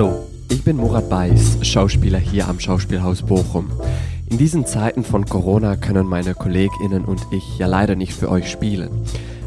[0.00, 3.70] Hallo, ich bin Murat Beis, Schauspieler hier am Schauspielhaus Bochum.
[4.30, 8.50] In diesen Zeiten von Corona können meine KollegInnen und ich ja leider nicht für euch
[8.50, 8.88] spielen.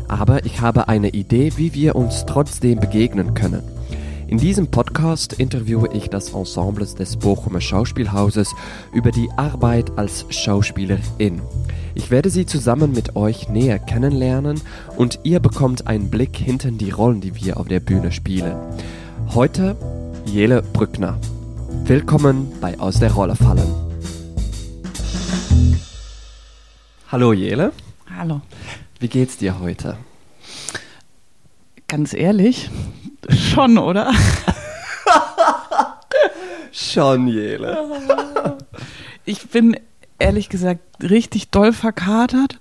[0.07, 3.63] Aber ich habe eine Idee, wie wir uns trotzdem begegnen können.
[4.27, 8.53] In diesem Podcast interviewe ich das Ensemble des Bochumer Schauspielhauses
[8.93, 11.41] über die Arbeit als Schauspielerin.
[11.95, 14.61] Ich werde sie zusammen mit euch näher kennenlernen
[14.97, 18.55] und ihr bekommt einen Blick hinter die Rollen, die wir auf der Bühne spielen.
[19.33, 19.75] Heute
[20.25, 21.19] Jele Brückner.
[21.85, 23.67] Willkommen bei Aus der Rolle fallen.
[27.11, 27.71] Hallo Jele.
[28.17, 28.41] Hallo.
[28.99, 29.97] Wie geht's dir heute?
[31.87, 32.69] Ganz ehrlich,
[33.29, 34.11] schon, oder?
[36.75, 38.57] Schon, Jele.
[39.25, 39.77] Ich bin
[40.17, 42.59] ehrlich gesagt richtig doll verkatert.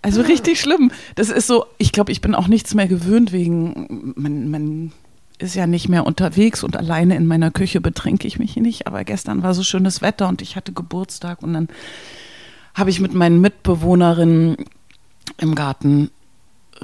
[0.00, 0.90] Also richtig schlimm.
[1.16, 4.92] Das ist so, ich glaube, ich bin auch nichts mehr gewöhnt wegen, man, man
[5.40, 8.86] ist ja nicht mehr unterwegs und alleine in meiner Küche betrinke ich mich nicht.
[8.86, 11.68] Aber gestern war so schönes Wetter und ich hatte Geburtstag und dann
[12.74, 14.56] habe ich mit meinen Mitbewohnerinnen
[15.38, 16.10] im Garten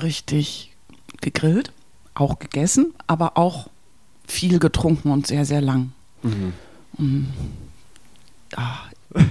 [0.01, 0.75] richtig
[1.21, 1.73] gegrillt,
[2.15, 3.69] auch gegessen, aber auch
[4.27, 5.93] viel getrunken und sehr, sehr lang.
[6.23, 6.53] Mhm.
[6.99, 7.29] Und,
[8.57, 8.79] ah,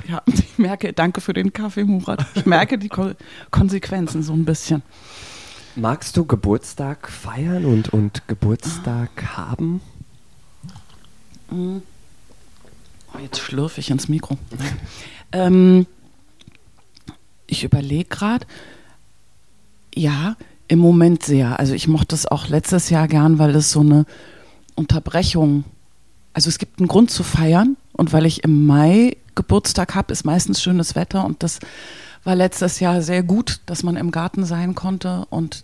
[0.07, 2.25] ja, ich merke, danke für den Kaffee, Murat.
[2.35, 3.11] Ich merke die Ko
[3.51, 4.81] Konsequenzen so ein bisschen.
[5.77, 9.81] Magst du Geburtstag feiern und, und Geburtstag haben?
[11.51, 11.81] Oh,
[13.21, 14.37] jetzt schlürfe ich ins Mikro.
[15.33, 15.85] ähm,
[17.45, 18.45] ich überlege gerade,
[19.93, 20.37] ja,
[20.69, 21.59] im Moment sehr.
[21.59, 24.05] Also ich mochte es auch letztes Jahr gern, weil es so eine
[24.75, 25.65] Unterbrechung,
[26.31, 30.23] also es gibt einen Grund zu feiern und weil ich im Mai Geburtstag habe, ist
[30.23, 31.59] meistens schönes Wetter und das
[32.25, 35.63] war letztes Jahr sehr gut, dass man im Garten sein konnte und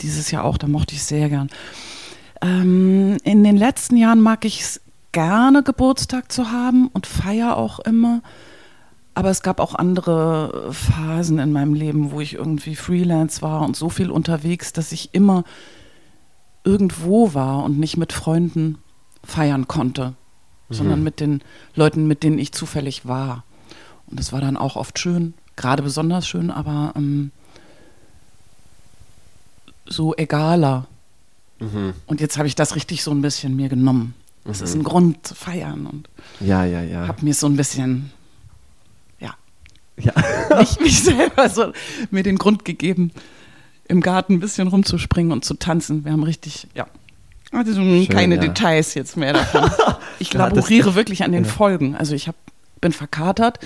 [0.00, 1.48] dieses Jahr auch, da mochte ich sehr gern.
[2.42, 4.80] Ähm, in den letzten Jahren mag ich es
[5.12, 8.22] gerne, Geburtstag zu haben und feiere auch immer.
[9.14, 13.74] Aber es gab auch andere Phasen in meinem Leben, wo ich irgendwie Freelance war und
[13.74, 15.44] so viel unterwegs, dass ich immer
[16.64, 18.76] irgendwo war und nicht mit Freunden
[19.24, 20.14] feiern konnte,
[20.68, 20.74] mhm.
[20.74, 21.40] sondern mit den
[21.74, 23.44] Leuten, mit denen ich zufällig war.
[24.08, 27.30] Und das war dann auch oft schön, gerade besonders schön, aber ähm,
[29.86, 30.86] so egaler.
[31.58, 31.94] Mhm.
[32.06, 34.14] Und jetzt habe ich das richtig so ein bisschen mir genommen.
[34.44, 34.64] Das mhm.
[34.64, 36.08] ist ein Grund zu feiern und
[36.40, 37.08] ja, ja, ja.
[37.08, 38.12] habe mir so ein bisschen
[39.96, 40.12] ja.
[40.58, 41.72] nicht mich selber, so
[42.10, 43.12] mir den Grund gegeben,
[43.88, 46.04] im Garten ein bisschen rumzuspringen und zu tanzen.
[46.04, 46.86] Wir haben richtig, ja.
[47.52, 48.40] Also Schön, keine ja.
[48.40, 49.70] Details jetzt mehr davon.
[50.18, 51.50] Ich laboriere wirklich an den ja.
[51.50, 51.94] Folgen.
[51.94, 52.36] Also ich hab,
[52.80, 53.58] bin verkatert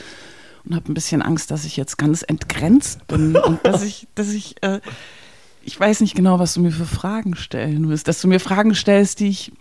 [0.64, 4.30] und habe ein bisschen Angst, dass ich jetzt ganz entgrenzt bin und dass ich, dass
[4.30, 4.80] ich, äh,
[5.62, 8.74] ich weiß nicht genau, was du mir für Fragen stellen willst, dass du mir Fragen
[8.74, 9.52] stellst, die ich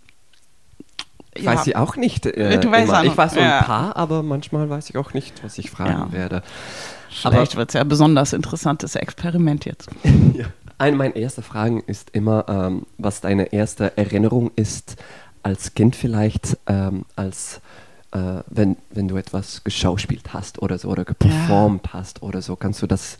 [1.37, 1.53] ja.
[1.53, 2.25] weiß ich auch nicht.
[2.25, 3.03] Äh, du weißt immer.
[3.03, 3.59] Ich weiß so ja.
[3.59, 6.11] ein paar, aber manchmal weiß ich auch nicht, was ich fragen ja.
[6.11, 6.43] werde.
[7.09, 9.89] Vielleicht wird es ja ein besonders interessantes Experiment jetzt.
[10.33, 10.45] ja.
[10.77, 14.95] Eine meiner ersten Fragen ist immer, ähm, was deine erste Erinnerung ist
[15.43, 17.61] als Kind vielleicht, ähm, als
[18.11, 21.93] äh, wenn, wenn du etwas geschauspielt hast oder so oder geperformt ja.
[21.93, 22.55] hast oder so.
[22.55, 23.17] Kannst du das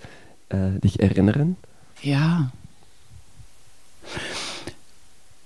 [0.50, 1.58] äh, dich erinnern?
[2.02, 2.52] Ja.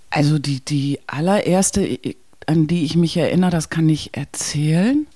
[0.09, 1.99] Also die, die allererste,
[2.45, 5.07] an die ich mich erinnere, das kann ich erzählen.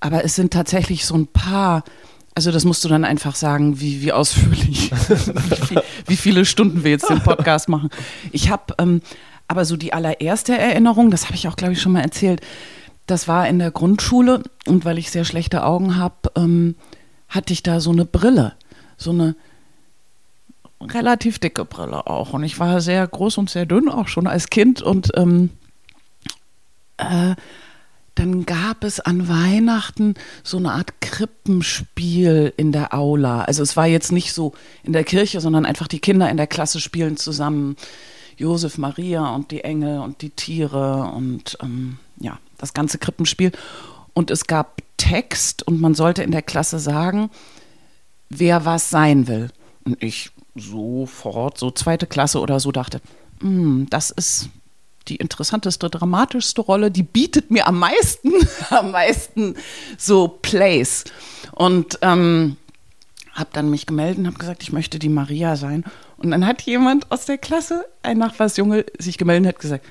[0.00, 1.84] Aber es sind tatsächlich so ein paar,
[2.34, 4.90] also das musst du dann einfach sagen, wie, wie ausführlich,
[5.70, 7.90] wie, wie, viele Stunden wir jetzt den Podcast machen.
[8.32, 9.00] Ich habe ähm,
[9.52, 12.40] aber so die allererste Erinnerung, das habe ich auch, glaube ich, schon mal erzählt,
[13.06, 16.74] das war in der Grundschule und weil ich sehr schlechte Augen habe, ähm,
[17.28, 18.54] hatte ich da so eine Brille,
[18.96, 19.36] so eine
[20.80, 22.32] relativ dicke Brille auch.
[22.32, 24.80] Und ich war sehr groß und sehr dünn, auch schon als Kind.
[24.80, 25.50] Und ähm,
[26.96, 27.34] äh,
[28.14, 33.42] dann gab es an Weihnachten so eine Art Krippenspiel in der Aula.
[33.42, 36.46] Also es war jetzt nicht so in der Kirche, sondern einfach die Kinder in der
[36.46, 37.76] Klasse spielen zusammen.
[38.42, 43.52] Josef, Maria und die Engel und die Tiere und ähm, ja, das ganze Krippenspiel.
[44.14, 47.30] Und es gab Text und man sollte in der Klasse sagen,
[48.28, 49.50] wer was sein will.
[49.84, 53.00] Und ich sofort, so zweite Klasse oder so, dachte,
[53.40, 54.50] hm, das ist
[55.08, 58.32] die interessanteste, dramatischste Rolle, die bietet mir am meisten,
[58.70, 59.54] am meisten
[59.96, 61.04] so Plays.
[61.52, 62.56] Und ähm,
[63.32, 65.84] habe dann mich gemeldet und habe gesagt, ich möchte die Maria sein.
[66.22, 69.84] Und dann hat jemand aus der Klasse, ein Nachbarsjunge, sich gemeldet und hat gesagt,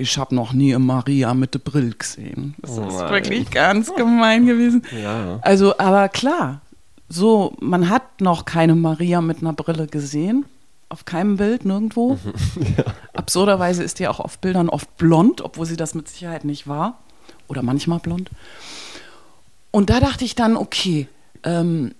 [0.00, 2.54] ich habe noch nie eine Maria mit der Brille gesehen.
[2.58, 4.82] Das oh ist wirklich ganz gemein gewesen.
[5.02, 5.38] Ja.
[5.42, 6.62] Also, aber klar,
[7.08, 10.46] so, man hat noch keine Maria mit einer Brille gesehen,
[10.88, 12.18] auf keinem Bild, nirgendwo.
[12.76, 12.84] ja.
[13.12, 16.98] Absurderweise ist die auch auf Bildern oft blond, obwohl sie das mit Sicherheit nicht war.
[17.46, 18.30] Oder manchmal blond.
[19.70, 21.08] Und da dachte ich dann, okay,
[21.44, 21.92] ähm,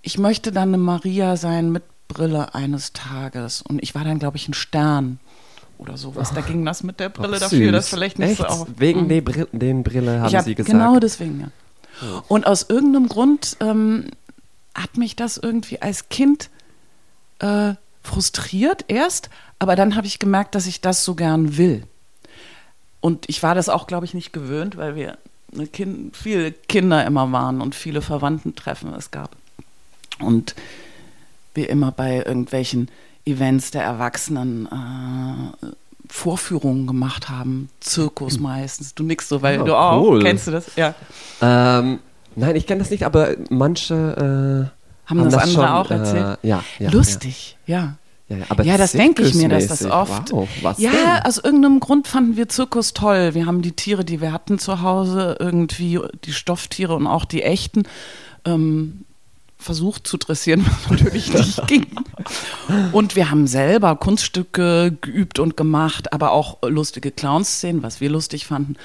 [0.00, 3.62] ich möchte dann eine Maria sein mit Brille eines Tages.
[3.62, 5.18] Und ich war dann, glaube ich, ein Stern
[5.78, 6.32] oder sowas.
[6.34, 8.38] Da ging das mit der Brille Ach, dafür, dass vielleicht nicht Echt?
[8.38, 8.68] so auf.
[8.76, 9.24] Wegen mhm.
[9.24, 10.72] Br den Brille haben hab, Sie gesagt.
[10.72, 11.48] Genau deswegen, ja.
[12.02, 12.22] Oh.
[12.28, 14.10] Und aus irgendeinem Grund ähm,
[14.74, 16.50] hat mich das irgendwie als Kind
[17.38, 21.84] äh, frustriert erst, aber dann habe ich gemerkt, dass ich das so gern will.
[23.00, 25.18] Und ich war das auch, glaube ich, nicht gewöhnt, weil wir
[25.72, 29.36] kind, viele Kinder immer waren und viele Verwandtentreffen es gab.
[30.18, 30.54] Und
[31.54, 32.90] wir immer bei irgendwelchen
[33.24, 35.66] Events der Erwachsenen äh,
[36.08, 38.94] Vorführungen gemacht haben, Zirkus meistens.
[38.94, 40.22] Du nix so, weil oh, du auch, cool.
[40.22, 40.66] kennst du das?
[40.76, 40.94] Ja.
[41.40, 41.98] Ähm,
[42.36, 45.90] nein, ich kenne das nicht, aber manche äh, haben, haben, das, das andere schon, auch
[45.90, 46.38] erzählt.
[46.42, 47.76] Äh, ja, ja, Lustig, ja.
[47.76, 47.94] ja.
[48.28, 50.32] Ja, aber ja das denke ich mir, dass das oft.
[50.32, 51.26] Wow, was ja, denn?
[51.26, 53.34] aus irgendeinem Grund fanden wir Zirkus toll.
[53.34, 57.42] Wir haben die Tiere, die wir hatten zu Hause, irgendwie die Stofftiere und auch die
[57.42, 57.82] echten,
[58.46, 59.04] ähm,
[59.58, 61.86] versucht zu dressieren, was natürlich nicht ging.
[62.92, 68.46] Und wir haben selber Kunststücke geübt und gemacht, aber auch lustige Clownszenen, was wir lustig
[68.46, 68.76] fanden.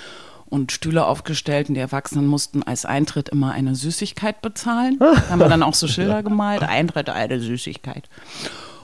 [0.45, 4.97] Und Stühle aufgestellt und die Erwachsenen mussten als Eintritt immer eine Süßigkeit bezahlen.
[4.99, 8.09] Da haben wir dann auch so Schilder gemalt, Eintritt, eine Süßigkeit.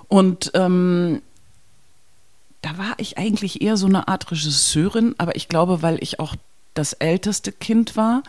[0.07, 1.23] Und ähm,
[2.61, 6.35] da war ich eigentlich eher so eine Art Regisseurin, aber ich glaube, weil ich auch
[6.75, 8.21] das älteste Kind war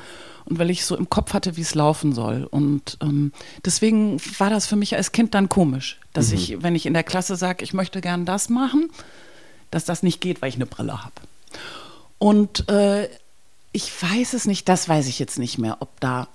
[0.47, 2.45] und weil ich so im Kopf hatte, wie es laufen soll.
[2.45, 3.33] Und ähm,
[3.65, 6.35] deswegen war das für mich als Kind dann komisch, dass mhm.
[6.37, 8.89] ich, wenn ich in der Klasse sage, ich möchte gern das machen,
[9.71, 11.15] dass das nicht geht, weil ich eine Brille habe.
[12.19, 13.09] Und äh,
[13.73, 16.29] ich weiß es nicht, das weiß ich jetzt nicht mehr, ob da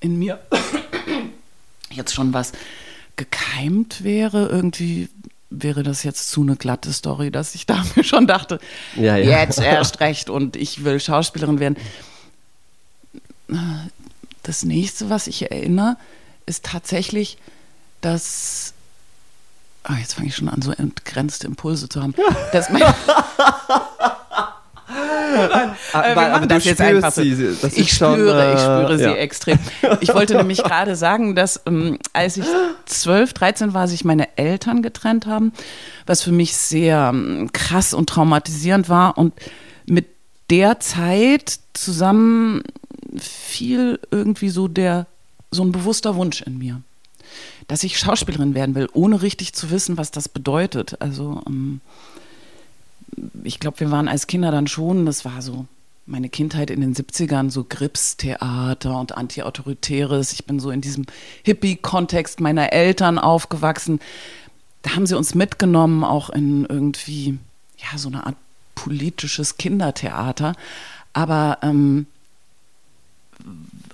[0.00, 0.40] in mir
[1.90, 2.52] jetzt schon was
[3.16, 4.46] gekeimt wäre.
[4.48, 5.08] Irgendwie
[5.48, 8.60] wäre das jetzt zu eine glatte Story, dass ich da mir schon dachte,
[8.94, 9.40] ja, ja.
[9.40, 11.76] jetzt erst recht und ich will Schauspielerin werden
[14.42, 15.96] das nächste, was ich erinnere,
[16.46, 17.38] ist tatsächlich,
[18.00, 18.74] dass.
[19.82, 22.14] Ah, jetzt fange ich schon an, so entgrenzte Impulse zu haben.
[22.52, 22.82] Dass mein,
[25.92, 27.22] aber, aber das jetzt einfach so.
[27.22, 29.14] Sie, das ich, schon, spüre, äh, ich spüre sie ja.
[29.14, 29.58] extrem.
[30.00, 32.46] Ich wollte nämlich gerade sagen, dass ähm, als ich
[32.86, 35.52] 12, 13 war, sich meine Eltern getrennt haben,
[36.06, 39.34] was für mich sehr ähm, krass und traumatisierend war und
[39.86, 40.06] mit
[40.50, 42.62] der Zeit zusammen
[43.18, 45.06] viel irgendwie so der,
[45.50, 46.82] so ein bewusster Wunsch in mir,
[47.68, 51.00] dass ich Schauspielerin werden will, ohne richtig zu wissen, was das bedeutet.
[51.00, 51.80] Also ähm,
[53.42, 55.66] ich glaube, wir waren als Kinder dann schon, das war so
[56.06, 60.32] meine Kindheit in den 70ern, so Grips-Theater und Anti-Autoritäres.
[60.32, 61.06] Ich bin so in diesem
[61.44, 64.00] Hippie-Kontext meiner Eltern aufgewachsen.
[64.82, 67.38] Da haben sie uns mitgenommen, auch in irgendwie,
[67.78, 68.36] ja, so eine Art
[68.74, 70.54] politisches Kindertheater.
[71.14, 72.06] Aber ähm,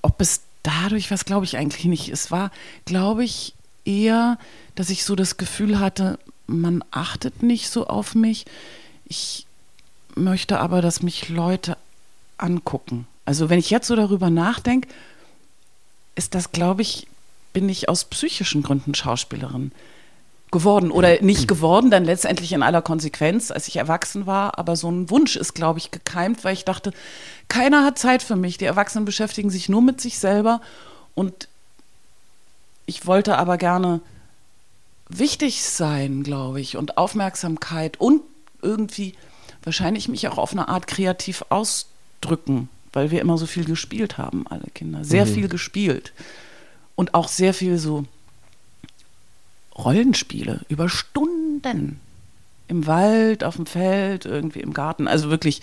[0.02, 2.08] ob es dadurch was, glaube ich eigentlich nicht.
[2.08, 2.50] Es war,
[2.85, 3.55] glaube ich,
[3.85, 4.38] eher,
[4.75, 8.47] dass ich so das Gefühl hatte, man achtet nicht so auf mich.
[9.06, 9.47] Ich
[10.14, 11.76] möchte aber, dass mich Leute
[12.37, 13.06] angucken.
[13.25, 14.88] Also wenn ich jetzt so darüber nachdenke,
[16.14, 17.06] ist das, glaube ich,
[17.52, 19.73] bin ich aus psychischen Gründen Schauspielerin
[20.50, 24.59] geworden oder nicht geworden, dann letztendlich in aller Konsequenz, als ich erwachsen war.
[24.59, 26.92] Aber so ein Wunsch ist, glaube ich, gekeimt, weil ich dachte,
[27.49, 28.59] keiner hat Zeit für mich.
[28.59, 30.61] Die Erwachsenen beschäftigen sich nur mit sich selber.
[31.14, 31.49] Und
[32.87, 34.00] ich wollte aber gerne
[35.09, 38.23] wichtig sein, glaube ich, und Aufmerksamkeit und
[38.62, 39.14] irgendwie
[39.62, 44.47] wahrscheinlich mich auch auf eine Art kreativ ausdrücken, weil wir immer so viel gespielt haben,
[44.49, 45.04] alle Kinder.
[45.04, 45.35] Sehr mhm.
[45.35, 46.12] viel gespielt.
[46.97, 48.04] Und auch sehr viel so
[49.84, 52.00] Rollenspiele über Stunden.
[52.68, 55.08] Im Wald, auf dem Feld, irgendwie im Garten.
[55.08, 55.60] Also wirklich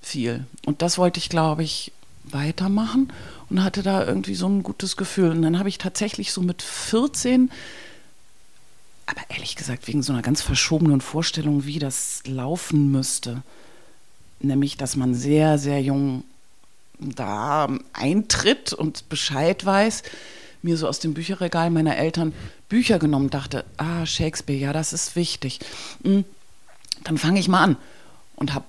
[0.00, 0.46] viel.
[0.64, 1.92] Und das wollte ich, glaube ich,
[2.24, 3.12] weitermachen
[3.48, 5.30] und hatte da irgendwie so ein gutes Gefühl.
[5.30, 7.50] Und dann habe ich tatsächlich so mit 14,
[9.06, 13.42] aber ehrlich gesagt, wegen so einer ganz verschobenen Vorstellung, wie das laufen müsste,
[14.40, 16.24] nämlich, dass man sehr, sehr jung
[16.98, 20.02] da eintritt und Bescheid weiß,
[20.62, 22.32] mir so aus dem Bücherregal meiner Eltern
[22.68, 25.60] Bücher genommen, dachte, ah, Shakespeare, ja, das ist wichtig.
[26.02, 26.24] Hm,
[27.04, 27.76] dann fange ich mal an
[28.36, 28.64] und habe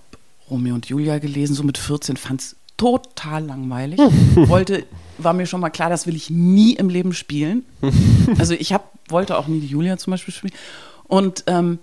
[0.49, 3.99] Romeo und Julia gelesen, so mit 14, fand es total langweilig.
[4.35, 4.85] Wollte,
[5.17, 7.65] war mir schon mal klar, das will ich nie im Leben spielen.
[8.37, 10.53] Also ich hab, wollte auch nie die Julia zum Beispiel spielen.
[11.03, 11.79] Und ähm,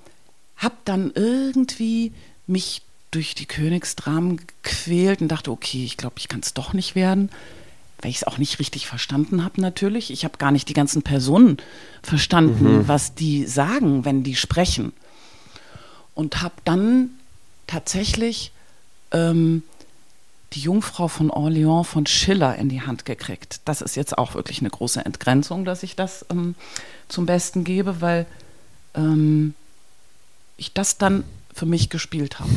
[0.56, 2.12] habe dann irgendwie
[2.46, 6.94] mich durch die Königsdramen gequält und dachte, okay, ich glaube, ich kann es doch nicht
[6.94, 7.30] werden
[8.00, 10.10] weil ich es auch nicht richtig verstanden habe natürlich.
[10.10, 11.58] Ich habe gar nicht die ganzen Personen
[12.02, 12.88] verstanden, mhm.
[12.88, 14.92] was die sagen, wenn die sprechen.
[16.14, 17.10] Und habe dann
[17.66, 18.52] tatsächlich
[19.12, 19.62] ähm,
[20.52, 23.60] die Jungfrau von Orléans von Schiller in die Hand gekriegt.
[23.64, 26.54] Das ist jetzt auch wirklich eine große Entgrenzung, dass ich das ähm,
[27.08, 28.26] zum Besten gebe, weil
[28.94, 29.54] ähm,
[30.56, 31.24] ich das dann
[31.54, 32.50] für mich gespielt habe.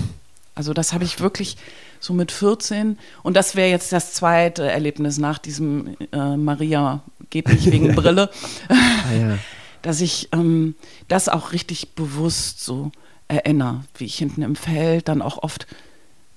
[0.55, 1.57] Also das habe ich wirklich
[2.01, 7.48] so mit 14 und das wäre jetzt das zweite Erlebnis nach diesem äh, Maria geht
[7.48, 8.29] nicht wegen Brille,
[8.67, 9.38] ah, ja.
[9.81, 10.75] dass ich ähm,
[11.08, 12.91] das auch richtig bewusst so
[13.27, 15.67] erinnere, wie ich hinten im Feld dann auch oft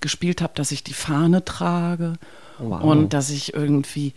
[0.00, 2.14] gespielt habe, dass ich die Fahne trage
[2.58, 2.82] wow.
[2.82, 4.12] und dass ich irgendwie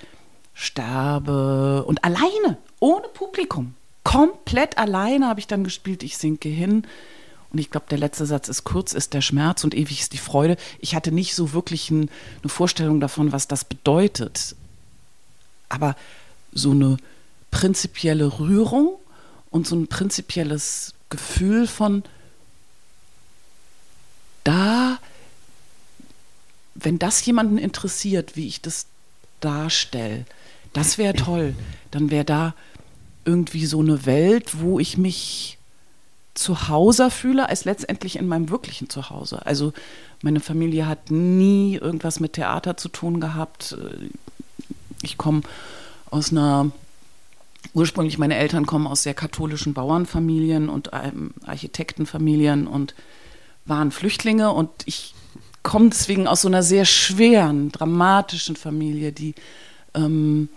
[0.53, 3.73] sterbe und alleine, ohne Publikum,
[4.03, 6.03] komplett alleine habe ich dann gespielt.
[6.03, 6.83] Ich sinke hin
[7.51, 10.17] und ich glaube, der letzte Satz ist kurz, ist der Schmerz und ewig ist die
[10.17, 10.57] Freude.
[10.79, 12.09] Ich hatte nicht so wirklich ein,
[12.41, 14.55] eine Vorstellung davon, was das bedeutet.
[15.69, 15.95] Aber
[16.51, 16.97] so eine
[17.51, 18.97] prinzipielle Rührung
[19.49, 22.03] und so ein prinzipielles Gefühl von
[24.43, 24.99] da,
[26.75, 28.87] wenn das jemanden interessiert, wie ich das
[29.39, 30.25] darstelle,
[30.73, 31.55] das wäre toll.
[31.91, 32.55] Dann wäre da
[33.25, 35.56] irgendwie so eine Welt, wo ich mich
[36.37, 39.45] zu Hause fühle, als letztendlich in meinem wirklichen Zuhause.
[39.45, 39.73] Also
[40.21, 43.77] meine Familie hat nie irgendwas mit Theater zu tun gehabt.
[45.01, 45.41] Ich komme
[46.09, 46.71] aus einer,
[47.73, 52.95] ursprünglich meine Eltern kommen aus sehr katholischen Bauernfamilien und ähm, Architektenfamilien und
[53.65, 55.13] waren Flüchtlinge und ich
[55.63, 59.35] komme deswegen aus so einer sehr schweren, dramatischen Familie, die
[59.93, 60.49] ähm,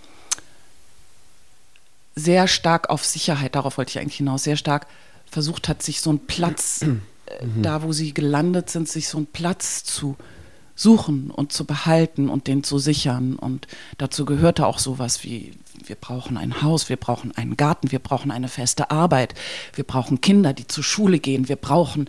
[2.14, 4.86] sehr stark auf Sicherheit, darauf wollte ich eigentlich hinaus, sehr stark
[5.30, 7.62] versucht hat, sich so einen Platz, äh, mhm.
[7.62, 10.16] da wo sie gelandet sind, sich so einen Platz zu
[10.74, 13.36] suchen und zu behalten und den zu sichern.
[13.36, 13.66] Und
[13.98, 15.52] dazu gehörte auch sowas wie,
[15.84, 19.34] wir brauchen ein Haus, wir brauchen einen Garten, wir brauchen eine feste Arbeit,
[19.74, 22.08] wir brauchen Kinder, die zur Schule gehen, wir brauchen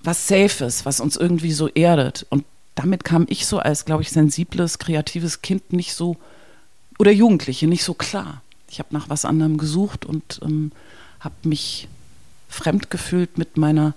[0.00, 2.26] was Safes, was uns irgendwie so erdet.
[2.28, 6.16] Und damit kam ich so als, glaube ich, sensibles, kreatives Kind nicht so,
[6.98, 8.42] oder Jugendliche nicht so klar.
[8.70, 10.72] Ich habe nach was anderem gesucht und ähm,
[11.20, 11.88] habe mich
[12.48, 13.94] fremd gefühlt mit meiner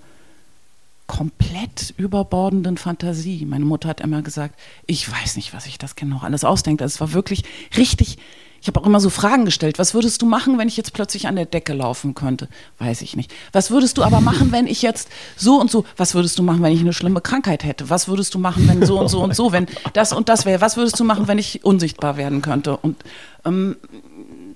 [1.06, 3.44] komplett überbordenden Fantasie.
[3.44, 6.80] Meine Mutter hat immer gesagt, ich weiß nicht, was ich das Kind noch alles ausdenkt.
[6.80, 7.44] Also es war wirklich
[7.76, 8.18] richtig.
[8.62, 9.80] Ich habe auch immer so Fragen gestellt.
[9.80, 12.48] Was würdest du machen, wenn ich jetzt plötzlich an der Decke laufen könnte?
[12.78, 13.34] Weiß ich nicht.
[13.50, 15.84] Was würdest du aber machen, wenn ich jetzt so und so?
[15.96, 17.90] Was würdest du machen, wenn ich eine schlimme Krankheit hätte?
[17.90, 20.60] Was würdest du machen, wenn so und so und so, wenn das und das wäre?
[20.60, 22.76] Was würdest du machen, wenn ich unsichtbar werden könnte?
[22.76, 23.02] Und
[23.44, 23.76] ähm,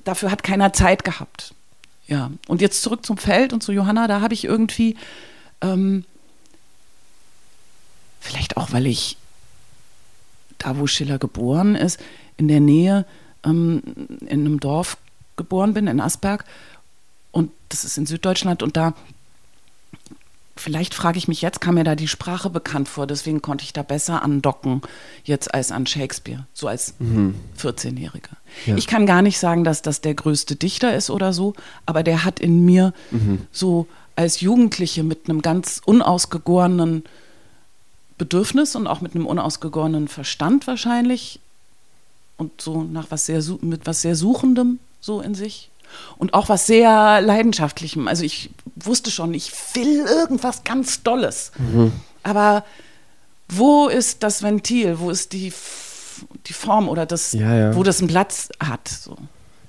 [0.05, 1.56] dafür hat keiner Zeit gehabt.
[2.09, 4.97] Ja, und jetzt zurück zum Feld und zu Johanna, da habe ich irgendwie,
[5.61, 6.05] ähm,
[8.21, 9.17] vielleicht auch, weil ich
[10.59, 12.01] da, wo Schiller geboren ist,
[12.37, 13.07] in der Nähe
[13.45, 13.83] ähm,
[14.21, 14.99] in einem Dorf
[15.37, 16.45] geboren bin, in Asberg.
[17.33, 18.95] Und das ist in Süddeutschland und da
[20.57, 23.73] vielleicht frage ich mich jetzt, kam mir da die Sprache bekannt vor, deswegen konnte ich
[23.73, 24.83] da besser andocken
[25.25, 27.35] jetzt als an Shakespeare, so als mhm.
[27.59, 28.37] 14-Jähriger.
[28.65, 28.77] Ja.
[28.77, 32.25] Ich kann gar nicht sagen, dass das der größte Dichter ist oder so, aber der
[32.25, 33.43] hat in mir mhm.
[33.53, 33.87] so
[34.17, 37.05] als Jugendliche mit einem ganz unausgegorenen
[38.19, 41.39] Bedürfnis und auch mit einem unausgegorenen Verstand wahrscheinlich
[42.39, 45.71] und so nach was sehr mit was sehr suchendem so in sich
[46.19, 48.09] und auch was sehr leidenschaftlichem.
[48.09, 51.53] Also ich wusste schon, ich will irgendwas ganz Dolles.
[51.59, 51.93] Mhm.
[52.23, 52.65] Aber
[53.49, 54.99] wo ist das Ventil?
[54.99, 55.53] Wo ist die,
[56.47, 57.77] die Form oder das, ja, ja.
[57.77, 58.89] wo das einen Platz hat?
[58.89, 59.17] So.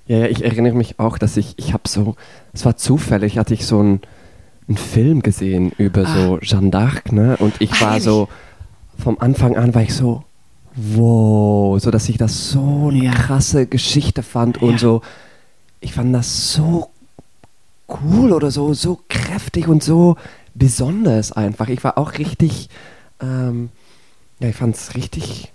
[0.08, 2.16] Ja, ja, ich erinnere mich auch, dass ich, ich habe so,
[2.54, 4.02] es war zufällig, hatte ich so einen,
[4.68, 6.14] einen Film gesehen über ah.
[6.14, 7.38] so Jeanne d'Arc, ne?
[7.38, 8.28] Und ich war so,
[8.98, 10.24] vom Anfang an war ich so,
[10.76, 13.12] wow, so dass ich das so eine ja.
[13.12, 15.02] krasse Geschichte fand und so
[15.80, 16.90] ich fand das so
[17.88, 20.18] cool oder so, so kräftig und so
[20.54, 21.70] besonders einfach.
[21.70, 22.70] Ich war auch richtig,
[23.22, 23.70] ähm,
[24.40, 25.52] ja, ich fand es richtig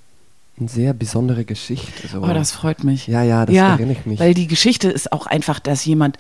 [0.59, 2.09] eine sehr besondere Geschichte.
[2.09, 2.23] So.
[2.23, 3.07] Oh, das freut mich.
[3.07, 4.21] Ja, ja, das ja, erinnere ich mich.
[4.21, 6.19] Weil die Geschichte ist auch einfach, dass jemand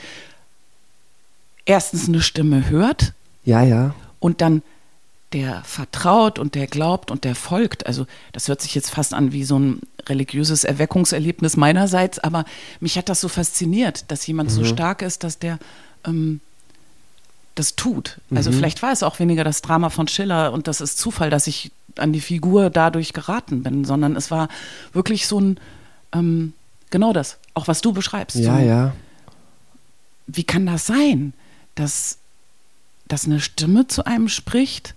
[1.64, 3.12] erstens eine Stimme hört.
[3.44, 3.94] Ja, ja.
[4.18, 4.62] Und dann
[5.32, 7.86] der vertraut und der glaubt und der folgt.
[7.86, 12.44] Also das hört sich jetzt fast an wie so ein religiöses Erweckungserlebnis meinerseits, aber
[12.80, 14.54] mich hat das so fasziniert, dass jemand mhm.
[14.54, 15.58] so stark ist, dass der
[16.04, 16.40] ähm,
[17.54, 18.18] das tut.
[18.34, 18.54] Also mhm.
[18.56, 21.70] vielleicht war es auch weniger das Drama von Schiller und das ist Zufall, dass ich
[21.96, 24.48] an die Figur dadurch geraten bin, sondern es war
[24.92, 25.60] wirklich so ein,
[26.12, 26.54] ähm,
[26.90, 28.36] genau das, auch was du beschreibst.
[28.36, 28.92] Ja, so, ja.
[30.26, 31.34] Wie kann das sein,
[31.74, 32.18] dass,
[33.08, 34.94] dass eine Stimme zu einem spricht?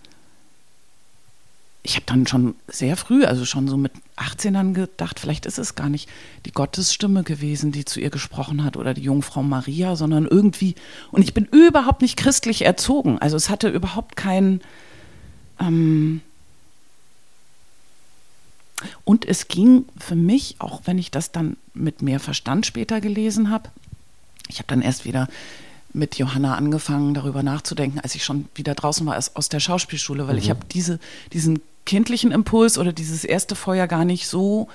[1.85, 5.59] Ich habe dann schon sehr früh, also schon so mit 18 dann gedacht, vielleicht ist
[5.59, 6.09] es gar nicht
[6.45, 10.73] die Gottesstimme gewesen, die zu ihr gesprochen hat oder die Jungfrau Maria, sondern irgendwie,
[11.11, 13.19] und ich bin überhaupt nicht christlich erzogen.
[13.19, 14.61] Also es hatte überhaupt keinen,
[15.59, 16.21] ähm,
[19.03, 23.51] und es ging für mich, auch wenn ich das dann mit mehr Verstand später gelesen
[23.51, 23.69] habe,
[24.47, 25.27] ich habe dann erst wieder
[25.93, 30.35] mit Johanna angefangen, darüber nachzudenken, als ich schon wieder draußen war aus der Schauspielschule, weil
[30.35, 30.41] mhm.
[30.41, 30.99] ich habe diese,
[31.31, 34.67] diesen kindlichen Impuls oder dieses erste Feuer gar nicht so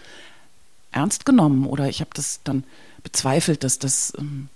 [0.93, 2.65] ernst genommen oder ich habe das dann
[3.03, 4.49] bezweifelt, dass das ähm,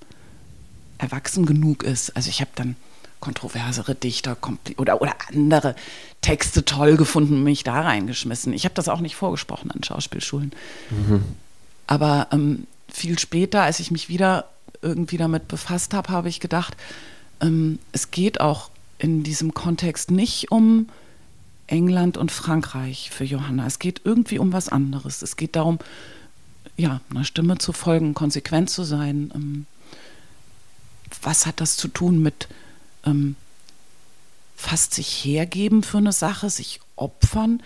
[0.99, 2.16] erwachsen genug ist.
[2.16, 2.76] Also ich habe dann
[3.20, 4.37] kontroversere Dichter
[4.76, 5.75] oder, oder andere
[6.20, 8.52] Texte toll gefunden, mich da reingeschmissen.
[8.52, 10.52] Ich habe das auch nicht vorgesprochen an Schauspielschulen.
[10.90, 11.25] Mhm.
[11.87, 14.49] Aber ähm, viel später, als ich mich wieder
[14.82, 16.76] irgendwie damit befasst habe, habe ich gedacht,
[17.40, 20.88] ähm, es geht auch in diesem Kontext nicht um
[21.66, 23.66] England und Frankreich für Johanna.
[23.66, 25.23] Es geht irgendwie um was anderes.
[25.23, 25.78] Es geht darum,
[26.76, 29.33] ja, einer Stimme zu folgen, konsequent zu sein.
[29.35, 29.66] Ähm,
[31.23, 32.49] was hat das zu tun mit
[33.04, 33.37] ähm,
[34.56, 37.62] fast sich hergeben für eine Sache, sich opfern,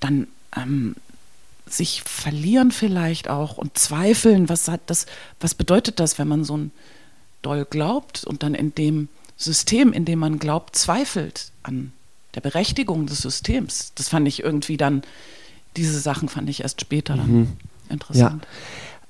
[0.00, 0.26] dann
[0.56, 0.96] ähm,
[1.66, 5.06] sich verlieren vielleicht auch und zweifeln, was hat das,
[5.38, 6.72] was bedeutet das, wenn man so ein
[7.42, 11.92] doll glaubt und dann in dem System, in dem man glaubt, zweifelt an
[12.34, 13.92] der Berechtigung des Systems.
[13.94, 15.02] Das fand ich irgendwie dann,
[15.76, 17.48] diese Sachen fand ich erst später dann mhm.
[17.88, 18.46] interessant.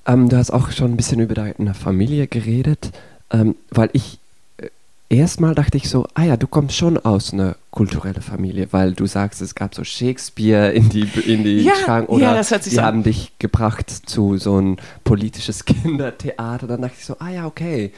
[0.05, 0.13] Ja.
[0.13, 2.91] Ähm, du hast auch schon ein bisschen über deine Familie geredet,
[3.31, 4.17] ähm, weil ich
[4.57, 4.69] äh,
[5.09, 9.05] erstmal dachte ich so, ah ja, du kommst schon aus einer kulturellen Familie, weil du
[9.05, 12.81] sagst, es gab so Shakespeare in die in die ja, Schrank oder ja, die so
[12.81, 16.65] haben dich gebracht zu so ein politisches Kindertheater.
[16.65, 17.93] Dann dachte ich so, ah ja, okay.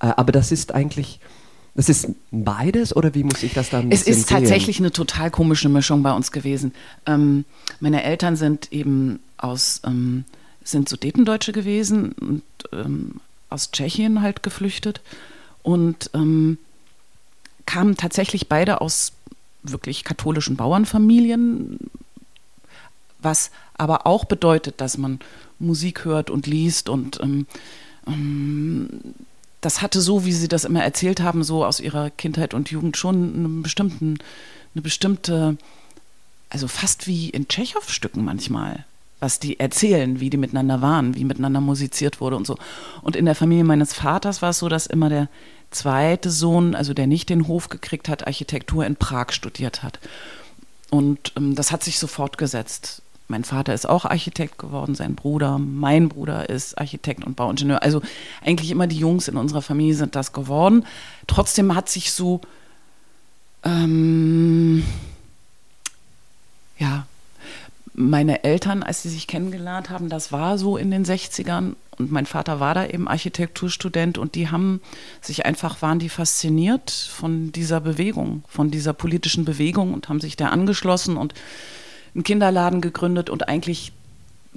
[0.00, 1.20] Äh, aber das ist eigentlich
[1.76, 4.38] das ist beides oder wie muss ich das dann Es ist sehen?
[4.38, 6.72] tatsächlich eine total komische Mischung bei uns gewesen.
[7.04, 7.44] Ähm,
[7.80, 10.24] meine Eltern sind eben aus, ähm,
[10.64, 12.42] sind Sudetendeutsche gewesen und
[12.72, 15.02] ähm, aus Tschechien halt geflüchtet
[15.62, 16.58] und ähm,
[17.66, 19.12] kamen tatsächlich beide aus
[19.62, 21.78] wirklich katholischen Bauernfamilien,
[23.20, 25.20] was aber auch bedeutet, dass man
[25.58, 27.46] Musik hört und liest und ähm,
[28.06, 28.88] ähm,
[29.60, 32.96] das hatte so, wie Sie das immer erzählt haben, so aus Ihrer Kindheit und Jugend
[32.96, 34.18] schon einen bestimmten,
[34.74, 35.56] eine bestimmte,
[36.50, 38.84] also fast wie in Tschechow-Stücken manchmal,
[39.18, 42.58] was die erzählen, wie die miteinander waren, wie miteinander musiziert wurde und so.
[43.02, 45.28] Und in der Familie meines Vaters war es so, dass immer der
[45.70, 49.98] zweite Sohn, also der nicht den Hof gekriegt hat, Architektur in Prag studiert hat.
[50.90, 53.02] Und ähm, das hat sich so fortgesetzt.
[53.28, 57.82] Mein Vater ist auch Architekt geworden, sein Bruder, mein Bruder ist Architekt und Bauingenieur.
[57.82, 58.00] Also
[58.44, 60.86] eigentlich immer die Jungs in unserer Familie sind das geworden.
[61.26, 62.40] Trotzdem hat sich so,
[63.64, 64.84] ähm,
[66.78, 67.06] ja,
[67.94, 72.26] meine Eltern, als sie sich kennengelernt haben, das war so in den 60ern und mein
[72.26, 74.80] Vater war da eben Architekturstudent und die haben
[75.22, 80.36] sich einfach, waren die fasziniert von dieser Bewegung, von dieser politischen Bewegung und haben sich
[80.36, 81.32] da angeschlossen und
[82.16, 83.92] einen Kinderladen gegründet und eigentlich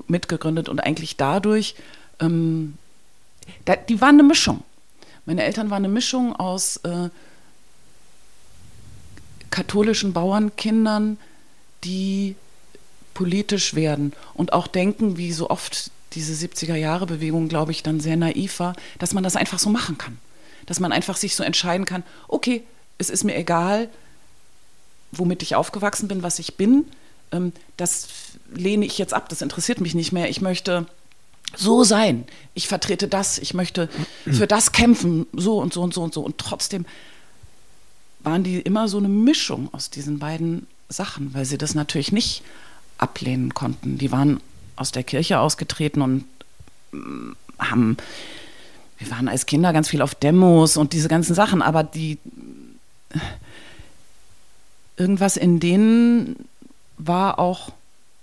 [0.08, 1.76] mitgegründet und eigentlich dadurch,
[2.19, 2.78] ähm,
[3.65, 4.63] da, die waren eine Mischung.
[5.26, 7.10] Meine Eltern waren eine Mischung aus äh,
[9.52, 11.17] katholischen Bauernkindern,
[11.84, 12.36] die
[13.13, 18.60] politisch werden und auch denken, wie so oft diese 70er-Jahre-Bewegung, glaube ich, dann sehr naiv
[18.60, 20.17] war, dass man das einfach so machen kann.
[20.65, 22.63] Dass man einfach sich so entscheiden kann, okay,
[22.98, 23.89] es ist mir egal,
[25.12, 26.86] womit ich aufgewachsen bin, was ich bin
[27.78, 28.08] das
[28.54, 30.30] lehne ich jetzt ab, das interessiert mich nicht mehr.
[30.30, 30.88] Ich möchte
[31.56, 32.26] so sein.
[32.54, 33.89] Ich vertrete das, ich möchte
[34.32, 36.22] für das kämpfen, so und so und so und so.
[36.22, 36.86] Und trotzdem
[38.22, 42.44] waren die immer so eine Mischung aus diesen beiden Sachen, weil sie das natürlich nicht
[42.98, 43.98] ablehnen konnten.
[43.98, 44.42] Die waren
[44.76, 46.26] aus der Kirche ausgetreten und
[46.92, 47.98] mm, haben,
[48.98, 52.18] wir waren als Kinder ganz viel auf Demos und diese ganzen Sachen, aber die
[54.98, 56.36] irgendwas in denen
[57.00, 57.72] war auch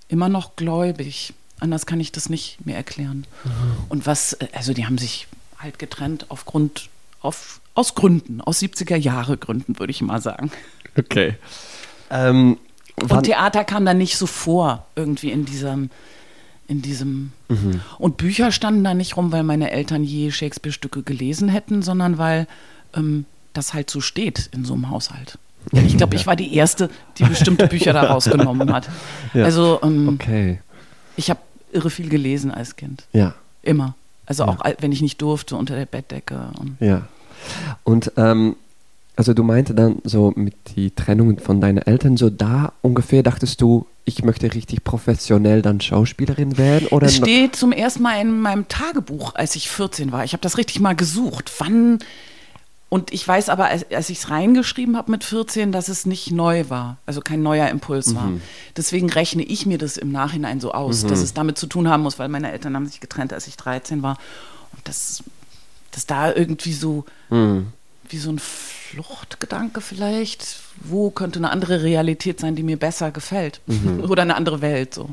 [0.09, 1.35] immer noch gläubig.
[1.59, 3.27] Anders kann ich das nicht mehr erklären.
[3.45, 3.51] Mhm.
[3.89, 5.27] Und was, also die haben sich
[5.59, 10.53] halt getrennt aufgrund, auf, aus Gründen, aus 70er Jahre Gründen, würde ich mal sagen.
[10.97, 11.35] Okay.
[12.11, 12.59] Ähm,
[13.01, 15.91] und Theater kam dann nicht so vor, irgendwie in diesem,
[16.69, 17.33] in diesem.
[17.49, 17.81] Mhm.
[17.99, 22.47] Und Bücher standen da nicht rum, weil meine Eltern je Shakespeare-Stücke gelesen hätten, sondern weil
[22.95, 25.39] ähm, das halt so steht in so einem Haushalt.
[25.73, 28.89] Ich glaube, ich war die Erste, die bestimmte Bücher da rausgenommen hat.
[29.35, 29.45] Ja.
[29.45, 30.61] Also, ähm, okay.
[31.17, 31.41] ich habe
[31.73, 33.05] irre viel gelesen als Kind.
[33.13, 33.35] Ja.
[33.63, 33.95] Immer.
[34.25, 36.49] Also auch wenn ich nicht durfte, unter der Bettdecke.
[36.59, 37.03] Und ja.
[37.85, 38.57] Und ähm,
[39.17, 43.61] Also du meinte dann so mit die Trennung von deinen Eltern, so da ungefähr dachtest
[43.63, 46.89] du, ich möchte richtig professionell dann Schauspielerin werden?
[46.89, 50.25] Oder es steht zum ersten Mal in meinem Tagebuch, als ich 14 war.
[50.25, 51.51] Ich habe das richtig mal gesucht.
[51.59, 51.99] Wann
[52.89, 56.31] und ich weiß aber, als, als ich es reingeschrieben habe mit 14, dass es nicht
[56.31, 58.15] neu war, also kein neuer Impuls mhm.
[58.15, 58.31] war.
[58.77, 61.09] Deswegen rechne ich mir das im Nachhinein so aus, mhm.
[61.09, 63.57] dass es damit zu tun haben muss, weil meine Eltern haben sich getrennt, als ich
[63.57, 64.19] 13 war.
[64.73, 65.25] Und das,
[65.91, 67.73] dass da irgendwie so, mhm.
[68.09, 73.61] wie so ein Fluchtgedanke vielleicht, wo könnte eine andere Realität sein, die mir besser gefällt
[73.67, 74.05] mhm.
[74.09, 75.11] oder eine andere Welt so.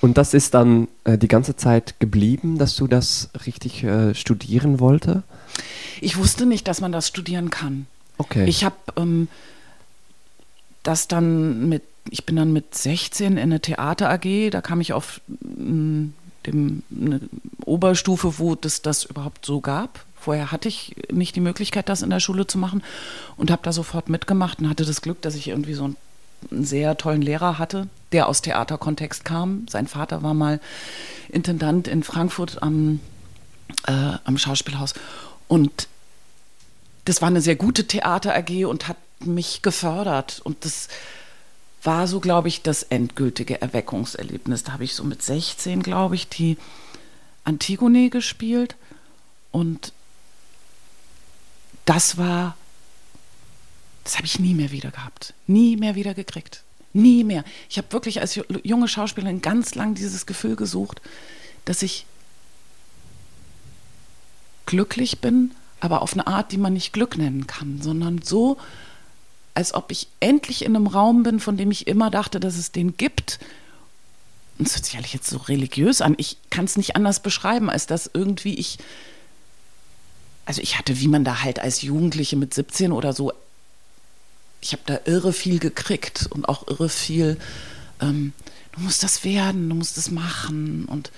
[0.00, 4.80] Und das ist dann äh, die ganze Zeit geblieben, dass du das richtig äh, studieren
[4.80, 5.22] wollte?
[6.00, 7.86] Ich wusste nicht, dass man das studieren kann.
[8.18, 8.46] Okay.
[8.46, 9.28] Ich habe ähm,
[10.82, 14.92] das dann mit, ich bin dann mit 16 in eine Theater AG, da kam ich
[14.92, 16.10] auf mh,
[16.46, 17.20] dem, eine
[17.64, 20.04] Oberstufe, wo das das überhaupt so gab.
[20.16, 22.82] Vorher hatte ich nicht die Möglichkeit, das in der Schule zu machen
[23.36, 25.96] und habe da sofort mitgemacht und hatte das Glück, dass ich irgendwie so einen,
[26.50, 29.66] einen sehr tollen Lehrer hatte, der aus Theaterkontext kam.
[29.68, 30.60] Sein Vater war mal
[31.30, 33.00] Intendant in Frankfurt am,
[33.86, 34.94] äh, am Schauspielhaus
[35.50, 35.88] und
[37.06, 40.40] das war eine sehr gute Theater AG und hat mich gefördert.
[40.44, 40.86] Und das
[41.82, 44.62] war so, glaube ich, das endgültige Erweckungserlebnis.
[44.62, 46.56] Da habe ich so mit 16, glaube ich, die
[47.42, 48.76] Antigone gespielt.
[49.50, 49.92] Und
[51.84, 52.56] das war,
[54.04, 55.34] das habe ich nie mehr wieder gehabt.
[55.48, 56.62] Nie mehr wieder gekriegt.
[56.92, 57.42] Nie mehr.
[57.68, 61.00] Ich habe wirklich als junge Schauspielerin ganz lang dieses Gefühl gesucht,
[61.64, 62.06] dass ich
[64.70, 68.56] glücklich bin, aber auf eine Art, die man nicht Glück nennen kann, sondern so,
[69.52, 72.70] als ob ich endlich in einem Raum bin, von dem ich immer dachte, dass es
[72.70, 73.40] den gibt.
[74.58, 76.14] Und es hört sich eigentlich jetzt so religiös an.
[76.18, 78.78] Ich kann es nicht anders beschreiben, als dass irgendwie ich,
[80.46, 83.32] also ich hatte, wie man da halt als Jugendliche mit 17 oder so,
[84.60, 87.38] ich habe da irre viel gekriegt und auch irre viel,
[88.00, 88.34] ähm,
[88.70, 91.10] du musst das werden, du musst das machen und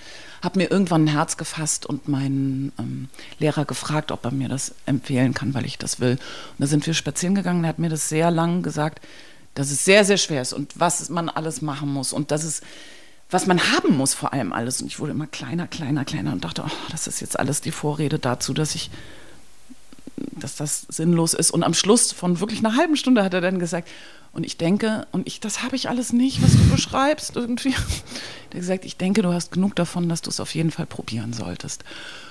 [0.42, 4.74] habe mir irgendwann ein Herz gefasst und meinen ähm, Lehrer gefragt, ob er mir das
[4.86, 6.12] empfehlen kann, weil ich das will.
[6.12, 7.64] Und da sind wir spazieren gegangen.
[7.64, 9.00] Er hat mir das sehr lang gesagt,
[9.54, 12.62] dass es sehr, sehr schwer ist und was man alles machen muss und dass es
[13.32, 14.82] was man haben muss vor allem alles.
[14.82, 17.70] Und ich wurde immer kleiner, kleiner, kleiner und dachte, oh, das ist jetzt alles die
[17.70, 18.90] Vorrede dazu, dass ich,
[20.16, 21.50] dass das sinnlos ist.
[21.50, 23.88] Und am Schluss von wirklich einer halben Stunde hat er dann gesagt,
[24.32, 27.74] und ich denke, und ich, das habe ich alles nicht, was du beschreibst irgendwie.
[28.52, 31.32] Der gesagt, ich denke, du hast genug davon, dass du es auf jeden Fall probieren
[31.32, 31.84] solltest.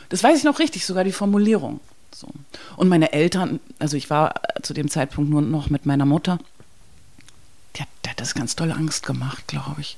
[0.09, 1.79] Das weiß ich noch richtig, sogar die Formulierung.
[2.13, 2.27] So.
[2.75, 4.33] Und meine Eltern, also ich war
[4.63, 6.39] zu dem Zeitpunkt nur noch mit meiner Mutter,
[7.75, 9.97] die hat, hat das ganz toll Angst gemacht, glaube ich.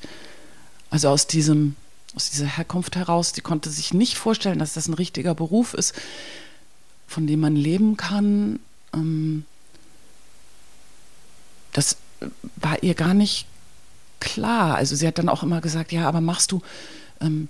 [0.89, 1.75] Also aus diesem,
[2.15, 5.93] aus dieser Herkunft heraus, die konnte sich nicht vorstellen, dass das ein richtiger Beruf ist,
[7.07, 8.59] von dem man leben kann.
[8.93, 9.45] Ähm,
[11.73, 11.97] das
[12.55, 13.47] war ihr gar nicht
[14.19, 14.75] klar.
[14.75, 16.61] Also sie hat dann auch immer gesagt, ja, aber machst du,
[17.19, 17.49] ähm,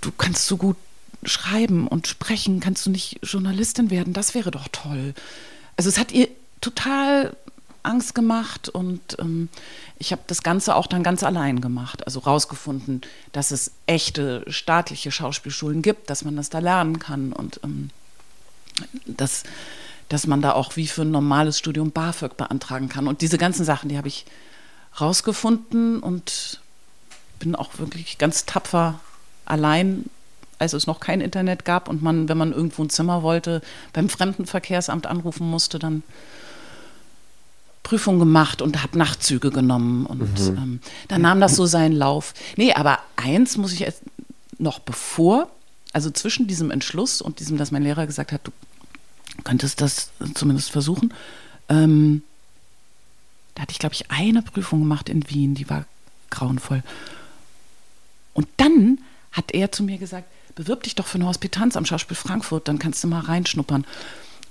[0.00, 0.76] du kannst so gut
[1.24, 4.12] schreiben und sprechen, kannst du nicht Journalistin werden?
[4.12, 5.14] Das wäre doch toll.
[5.76, 6.28] Also es hat ihr
[6.60, 7.36] total
[7.82, 9.48] Angst gemacht und ähm,
[9.98, 12.04] ich habe das Ganze auch dann ganz allein gemacht.
[12.04, 17.60] Also rausgefunden, dass es echte staatliche Schauspielschulen gibt, dass man das da lernen kann und
[17.64, 17.90] ähm,
[19.06, 19.44] das
[20.08, 23.08] dass man da auch wie für ein normales Studium BAföG beantragen kann.
[23.08, 24.26] Und diese ganzen Sachen, die habe ich
[25.00, 26.60] rausgefunden und
[27.38, 29.00] bin auch wirklich ganz tapfer
[29.44, 30.04] allein,
[30.58, 33.60] als es noch kein Internet gab und man, wenn man irgendwo ein Zimmer wollte,
[33.92, 36.02] beim Fremdenverkehrsamt anrufen musste, dann
[37.82, 40.56] Prüfung gemacht und habe Nachtzüge genommen und mhm.
[40.56, 42.34] ähm, dann nahm das so seinen Lauf.
[42.56, 44.02] Nee, aber eins muss ich jetzt
[44.58, 45.48] noch bevor,
[45.92, 48.50] also zwischen diesem Entschluss und diesem, dass mein Lehrer gesagt hat, du
[49.44, 51.12] könntest das zumindest versuchen.
[51.68, 52.22] Ähm,
[53.54, 55.86] da hatte ich, glaube ich, eine Prüfung gemacht in Wien, die war
[56.30, 56.82] grauenvoll.
[58.34, 58.98] Und dann
[59.32, 62.78] hat er zu mir gesagt, bewirb dich doch für eine Hospitanz am Schauspiel Frankfurt, dann
[62.78, 63.86] kannst du mal reinschnuppern.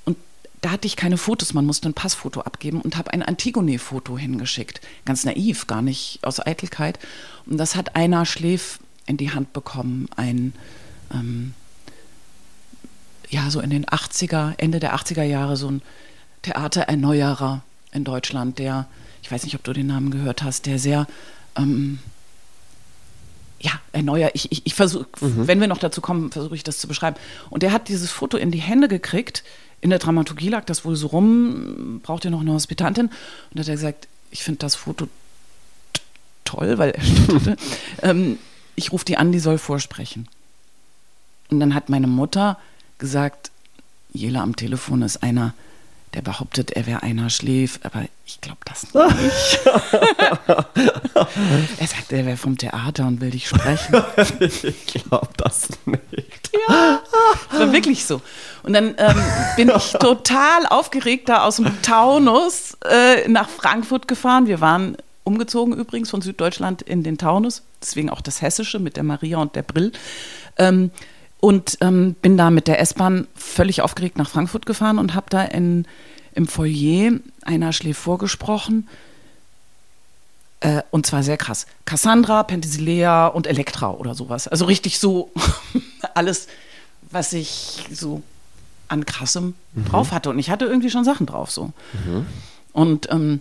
[0.05, 0.17] Und
[0.61, 4.81] da hatte ich keine Fotos, man musste ein Passfoto abgeben und habe ein Antigone-Foto hingeschickt.
[5.05, 6.99] Ganz naiv, gar nicht aus Eitelkeit.
[7.45, 10.53] Und das hat einer Schläf in die Hand bekommen, ein
[11.11, 11.53] ähm,
[13.29, 15.81] ja, so in den 80er, Ende der 80er Jahre so ein
[16.41, 18.87] Theatererneuerer in Deutschland, der,
[19.23, 21.07] ich weiß nicht, ob du den Namen gehört hast, der sehr,
[21.55, 21.99] ähm,
[23.59, 25.47] ja, erneuer, ich, ich, ich versuche, mhm.
[25.47, 27.17] wenn wir noch dazu kommen, versuche ich das zu beschreiben.
[27.49, 29.43] Und der hat dieses Foto in die Hände gekriegt,
[29.81, 33.09] in der Dramaturgie lag das wohl so rum, braucht ihr noch eine Hospitantin?
[33.51, 35.07] Und hat er gesagt, ich finde das Foto
[36.43, 37.57] toll, weil er stotterte.
[38.01, 38.37] ähm,
[38.75, 40.27] ich rufe die an, die soll vorsprechen.
[41.49, 42.57] Und dann hat meine Mutter
[42.97, 43.51] gesagt,
[44.11, 45.53] Jela am Telefon ist einer,
[46.13, 49.59] der behauptet, er wäre einer Schläf, aber ich glaube das nicht.
[51.77, 54.01] er sagt, er wäre vom Theater und will dich sprechen.
[54.39, 56.51] ich glaube das nicht.
[56.69, 57.01] Ja,
[57.51, 58.21] das war wirklich so.
[58.63, 59.21] Und dann ähm,
[59.57, 64.47] bin ich total aufgeregt da aus dem Taunus äh, nach Frankfurt gefahren.
[64.47, 69.03] Wir waren umgezogen übrigens von Süddeutschland in den Taunus, deswegen auch das Hessische mit der
[69.03, 69.91] Maria und der Brill.
[70.57, 70.91] Ähm,
[71.45, 75.43] und ähm, bin da mit der S-Bahn völlig aufgeregt nach Frankfurt gefahren und habe da
[75.43, 75.85] in,
[76.33, 78.87] im Foyer einer Schläf vorgesprochen.
[80.61, 81.67] Äh, und zwar sehr krass.
[81.85, 84.47] Cassandra, Penthesilea und Elektra oder sowas.
[84.47, 85.31] Also richtig so
[86.15, 86.47] alles,
[87.11, 88.23] was ich so
[88.87, 89.85] an krassem mhm.
[89.85, 90.31] drauf hatte.
[90.31, 91.73] Und ich hatte irgendwie schon Sachen drauf so.
[91.93, 92.25] Mhm.
[92.73, 93.39] Und ähm,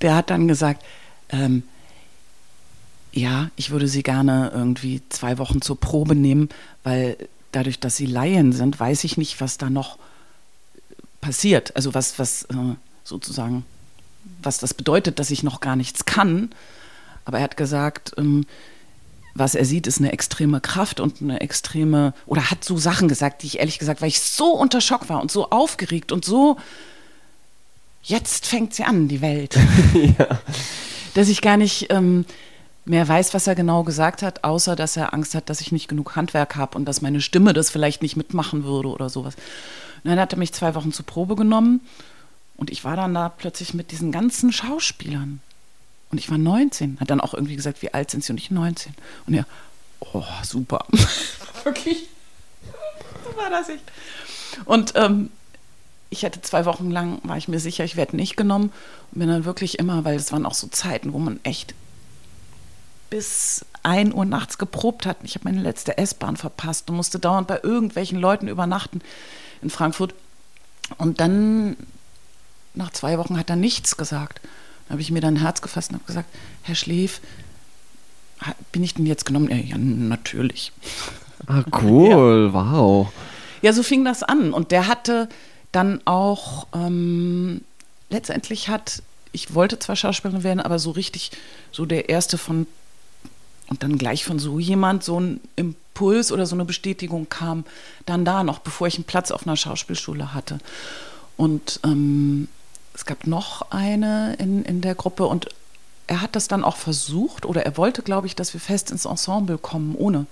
[0.00, 0.84] der hat dann gesagt,
[1.30, 1.64] ähm,
[3.16, 6.50] ja, ich würde sie gerne irgendwie zwei Wochen zur Probe nehmen,
[6.84, 7.16] weil
[7.50, 9.98] dadurch, dass sie Laien sind, weiß ich nicht, was da noch
[11.22, 11.74] passiert.
[11.76, 12.74] Also was, was äh,
[13.04, 13.64] sozusagen,
[14.42, 16.50] was das bedeutet, dass ich noch gar nichts kann.
[17.24, 18.44] Aber er hat gesagt, ähm,
[19.34, 23.42] was er sieht, ist eine extreme Kraft und eine extreme, oder hat so Sachen gesagt,
[23.42, 26.58] die ich ehrlich gesagt, weil ich so unter Schock war und so aufgeregt und so,
[28.02, 29.56] jetzt fängt sie an, die Welt.
[29.94, 30.38] ja.
[31.14, 32.26] Dass ich gar nicht, ähm,
[32.86, 35.88] mehr weiß, was er genau gesagt hat, außer dass er Angst hat, dass ich nicht
[35.88, 39.34] genug Handwerk habe und dass meine Stimme das vielleicht nicht mitmachen würde oder sowas.
[40.04, 41.80] Und dann hat er mich zwei Wochen zur Probe genommen
[42.56, 45.40] und ich war dann da plötzlich mit diesen ganzen Schauspielern.
[46.10, 46.98] Und ich war 19.
[47.00, 48.32] Hat dann auch irgendwie gesagt, wie alt sind sie?
[48.32, 48.94] Und ich 19.
[49.26, 49.46] Und er,
[50.00, 50.86] oh, super.
[51.64, 52.08] Wirklich.
[53.24, 53.82] so war das echt.
[54.64, 55.30] Und ähm,
[56.08, 58.72] ich hatte zwei Wochen lang, war ich mir sicher, ich werde nicht genommen.
[59.10, 61.74] Und bin dann wirklich immer, weil es waren auch so Zeiten, wo man echt
[63.10, 65.24] bis 1 Uhr nachts geprobt hatten.
[65.24, 69.00] Ich habe meine letzte S-Bahn verpasst und musste dauernd bei irgendwelchen Leuten übernachten
[69.62, 70.14] in Frankfurt.
[70.98, 71.76] Und dann,
[72.74, 74.40] nach zwei Wochen, hat er nichts gesagt.
[74.86, 76.28] Da habe ich mir dann ein Herz gefasst und habe gesagt,
[76.62, 77.20] Herr Schläf,
[78.72, 79.50] bin ich denn jetzt genommen?
[79.50, 80.72] Ja, natürlich.
[81.46, 82.52] Ah, cool, ja.
[82.52, 83.12] wow.
[83.62, 84.52] Ja, so fing das an.
[84.52, 85.28] Und der hatte
[85.72, 87.62] dann auch, ähm,
[88.10, 91.30] letztendlich hat, ich wollte zwar Schauspielerin werden, aber so richtig,
[91.72, 92.66] so der erste von
[93.68, 97.64] und dann gleich von so jemand so ein Impuls oder so eine Bestätigung kam,
[98.04, 100.58] dann da noch, bevor ich einen Platz auf einer Schauspielschule hatte.
[101.36, 102.48] Und ähm,
[102.94, 105.48] es gab noch eine in, in der Gruppe und
[106.06, 109.04] er hat das dann auch versucht oder er wollte, glaube ich, dass wir fest ins
[109.04, 110.26] Ensemble kommen ohne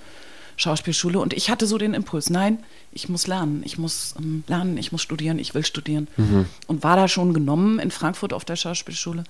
[0.56, 1.18] Schauspielschule.
[1.18, 2.58] Und ich hatte so den Impuls, nein,
[2.92, 6.06] ich muss lernen, ich muss ähm, lernen, ich muss studieren, ich will studieren.
[6.16, 6.46] Mhm.
[6.68, 9.24] Und war da schon genommen in Frankfurt auf der Schauspielschule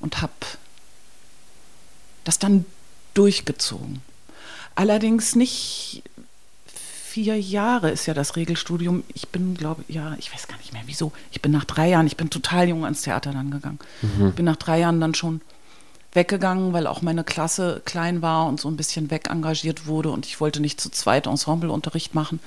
[0.00, 0.32] und habe
[2.24, 2.64] das dann
[3.14, 4.00] durchgezogen.
[4.74, 6.02] Allerdings nicht
[7.12, 9.04] vier Jahre ist ja das Regelstudium.
[9.12, 11.12] Ich bin, glaube ich, ja, ich weiß gar nicht mehr wieso.
[11.30, 13.78] Ich bin nach drei Jahren, ich bin total jung ans Theater dann gegangen.
[14.00, 14.32] Mhm.
[14.32, 15.42] Bin nach drei Jahren dann schon
[16.14, 20.26] weggegangen, weil auch meine Klasse klein war und so ein bisschen weg engagiert wurde und
[20.26, 22.40] ich wollte nicht zu zweit Ensembleunterricht machen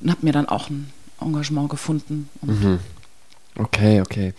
[0.00, 2.28] und habe mir dann auch ein Engagement gefunden.
[2.42, 2.80] Mhm.
[3.58, 4.34] Okay, okay.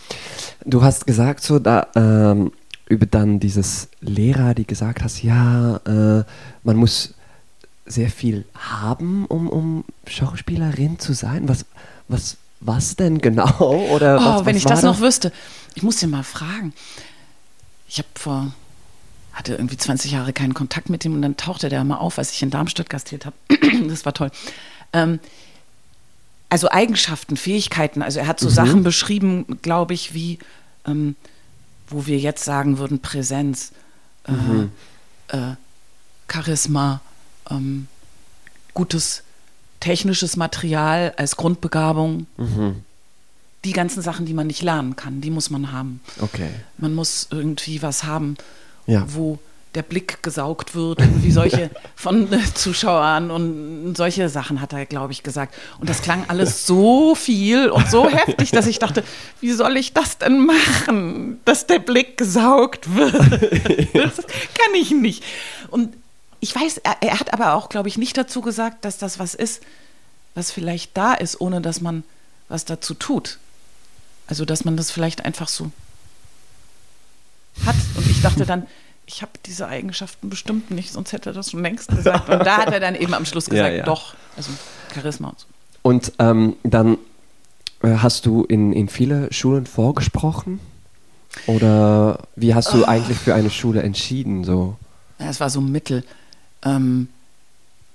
[0.65, 2.51] Du hast gesagt, so da ähm,
[2.89, 6.23] über dann dieses Lehrer, die gesagt hast, ja, äh,
[6.63, 7.13] man muss
[7.85, 11.47] sehr viel haben, um, um Schauspielerin zu sein.
[11.47, 11.65] Was,
[12.07, 13.59] was, was denn genau?
[13.91, 15.31] Oder oh, was, wenn was ich das, das noch wüsste.
[15.75, 16.73] Ich muss dir mal fragen.
[17.87, 18.51] Ich habe vor,
[19.33, 22.31] hatte irgendwie 20 Jahre keinen Kontakt mit ihm und dann tauchte der mal auf, als
[22.31, 23.35] ich in Darmstadt gastiert habe.
[23.87, 24.31] das war toll.
[24.93, 25.19] Ähm,
[26.49, 28.01] also Eigenschaften, Fähigkeiten.
[28.01, 28.53] Also er hat so mhm.
[28.53, 30.39] Sachen beschrieben, glaube ich, wie
[30.85, 31.15] ähm,
[31.87, 33.71] wo wir jetzt sagen würden, Präsenz,
[34.27, 34.71] äh, mhm.
[35.29, 35.55] äh,
[36.31, 37.01] Charisma,
[37.49, 37.87] ähm,
[38.73, 39.23] gutes
[39.79, 42.27] technisches Material als Grundbegabung.
[42.37, 42.83] Mhm.
[43.63, 46.01] Die ganzen Sachen, die man nicht lernen kann, die muss man haben.
[46.19, 46.49] Okay.
[46.77, 48.37] Man muss irgendwie was haben,
[48.85, 49.05] ja.
[49.07, 49.39] wo
[49.75, 55.23] der Blick gesaugt wird, irgendwie solche von Zuschauern und solche Sachen hat er, glaube ich,
[55.23, 55.55] gesagt.
[55.79, 59.03] Und das klang alles so viel und so heftig, dass ich dachte,
[59.41, 63.15] wie soll ich das denn machen, dass der Blick gesaugt wird?
[63.93, 65.23] Das kann ich nicht.
[65.69, 65.95] Und
[66.39, 69.33] ich weiß, er, er hat aber auch, glaube ich, nicht dazu gesagt, dass das was
[69.33, 69.61] ist,
[70.35, 72.03] was vielleicht da ist, ohne dass man
[72.47, 73.39] was dazu tut.
[74.27, 75.71] Also, dass man das vielleicht einfach so
[77.65, 77.75] hat.
[77.95, 78.67] Und ich dachte dann,
[79.07, 82.29] ich habe diese Eigenschaften bestimmt nicht, sonst hätte er das schon längst gesagt.
[82.29, 83.85] Und da hat er dann eben am Schluss gesagt, ja, ja.
[83.85, 84.51] doch, also
[84.93, 85.47] Charisma und so.
[85.81, 86.97] Und ähm, dann
[87.81, 90.59] äh, hast du in, in viele Schulen vorgesprochen?
[91.45, 92.85] Oder wie hast du oh.
[92.85, 94.43] eigentlich für eine Schule entschieden?
[94.43, 94.75] So?
[95.19, 96.03] Ja, es war so ein Mittel.
[96.63, 97.07] Ähm,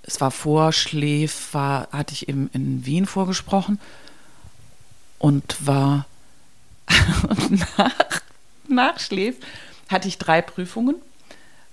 [0.04, 3.78] es war vor Schläf, war, hatte ich eben in Wien vorgesprochen
[5.18, 6.06] und war
[7.76, 8.22] nach,
[8.68, 9.36] nach Schläf
[9.92, 10.96] hatte ich drei Prüfungen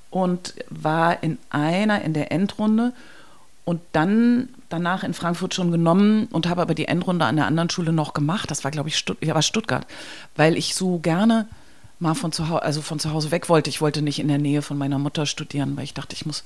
[0.10, 2.94] und war in einer in der Endrunde
[3.66, 7.70] und dann danach in Frankfurt schon genommen und habe aber die Endrunde an der anderen
[7.70, 8.50] Schule noch gemacht.
[8.50, 9.86] Das war, glaube ich, Stutt ja, war Stuttgart,
[10.36, 11.48] weil ich so gerne
[12.00, 13.70] mal von zu Hause, also von zu Hause weg wollte.
[13.70, 16.44] Ich wollte nicht in der Nähe von meiner Mutter studieren, weil ich dachte, ich muss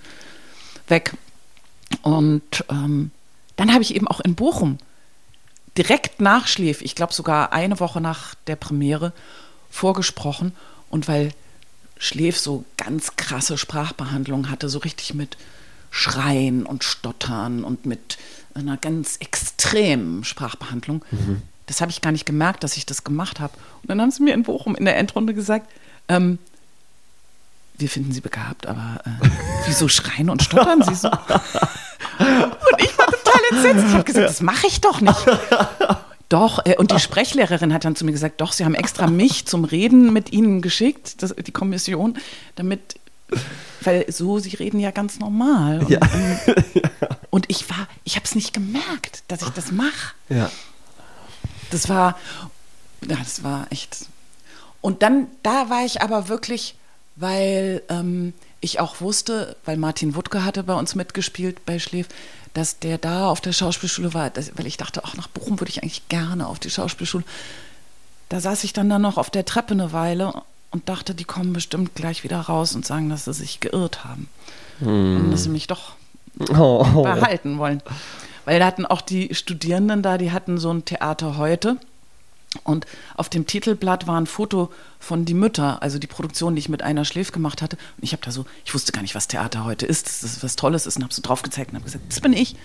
[0.88, 1.14] weg.
[2.02, 3.12] Und ähm,
[3.56, 4.78] dann habe ich eben auch in Bochum
[5.78, 9.14] direkt nach Schläf, ich glaube sogar eine Woche nach der Premiere,
[9.70, 10.54] vorgesprochen.
[10.90, 11.32] Und weil
[12.04, 15.38] Schläf so ganz krasse Sprachbehandlung hatte, so richtig mit
[15.90, 18.18] Schreien und Stottern und mit
[18.54, 21.06] einer ganz extremen Sprachbehandlung.
[21.12, 21.42] Mhm.
[21.66, 23.54] Das habe ich gar nicht gemerkt, dass ich das gemacht habe.
[23.82, 25.72] Und dann haben sie mir in Bochum in der Endrunde gesagt,
[26.10, 26.40] ähm,
[27.78, 29.30] wir finden sie begabt, aber äh,
[29.66, 31.08] wieso schreien und stottern sie so?
[32.20, 33.86] und ich war total entsetzt.
[33.88, 35.26] Ich habe gesagt, das mache ich doch nicht.
[36.34, 39.46] Doch, äh, und die Sprechlehrerin hat dann zu mir gesagt, doch, sie haben extra mich
[39.46, 42.18] zum Reden mit ihnen geschickt, das, die Kommission,
[42.56, 42.96] damit,
[43.82, 45.82] weil so, sie reden ja ganz normal.
[45.82, 46.00] Und, Ja.
[47.30, 50.16] und ich war, ich habe es nicht gemerkt, dass ich das mache.
[50.30, 50.50] Ja.
[51.70, 52.18] Das war,
[53.08, 54.08] ja, das war echt.
[54.82, 56.74] Und dann, da war ich aber wirklich,
[57.16, 62.08] weil ähm, ich auch wusste, weil Martin Wuttke hatte bei uns mitgespielt bei Schläf,
[62.54, 65.72] dass der da auf der Schauspielschule war, dass, weil ich dachte, ach, nach Bochum würde
[65.72, 67.24] ich eigentlich gerne auf die Schauspielschule.
[68.30, 70.34] Da saß ich dann da noch auf der Treppe eine Weile
[70.72, 74.28] und dachte, die kommen bestimmt gleich wieder raus und sagen, dass sie sich geirrt haben.
[74.80, 75.94] Und dass sie mich doch
[76.50, 77.04] Oh.
[77.04, 77.82] behalten wollen.
[78.46, 81.78] Weil da hatten auch die Studierenden da, die hatten so ein Theater heute.
[82.64, 82.86] Und
[83.16, 86.84] auf dem Titelblatt war ein Foto von Die Mütter, also die Produktion, die ich mit
[86.84, 87.78] einer Schläf gemacht hatte.
[87.98, 90.44] Und ich habe da so, ich wusste gar nicht, was Theater heute ist, dass das
[90.44, 92.56] was Tolles ist und habe so drauf gezeigt und habe gesagt, das bin ich.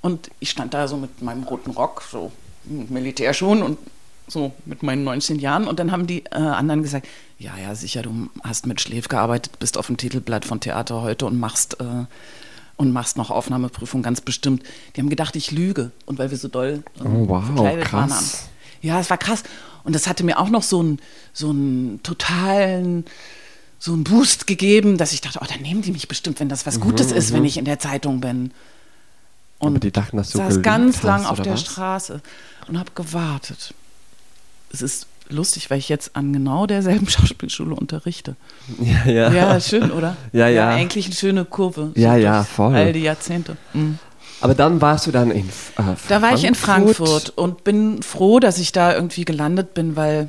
[0.00, 2.32] Und ich stand da so mit meinem roten Rock, so
[2.64, 3.78] mit Militärschuhen und
[4.28, 5.66] so mit meinen 19 Jahren.
[5.66, 7.06] Und dann haben die äh, anderen gesagt,
[7.38, 11.26] ja, ja, sicher, du hast mit Schläf gearbeitet, bist auf dem Titelblatt von Theater heute
[11.26, 12.04] und machst äh,
[12.76, 14.62] und machst noch Aufnahmeprüfung ganz bestimmt.
[14.96, 15.90] Die haben gedacht, ich lüge.
[16.06, 18.12] Und weil wir so doll ähm, Oh, wow, verkleidet waren.
[18.82, 19.42] Ja, es war krass.
[19.84, 20.98] Und das hatte mir auch noch so einen,
[21.32, 23.04] so einen totalen,
[23.78, 26.66] so einen Boost gegeben, dass ich dachte, oh, dann nehmen die mich bestimmt, wenn das
[26.66, 28.52] was Gutes ist, wenn ich in der Zeitung bin.
[29.58, 31.60] Und Mhm, Aber die dachten, dass du saß ganz hast, lang auf der was?
[31.62, 32.20] Straße
[32.68, 33.74] und habe gewartet.
[34.72, 38.36] Es ist lustig, weil ich jetzt an genau derselben Schauspielschule unterrichte.
[38.80, 39.32] Ja, ja.
[39.32, 40.16] Ja, schön, oder?
[40.32, 40.68] Ja, ja.
[40.68, 41.92] eigentlich eine schöne Kurve.
[41.94, 42.74] Ja, ja, durch voll.
[42.74, 43.56] All die Jahrzehnte.
[43.72, 43.98] Mhm.
[44.42, 48.40] Aber dann warst du dann in äh, Da war ich in Frankfurt und bin froh,
[48.40, 50.28] dass ich da irgendwie gelandet bin, weil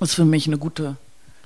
[0.00, 0.96] es für mich eine gute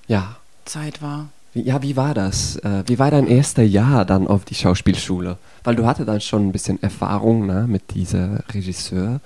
[0.07, 0.37] Ja.
[0.65, 1.29] Zeit war.
[1.55, 2.57] Ja, wie war das?
[2.57, 5.39] Äh, wie war dein erster Jahr dann auf die Schauspielschule?
[5.65, 9.21] Weil du hatte dann schon ein bisschen Erfahrung ne, mit diesem Regisseur.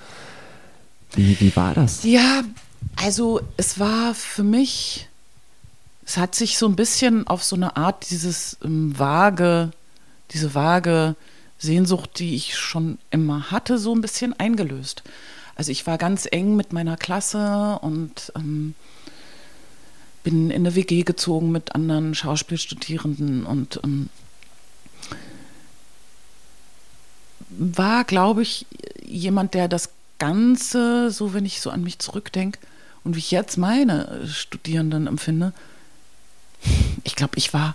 [1.15, 2.05] Wie, wie war das?
[2.05, 2.43] Ja,
[2.97, 5.09] also es war für mich,
[6.07, 9.71] es hat sich so ein bisschen auf so eine Art dieses ähm, vage,
[10.33, 11.17] diese vage
[11.61, 15.03] Sehnsucht, die ich schon immer hatte, so ein bisschen eingelöst.
[15.55, 18.75] Also ich war ganz eng mit meiner Klasse und ähm,
[20.25, 24.09] bin in eine WG gezogen mit anderen Schauspielstudierenden und ähm,
[27.51, 28.67] war, glaube ich,
[29.05, 32.59] jemand, der das Ganze, so wenn ich so an mich zurückdenke
[33.05, 35.53] und wie ich jetzt meine Studierenden empfinde,
[37.05, 37.75] ich glaube, ich war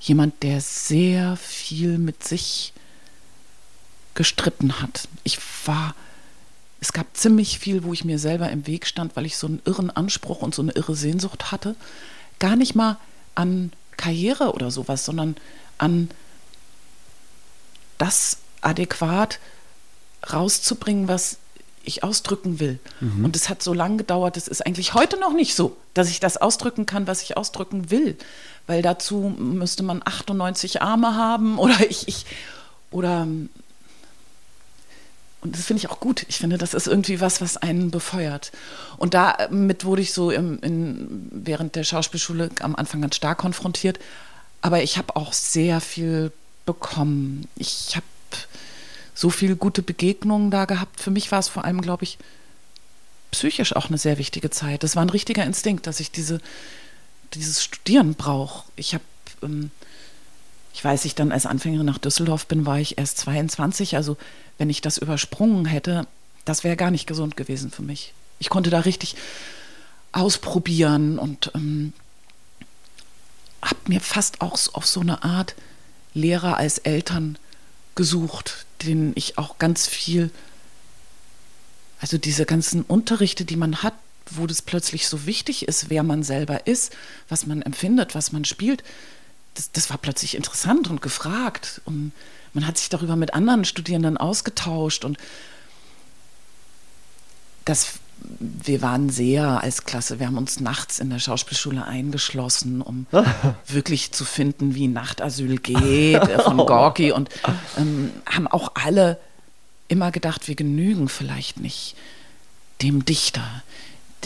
[0.00, 2.72] jemand, der sehr viel mit sich
[4.14, 5.08] gestritten hat.
[5.24, 5.94] Ich war,
[6.80, 9.62] es gab ziemlich viel, wo ich mir selber im Weg stand, weil ich so einen
[9.64, 11.76] irren Anspruch und so eine irre Sehnsucht hatte.
[12.38, 12.96] Gar nicht mal
[13.34, 15.36] an Karriere oder sowas, sondern
[15.78, 16.10] an
[17.98, 19.38] das adäquat
[20.32, 21.38] rauszubringen, was
[21.84, 22.78] ich ausdrücken will.
[23.24, 26.20] Und es hat so lange gedauert, es ist eigentlich heute noch nicht so, dass ich
[26.20, 28.16] das ausdrücken kann, was ich ausdrücken will.
[28.68, 32.26] Weil dazu müsste man 98 Arme haben oder ich, ich
[32.92, 33.26] oder
[35.40, 36.26] und das finde ich auch gut.
[36.28, 38.50] Ich finde, das ist irgendwie was, was einen befeuert.
[38.96, 43.98] Und damit wurde ich so im, in, während der Schauspielschule am Anfang ganz stark konfrontiert.
[44.60, 46.32] Aber ich habe auch sehr viel
[46.66, 47.48] bekommen.
[47.56, 48.04] Ich habe
[49.14, 51.00] so viele gute Begegnungen da gehabt.
[51.00, 52.18] Für mich war es vor allem, glaube ich,
[53.30, 54.82] psychisch auch eine sehr wichtige Zeit.
[54.82, 56.40] Das war ein richtiger Instinkt, dass ich diese,
[57.34, 58.64] dieses Studieren brauche.
[58.76, 59.04] Ich habe,
[59.42, 59.70] ähm,
[60.72, 63.96] ich weiß, ich dann als Anfängerin nach Düsseldorf bin, war ich erst 22.
[63.96, 64.16] Also
[64.58, 66.06] wenn ich das übersprungen hätte,
[66.44, 68.12] das wäre gar nicht gesund gewesen für mich.
[68.38, 69.16] Ich konnte da richtig
[70.12, 71.92] ausprobieren und ähm,
[73.62, 75.54] habe mir fast auch auf so eine Art
[76.14, 77.38] Lehrer als Eltern
[77.94, 80.30] gesucht, denen ich auch ganz viel,
[82.00, 83.94] also diese ganzen Unterrichte, die man hat,
[84.30, 86.94] wo das plötzlich so wichtig ist, wer man selber ist,
[87.28, 88.82] was man empfindet, was man spielt,
[89.54, 91.80] das, das war plötzlich interessant und gefragt.
[91.84, 92.12] Und
[92.54, 95.18] man hat sich darüber mit anderen Studierenden ausgetauscht und
[97.64, 97.98] das
[98.40, 103.06] wir waren sehr als Klasse, wir haben uns nachts in der Schauspielschule eingeschlossen, um
[103.66, 107.12] wirklich zu finden, wie Nachtasyl geht äh, von Gorki.
[107.12, 107.30] Und
[107.76, 109.18] ähm, haben auch alle
[109.86, 111.96] immer gedacht, wir genügen vielleicht nicht
[112.82, 113.62] dem Dichter,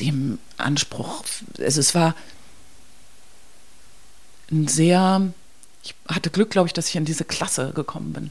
[0.01, 1.25] dem Anspruch.
[1.59, 2.15] Also es war
[4.51, 5.33] ein sehr,
[5.83, 8.31] ich hatte Glück, glaube ich, dass ich in diese Klasse gekommen bin.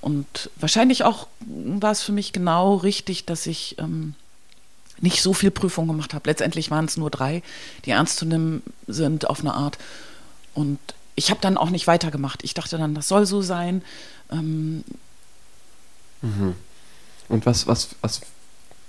[0.00, 4.14] Und wahrscheinlich auch war es für mich genau richtig, dass ich ähm,
[5.00, 6.28] nicht so viel Prüfung gemacht habe.
[6.28, 7.42] Letztendlich waren es nur drei,
[7.84, 9.78] die ernst zu nehmen sind auf eine Art.
[10.54, 10.78] Und
[11.14, 12.44] ich habe dann auch nicht weitergemacht.
[12.44, 13.82] Ich dachte dann, das soll so sein.
[14.30, 14.84] Ähm
[16.22, 16.54] mhm.
[17.28, 18.20] Und was, was, was,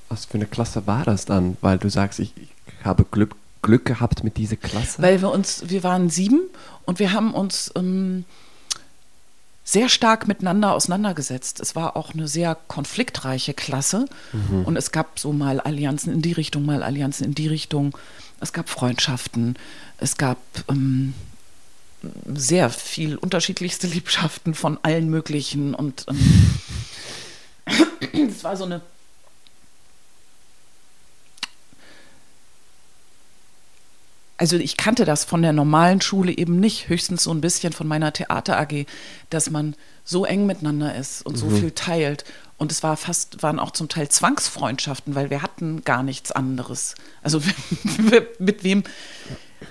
[0.10, 1.58] was für eine Klasse war das dann?
[1.62, 2.50] Weil du sagst, ich, ich
[2.84, 5.02] habe Glück, Glück gehabt mit dieser Klasse.
[5.02, 6.42] Weil wir uns, wir waren sieben
[6.86, 8.26] und wir haben uns ähm,
[9.64, 11.60] sehr stark miteinander auseinandergesetzt.
[11.60, 14.66] Es war auch eine sehr konfliktreiche Klasse mhm.
[14.66, 17.96] und es gab so mal Allianzen in die Richtung, mal Allianzen in die Richtung.
[18.42, 19.58] Es gab Freundschaften,
[19.98, 20.40] es gab
[20.70, 21.14] ähm,
[22.34, 26.60] sehr viel unterschiedlichste Liebschaften von allen möglichen und ähm,
[28.30, 28.82] es war so eine
[34.40, 37.88] also ich kannte das von der normalen Schule eben nicht, höchstens so ein bisschen von
[37.88, 38.86] meiner Theater AG,
[39.30, 39.76] dass man
[40.06, 41.60] so eng miteinander ist und so mhm.
[41.60, 42.24] viel teilt.
[42.58, 46.96] Und es war fast, waren auch zum Teil Zwangsfreundschaften, weil wir hatten gar nichts anderes.
[47.22, 47.42] Also
[48.40, 48.84] mit wem,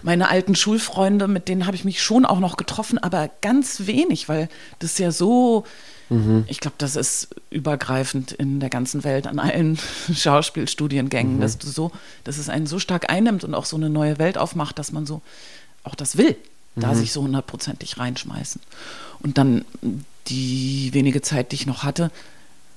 [0.02, 4.28] meine alten Schulfreunde, mit denen habe ich mich schon auch noch getroffen, aber ganz wenig,
[4.28, 4.50] weil
[4.80, 5.64] das ja so
[6.10, 6.44] Mhm.
[6.48, 9.78] Ich glaube, das ist übergreifend in der ganzen Welt an allen
[10.12, 11.40] Schauspielstudiengängen, mhm.
[11.40, 11.92] dass du so,
[12.24, 15.06] dass es einen so stark einnimmt und auch so eine neue Welt aufmacht, dass man
[15.06, 15.22] so
[15.84, 16.36] auch das will,
[16.74, 16.80] mhm.
[16.80, 18.60] da sich so hundertprozentig reinschmeißen.
[19.20, 19.64] Und dann
[20.28, 22.10] die wenige Zeit, die ich noch hatte,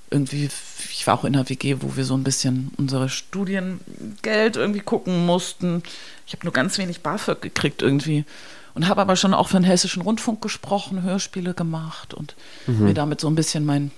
[0.09, 0.49] irgendwie,
[0.89, 5.25] ich war auch in der WG, wo wir so ein bisschen unsere Studiengeld irgendwie gucken
[5.25, 5.83] mussten.
[6.27, 8.25] Ich habe nur ganz wenig BAföG gekriegt irgendwie
[8.73, 12.35] und habe aber schon auch für den Hessischen Rundfunk gesprochen, Hörspiele gemacht und
[12.67, 12.85] mhm.
[12.85, 13.91] mir damit so ein bisschen mein,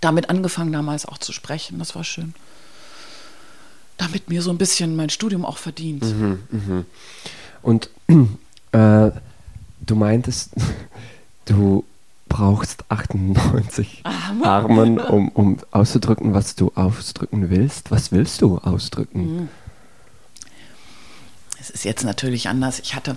[0.00, 1.78] damit angefangen damals auch zu sprechen.
[1.78, 2.34] Das war schön.
[3.96, 6.04] Damit mir so ein bisschen mein Studium auch verdient.
[6.04, 6.84] Mhm, mh.
[7.62, 7.90] Und
[8.72, 9.10] äh,
[9.80, 10.52] du meintest,
[11.46, 11.84] du
[12.28, 14.04] brauchst 98
[14.42, 17.90] Armen, um, um auszudrücken, was du ausdrücken willst.
[17.90, 19.36] Was willst du ausdrücken?
[19.36, 19.48] Mhm.
[21.58, 22.78] Es ist jetzt natürlich anders.
[22.80, 23.16] Ich hatte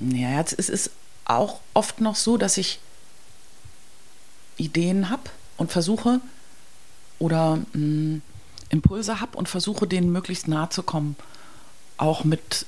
[0.00, 0.90] Ja, es ist
[1.24, 2.78] auch oft noch so, dass ich
[4.56, 5.22] Ideen habe
[5.56, 6.20] und versuche
[7.18, 8.22] oder mh, hm,
[8.68, 11.16] Impulse habe und versuche, denen möglichst nahe zu kommen.
[11.98, 12.66] Auch mit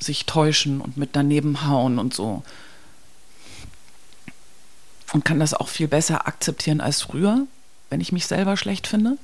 [0.00, 2.42] sich täuschen und mit daneben hauen und so.
[5.12, 7.46] Und kann das auch viel besser akzeptieren als früher,
[7.90, 9.18] wenn ich mich selber schlecht finde.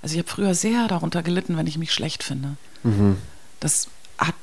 [0.00, 2.56] Also ich habe früher sehr darunter gelitten, wenn ich mich schlecht finde.
[2.82, 3.18] Mhm.
[3.60, 3.88] Das
[4.18, 4.34] hat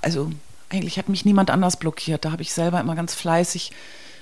[0.00, 0.30] also
[0.68, 2.24] eigentlich hat mich niemand anders blockiert.
[2.24, 3.72] Da habe ich selber immer ganz fleißig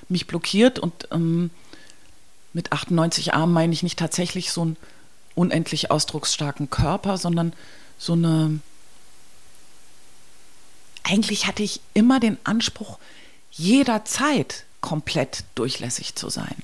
[0.08, 1.50] mich blockiert und ähm,
[2.52, 4.76] mit 98 Armen meine ich nicht tatsächlich so einen
[5.34, 7.52] unendlich ausdrucksstarken Körper, sondern
[7.98, 8.60] so eine.
[11.02, 12.98] Eigentlich hatte ich immer den Anspruch,
[13.50, 16.56] jederzeit komplett durchlässig zu sein.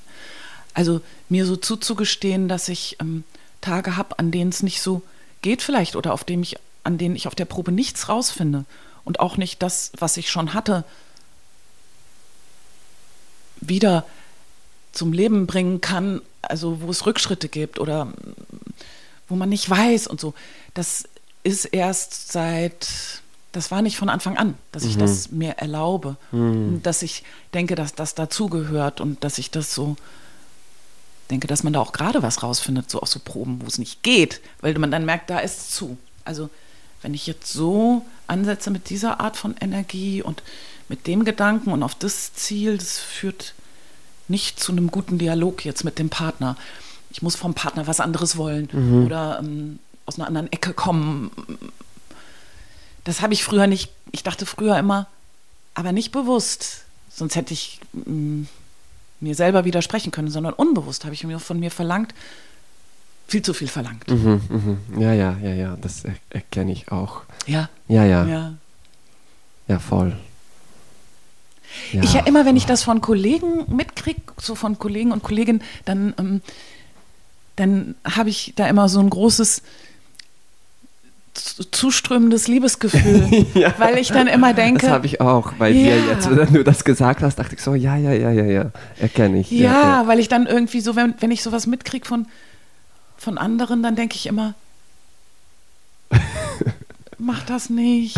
[0.74, 3.24] Also mir so zuzugestehen, dass ich ähm,
[3.60, 5.02] Tage habe, an denen es nicht so
[5.42, 6.56] geht vielleicht oder auf dem ich,
[6.86, 8.64] an denen ich auf der Probe nichts rausfinde
[9.04, 10.84] und auch nicht das, was ich schon hatte,
[13.60, 14.06] wieder
[14.92, 18.12] zum Leben bringen kann, also wo es Rückschritte gibt oder
[19.28, 20.34] wo man nicht weiß und so.
[20.74, 21.04] Das
[21.42, 22.88] ist erst seit,
[23.52, 25.00] das war nicht von Anfang an, dass ich mhm.
[25.00, 26.80] das mir erlaube, mhm.
[26.82, 27.24] dass ich
[27.54, 29.96] denke, dass das dazugehört und dass ich das so
[31.30, 34.02] denke, dass man da auch gerade was rausfindet, so aus so Proben, wo es nicht
[34.02, 35.98] geht, weil man dann merkt, da ist es zu.
[36.24, 36.50] Also
[37.06, 40.42] wenn ich jetzt so ansetze mit dieser Art von Energie und
[40.88, 43.54] mit dem Gedanken und auf das Ziel, das führt
[44.26, 46.56] nicht zu einem guten Dialog jetzt mit dem Partner.
[47.10, 49.06] Ich muss vom Partner was anderes wollen mhm.
[49.06, 51.30] oder ähm, aus einer anderen Ecke kommen.
[53.04, 55.06] Das habe ich früher nicht, ich dachte früher immer,
[55.74, 56.86] aber nicht bewusst.
[57.08, 58.42] Sonst hätte ich mm,
[59.20, 62.14] mir selber widersprechen können, sondern unbewusst habe ich mir von mir verlangt,
[63.28, 64.08] viel zu viel verlangt.
[64.10, 65.00] Mhm, mhm.
[65.00, 67.22] Ja, ja, ja, ja, das er erkenne ich auch.
[67.46, 67.68] Ja.
[67.88, 68.52] Ja, ja, ja, ja.
[69.68, 70.16] ja voll.
[71.92, 72.02] Ja.
[72.02, 76.14] Ich ja immer, wenn ich das von Kollegen mitkriege, so von Kollegen und Kolleginnen, dann,
[76.18, 76.40] ähm,
[77.56, 79.62] dann habe ich da immer so ein großes
[81.34, 83.74] zu- zuströmendes Liebesgefühl, Ja.
[83.78, 85.96] weil ich dann immer denke, Das habe ich auch bei Ja.
[85.96, 88.70] dir jetzt, wenn du das gesagt hast, dachte ich so, ja, ja, ja, ja, ja,
[88.98, 89.50] erkenne ich.
[89.50, 92.26] ja, weil ich dann irgendwie so, wenn, wenn ich sowas mitkriege von,
[93.26, 94.54] von anderen, dann denke ich immer,
[97.18, 98.16] mach das nicht,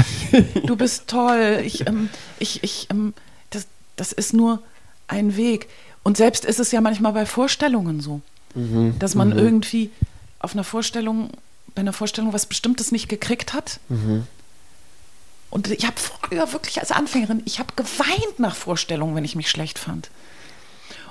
[0.66, 3.14] du bist toll, ich, ähm, ich, ich, ähm,
[3.48, 4.62] das, das ist nur
[5.06, 5.70] ein Weg.
[6.02, 8.20] Und selbst ist es ja manchmal bei Vorstellungen so,
[8.54, 9.90] Mhm, dass man mhm, irgendwie
[10.38, 11.30] auf einer Vorstellung,
[11.74, 13.80] bei einer Vorstellung was Bestimmtes nicht gekriegt hat.
[13.88, 14.26] mhm.
[15.50, 19.48] Und ich habe früher wirklich als Anfängerin, ich habe geweint nach Vorstellungen, wenn ich mich
[19.48, 20.10] schlecht fand.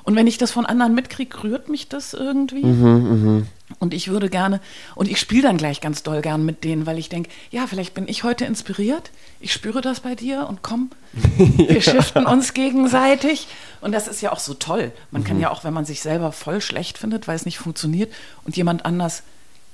[0.07, 2.63] Und wenn ich das von anderen mitkriege, rührt mich das irgendwie.
[2.63, 3.47] Mhm, mhm.
[3.79, 4.61] Und ich würde gerne,
[4.95, 7.93] und ich spiele dann gleich ganz doll gern mit denen, weil ich denke, ja, vielleicht
[7.93, 10.91] bin ich heute inspiriert, ich spüre das bei dir und komm,
[11.57, 13.49] wir shiften uns gegenseitig.
[13.81, 14.93] Und das ist ja auch so toll.
[15.11, 18.09] Man kann ja auch, wenn man sich selber voll schlecht findet, weil es nicht funktioniert
[18.45, 19.23] und jemand anders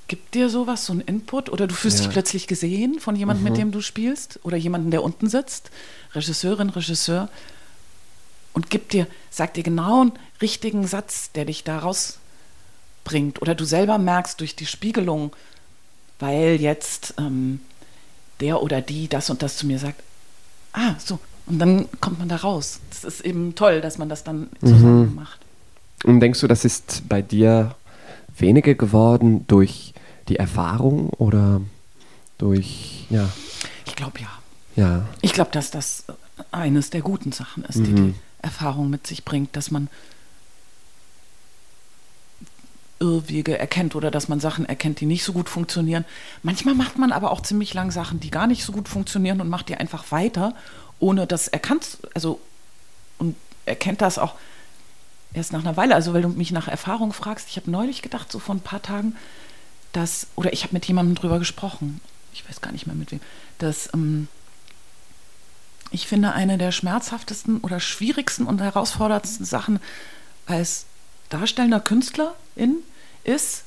[0.08, 2.06] gibt dir sowas, so einen Input oder du fühlst Ja.
[2.06, 5.70] dich plötzlich gesehen von jemandem, mit dem du spielst oder jemanden, der unten sitzt,
[6.12, 7.28] Regisseurin, Regisseur
[8.54, 13.42] und gibt dir, sagt dir genau einen richtigen Satz, der dich da rausbringt.
[13.42, 15.32] Oder du selber merkst durch die Spiegelung,
[16.18, 17.60] weil jetzt ähm,
[18.40, 20.00] der oder die das und das zu mir sagt,
[20.72, 21.18] ah, so.
[21.46, 22.80] Und dann kommt man da raus.
[22.88, 25.40] Das ist eben toll, dass man das dann zusammen macht.
[26.04, 27.74] Und denkst du, das ist bei dir
[28.38, 29.92] weniger geworden durch
[30.28, 31.60] die Erfahrung oder
[32.38, 33.28] durch, ja,
[33.84, 34.28] Ich glaube ja.
[34.76, 36.04] ja, Ich glaube, dass das
[36.50, 37.96] eines der guten Sachen ist, die Mhm.
[37.96, 38.14] die
[38.44, 39.88] Erfahrung mit sich bringt, dass man
[43.00, 46.04] Irrwege erkennt oder dass man Sachen erkennt, die nicht so gut funktionieren.
[46.42, 49.48] Manchmal macht man aber auch ziemlich lang Sachen, die gar nicht so gut funktionieren und
[49.48, 50.54] macht die einfach weiter,
[51.00, 52.40] ohne das erkannt, also
[53.18, 53.36] und
[53.66, 54.34] erkennt das auch
[55.32, 55.94] erst nach einer Weile.
[55.94, 58.82] Also weil du mich nach Erfahrung fragst, ich habe neulich gedacht, so vor ein paar
[58.82, 59.16] Tagen,
[59.92, 62.00] dass, oder ich habe mit jemandem drüber gesprochen,
[62.32, 63.20] ich weiß gar nicht mehr mit wem,
[63.58, 64.28] dass ähm,
[65.94, 69.78] ich finde, eine der schmerzhaftesten oder schwierigsten und herausforderndsten Sachen
[70.44, 70.86] als
[71.28, 72.78] darstellender Künstlerin
[73.22, 73.62] ist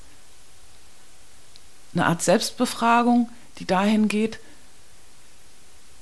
[1.93, 4.39] eine Art Selbstbefragung, die dahin geht,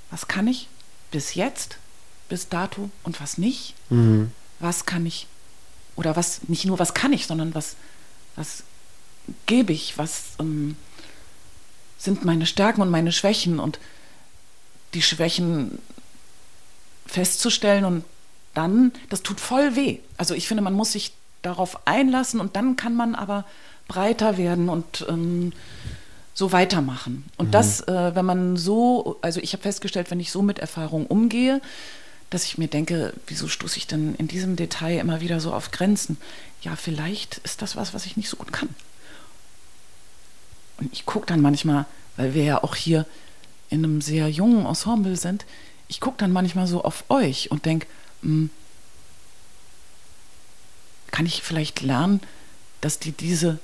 [0.09, 0.67] was kann ich
[1.11, 1.77] bis jetzt,
[2.27, 3.75] bis dato und was nicht?
[3.89, 4.31] mhm.
[4.59, 5.27] Was kann ich
[5.95, 7.75] oder was, nicht nur was kann ich, sondern was,
[8.35, 8.63] was
[9.45, 10.75] gebe ich, was ähm,
[11.99, 13.79] sind meine Stärken und meine Schwächen und
[14.93, 15.77] die Schwächen
[17.05, 18.03] festzustellen und
[18.53, 19.99] dann, das tut voll weh.
[20.17, 23.45] Also ich finde, man muss sich darauf einlassen und dann kann man aber
[23.87, 25.53] breiter werden und ähm,
[26.33, 27.25] so weitermachen.
[27.37, 31.05] Und das, äh, wenn man so, also ich habe festgestellt, wenn ich so mit Erfahrung
[31.05, 31.61] umgehe,
[32.29, 35.71] dass ich mir denke, wieso stoße ich denn in diesem Detail immer wieder so auf
[35.71, 36.17] Grenzen?
[36.61, 38.69] Ja, vielleicht ist das was, was ich nicht so gut kann.
[40.77, 41.85] Und ich gucke dann manchmal,
[42.17, 43.05] weil wir ja auch hier
[43.69, 45.45] in einem sehr jungen Ensemble sind,
[45.87, 47.87] ich gucke dann manchmal so auf euch und denke,
[51.11, 52.21] kann ich vielleicht lernen,
[52.81, 53.59] dass die diese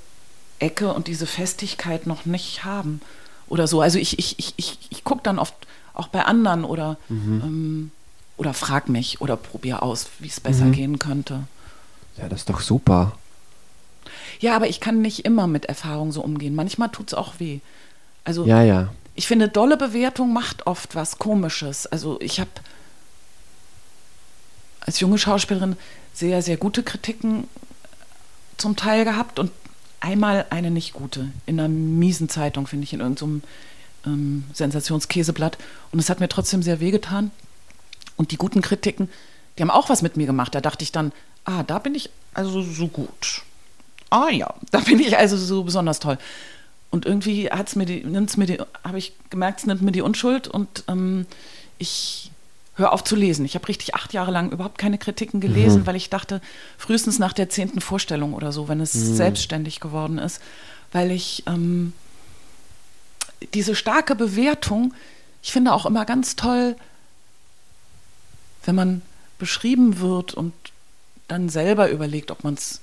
[0.59, 3.01] Ecke und diese Festigkeit noch nicht haben
[3.47, 3.81] oder so.
[3.81, 5.55] Also ich, ich, ich, ich, ich gucke dann oft
[5.93, 7.91] auch bei anderen oder, ähm,
[8.37, 10.71] oder frag mich oder probiere aus, wie es besser Mhm.
[10.71, 11.43] gehen könnte.
[12.17, 13.17] ja, das ist doch super.
[14.39, 16.55] Ja, aber ich kann nicht immer mit Erfahrung so umgehen.
[16.55, 17.59] Manchmal tut es auch weh.
[18.23, 18.89] Also Ja, ja,
[19.21, 21.85] ich finde, dolle Bewertung macht oft was Komisches.
[21.85, 22.49] Also ich habe
[24.79, 25.77] als junge Schauspielerin
[26.11, 27.47] sehr, sehr gute Kritiken
[28.57, 29.51] zum Teil gehabt und
[29.99, 31.31] einmal eine nicht gute.
[31.45, 33.43] In einer miesen Zeitung, finde ich, in irgendeinem
[34.07, 35.59] ähm, Sensationskäseblatt.
[35.91, 37.29] Und es hat mir trotzdem sehr wehgetan.
[38.15, 39.07] Und die guten Kritiken,
[39.55, 40.55] die haben auch was mit mir gemacht.
[40.55, 41.11] Da dachte ich dann,
[41.45, 43.43] ah, da bin ich also so gut.
[44.09, 46.17] Ah ja, da bin ich also so besonders toll.
[46.91, 50.01] Und irgendwie hat's mir die, nimmt's mir die, habe ich gemerkt, es nimmt mir die
[50.01, 51.25] Unschuld und ähm,
[51.77, 52.31] ich
[52.75, 53.45] höre auf zu lesen.
[53.45, 56.41] Ich habe richtig acht Jahre lang überhaupt keine Kritiken gelesen, weil ich dachte,
[56.77, 60.41] frühestens nach der zehnten Vorstellung oder so, wenn es selbstständig geworden ist,
[60.91, 61.93] weil ich ähm,
[63.53, 64.93] diese starke Bewertung,
[65.41, 66.75] ich finde auch immer ganz toll,
[68.65, 69.01] wenn man
[69.39, 70.53] beschrieben wird und
[71.27, 72.79] dann selber überlegt, ob man es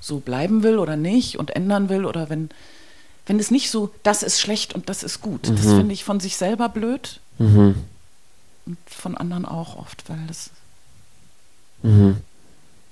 [0.00, 2.50] so bleiben will oder nicht und ändern will oder wenn,
[3.26, 5.48] wenn es nicht so, das ist schlecht und das ist gut.
[5.48, 7.74] Das finde ich von sich selber blöd mhm.
[8.66, 10.50] und von anderen auch oft, weil das
[11.82, 12.16] Mhm.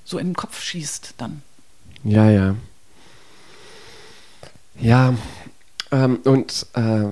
[0.04, 1.42] so in den Kopf schießt dann.
[2.04, 2.54] ja, ja.
[4.78, 5.14] Ja,
[5.90, 7.06] ähm, und äh,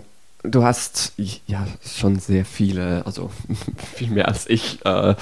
[0.44, 3.30] du hast ja schon sehr viele, also
[3.94, 5.14] viel mehr als ich, äh,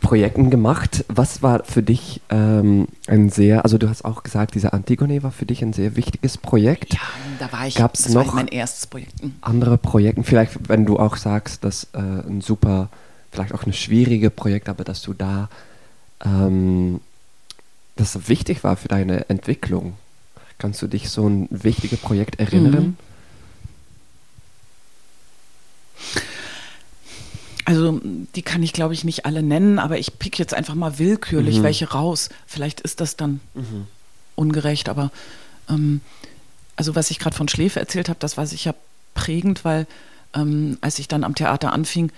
[0.00, 1.04] Projekten gemacht.
[1.08, 5.30] Was war für dich ähm, ein sehr, also du hast auch gesagt, diese Antigone war
[5.30, 6.94] für dich ein sehr wichtiges Projekt.
[6.94, 7.00] Ja,
[7.38, 7.74] da war ich.
[7.74, 9.22] Gab es noch mein erstes Projekt.
[9.22, 9.34] Mhm.
[9.42, 10.24] andere Projekte?
[10.24, 12.88] Vielleicht, wenn du auch sagst, dass äh, ein super,
[13.30, 15.50] vielleicht auch ein schwieriges Projekt, aber dass du da
[16.24, 17.00] ähm,
[17.96, 19.94] das wichtig war für deine Entwicklung.
[20.56, 22.84] Kannst du dich so ein wichtiges Projekt erinnern?
[22.84, 22.96] Mhm.
[27.64, 30.98] Also die kann ich, glaube ich, nicht alle nennen, aber ich pick jetzt einfach mal
[30.98, 31.62] willkürlich mhm.
[31.62, 32.28] welche raus.
[32.46, 33.86] Vielleicht ist das dann mhm.
[34.34, 35.12] ungerecht, aber
[35.68, 36.00] ähm,
[36.76, 38.74] also was ich gerade von Schläfe erzählt habe, das war sicher
[39.14, 39.86] prägend, weil
[40.34, 42.10] ähm, als ich dann am Theater anfing,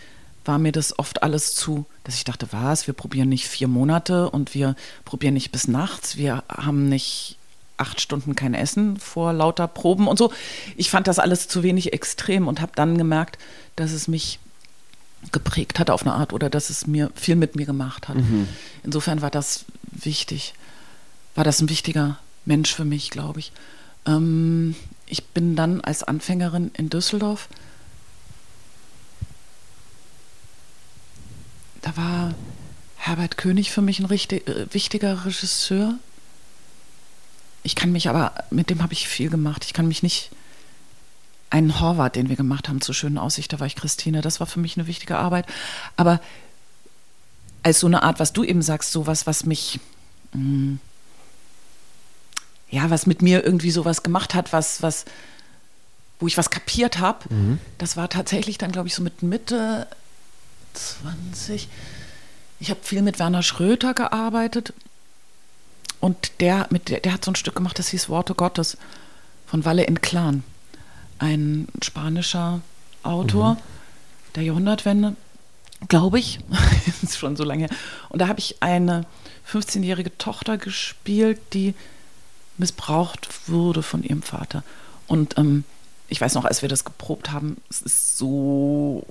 [0.45, 4.31] war mir das oft alles zu, dass ich dachte, was, wir probieren nicht vier Monate
[4.31, 4.75] und wir
[5.05, 7.37] probieren nicht bis nachts, wir haben nicht
[7.83, 10.33] acht Stunden kein Essen vor lauter Proben und so.
[10.77, 13.39] Ich fand das alles zu wenig extrem und habe dann gemerkt,
[13.77, 14.39] dass es mich
[15.31, 18.17] geprägt hat auf eine Art oder dass es mir viel mit mir gemacht hat.
[18.17, 18.49] Mhm.
[18.83, 20.55] Insofern war das wichtig,
[21.35, 23.53] war das ein wichtiger Mensch für mich, glaube ich.
[24.07, 24.75] Ähm,
[25.07, 27.49] ich bin dann als Anfängerin in Düsseldorf
[31.83, 32.35] da war
[32.97, 35.99] Herbert König für mich ein richtig, äh, wichtiger Regisseur.
[37.63, 39.65] Ich kann mich aber, mit dem habe ich viel gemacht.
[39.65, 40.31] Ich kann mich nicht,
[41.53, 44.47] einen Horvath, den wir gemacht haben zur schönen Aussicht, da war ich Christine, das war
[44.47, 45.45] für mich eine wichtige Arbeit.
[45.97, 46.19] Aber
[47.63, 49.79] als so eine Art, was du eben sagst, sowas, was mich,
[50.33, 50.81] mh, mm,
[52.71, 55.05] ja, was mit mir irgendwie sowas gemacht hat, was, was,
[56.21, 57.59] wo ich was kapiert habe, mhm.
[57.77, 59.87] das war tatsächlich dann, glaube ich, so mit Mitte
[60.73, 61.69] 20.
[62.61, 64.73] Ich habe viel mit Werner Schröter gearbeitet
[66.03, 68.77] und der, mit, der, der hat so ein Stück gemacht, das hieß Worte Gottes
[69.47, 70.45] von Walle in Clan.
[71.19, 72.61] Ein spanischer
[73.03, 73.59] Autor mhm.
[74.35, 75.17] der Jahrhundertwende,
[75.89, 76.41] glaube ich.
[76.87, 77.77] das ist schon so lange her.
[78.11, 79.07] Und da habe ich eine
[79.51, 81.75] 15-jährige Tochter gespielt, die
[82.59, 84.63] missbraucht wurde von ihrem Vater.
[85.07, 85.65] Und ähm,
[86.09, 89.07] ich weiß noch, als wir das geprobt haben, es ist so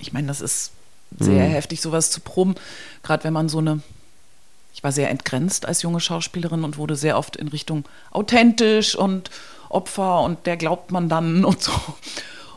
[0.00, 0.72] ich meine, das ist
[1.18, 1.52] sehr mhm.
[1.52, 2.54] heftig, sowas zu proben,
[3.02, 3.80] gerade wenn man so eine
[4.72, 9.30] ich war sehr entgrenzt als junge Schauspielerin und wurde sehr oft in Richtung authentisch und
[9.68, 11.72] Opfer und der glaubt man dann und so.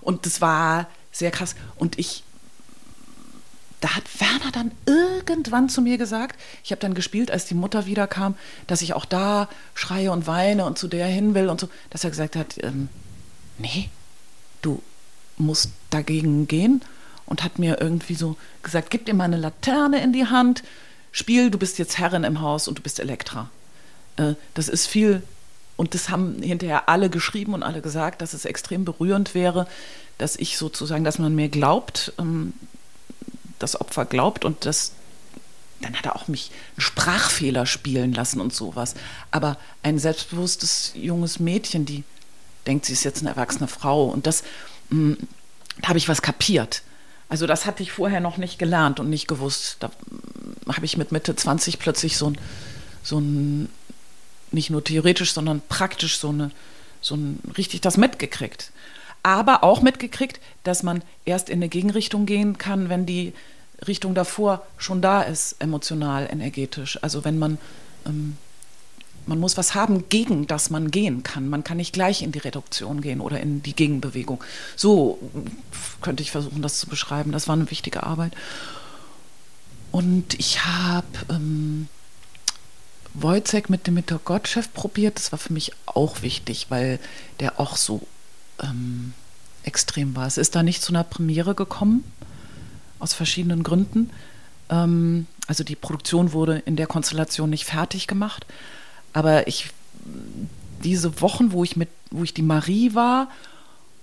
[0.01, 1.55] Und das war sehr krass.
[1.77, 2.23] Und ich,
[3.79, 7.85] da hat Werner dann irgendwann zu mir gesagt, ich habe dann gespielt, als die Mutter
[7.85, 8.35] wiederkam,
[8.67, 12.03] dass ich auch da schreie und weine und zu der hin will und so, dass
[12.03, 12.89] er gesagt hat, ähm,
[13.57, 13.89] nee,
[14.61, 14.81] du
[15.37, 16.81] musst dagegen gehen
[17.25, 20.63] und hat mir irgendwie so gesagt, gib dir mal eine Laterne in die Hand,
[21.13, 23.49] spiel, du bist jetzt Herrin im Haus und du bist Elektra.
[24.17, 25.23] Äh, das ist viel,
[25.77, 29.67] und das haben hinterher alle geschrieben und alle gesagt, dass es extrem berührend wäre,
[30.17, 32.53] dass ich sozusagen, dass man mir glaubt, ähm,
[33.59, 34.91] das Opfer glaubt und das
[35.83, 38.95] dann hat er auch mich einen Sprachfehler spielen lassen und sowas.
[39.31, 42.03] Aber ein selbstbewusstes junges Mädchen, die
[42.65, 44.05] denkt, sie ist jetzt eine erwachsene Frau.
[44.05, 44.43] Und das,
[44.89, 45.17] hm,
[45.81, 46.83] da habe ich was kapiert.
[47.33, 49.77] Also das hatte ich vorher noch nicht gelernt und nicht gewusst.
[49.79, 49.89] Da
[50.71, 52.37] habe ich mit Mitte 20 plötzlich so ein,
[53.01, 53.69] so ein,
[54.51, 56.51] nicht nur theoretisch, sondern praktisch so eine,
[57.01, 58.71] so ein, richtig das mitgekriegt.
[59.23, 63.33] Aber auch mitgekriegt, dass man erst in eine Gegenrichtung gehen kann, wenn die
[63.87, 66.99] Richtung davor schon da ist, emotional, energetisch.
[67.01, 67.57] Also wenn man
[68.05, 68.37] ähm,
[69.25, 71.49] man muss was haben, gegen das man gehen kann.
[71.49, 74.43] Man kann nicht gleich in die Reduktion gehen oder in die Gegenbewegung.
[74.75, 75.19] So
[76.01, 77.31] könnte ich versuchen, das zu beschreiben.
[77.31, 78.33] Das war eine wichtige Arbeit.
[79.91, 81.87] Und ich habe ähm,
[83.13, 85.17] Wojciech mit dem Mitte Gottchef probiert.
[85.17, 86.99] Das war für mich auch wichtig, weil
[87.39, 88.01] der auch so
[88.61, 89.13] ähm,
[89.63, 90.27] extrem war.
[90.27, 92.03] Es ist da nicht zu einer Premiere gekommen,
[92.99, 94.09] aus verschiedenen Gründen.
[94.69, 98.45] Ähm, also die Produktion wurde in der Konstellation nicht fertig gemacht.
[99.13, 99.69] Aber ich,
[100.83, 103.29] diese Wochen, wo ich mit, wo ich die Marie war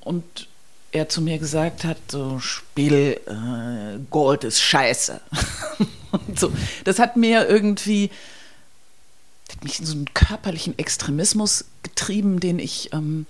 [0.01, 0.49] und
[0.93, 5.21] er zu mir gesagt hat, so Spiel, äh, Gold ist scheiße.
[6.37, 6.53] so,
[6.85, 8.11] das hat mir irgendwie
[9.51, 13.27] hat mich in so einen körperlichen Extremismus getrieben, den ich ähm,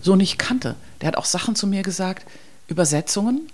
[0.00, 0.76] so nicht kannte.
[1.00, 2.26] Der hat auch Sachen zu mir gesagt,
[2.66, 3.50] Übersetzungen,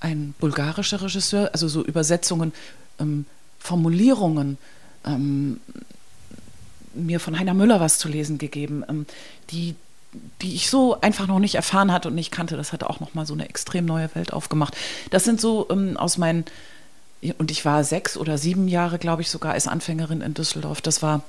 [0.00, 2.52] ein bulgarischer Regisseur, also so Übersetzungen,
[2.98, 3.26] ähm,
[3.58, 4.58] Formulierungen,
[5.06, 5.60] ähm,
[6.94, 9.06] mir von Heiner Müller was zu lesen gegeben, ähm,
[9.50, 9.74] die,
[10.42, 12.56] die ich so einfach noch nicht erfahren hatte und nicht kannte.
[12.56, 14.76] Das hatte auch nochmal so eine extrem neue Welt aufgemacht.
[15.10, 16.44] Das sind so ähm, aus meinen,
[17.38, 20.80] und ich war sechs oder sieben Jahre, glaube ich, sogar als Anfängerin in Düsseldorf.
[20.82, 21.22] Das war,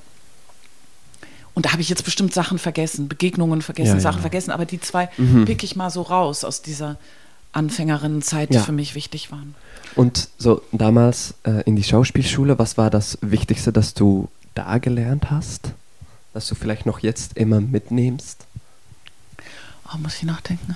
[1.54, 4.22] und da habe ich jetzt bestimmt Sachen vergessen, Begegnungen vergessen, Ja, Sachen ja.
[4.22, 5.46] vergessen, aber die zwei Mhm.
[5.46, 6.98] pick ich mal so raus aus dieser
[7.54, 8.62] Anfängerinnenzeit, Ja.
[8.62, 9.56] für mich wichtig waren.
[9.96, 15.30] Und so damals äh, in die Schauspielschule, was war das Wichtigste, das du da gelernt
[15.32, 15.72] hast?
[16.34, 18.46] Das du vielleicht noch jetzt immer mitnimmst?
[19.94, 20.76] Oh, muss ich nachdenken.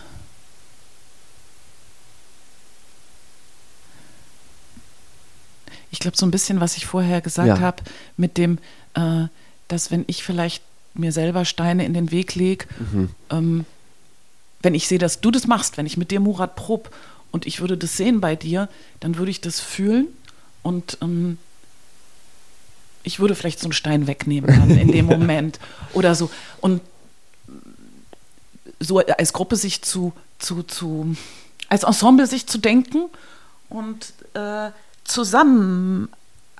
[5.92, 7.60] Ich glaube, so ein bisschen, was ich vorher gesagt Ja.
[7.60, 7.84] habe,
[8.18, 8.60] mit dem,
[8.94, 9.26] äh,
[9.68, 10.64] dass wenn ich vielleicht
[10.94, 13.10] mir selber Steine in den Weg lege, Mhm.
[13.30, 13.66] ähm,
[14.62, 16.90] wenn ich sehe, dass du das machst, wenn ich mit dir Murat prob
[17.32, 20.08] und ich würde das sehen bei dir, dann würde ich das fühlen
[20.64, 21.38] und ähm,
[23.04, 25.60] ich würde vielleicht so einen Stein wegnehmen dann in dem Moment
[25.94, 26.30] oder so.
[26.60, 26.82] Und
[28.80, 31.16] so als Gruppe sich zu, zu, zu
[31.70, 33.06] als Ensemble sich zu denken
[33.70, 34.72] und äh,
[35.04, 36.10] zusammen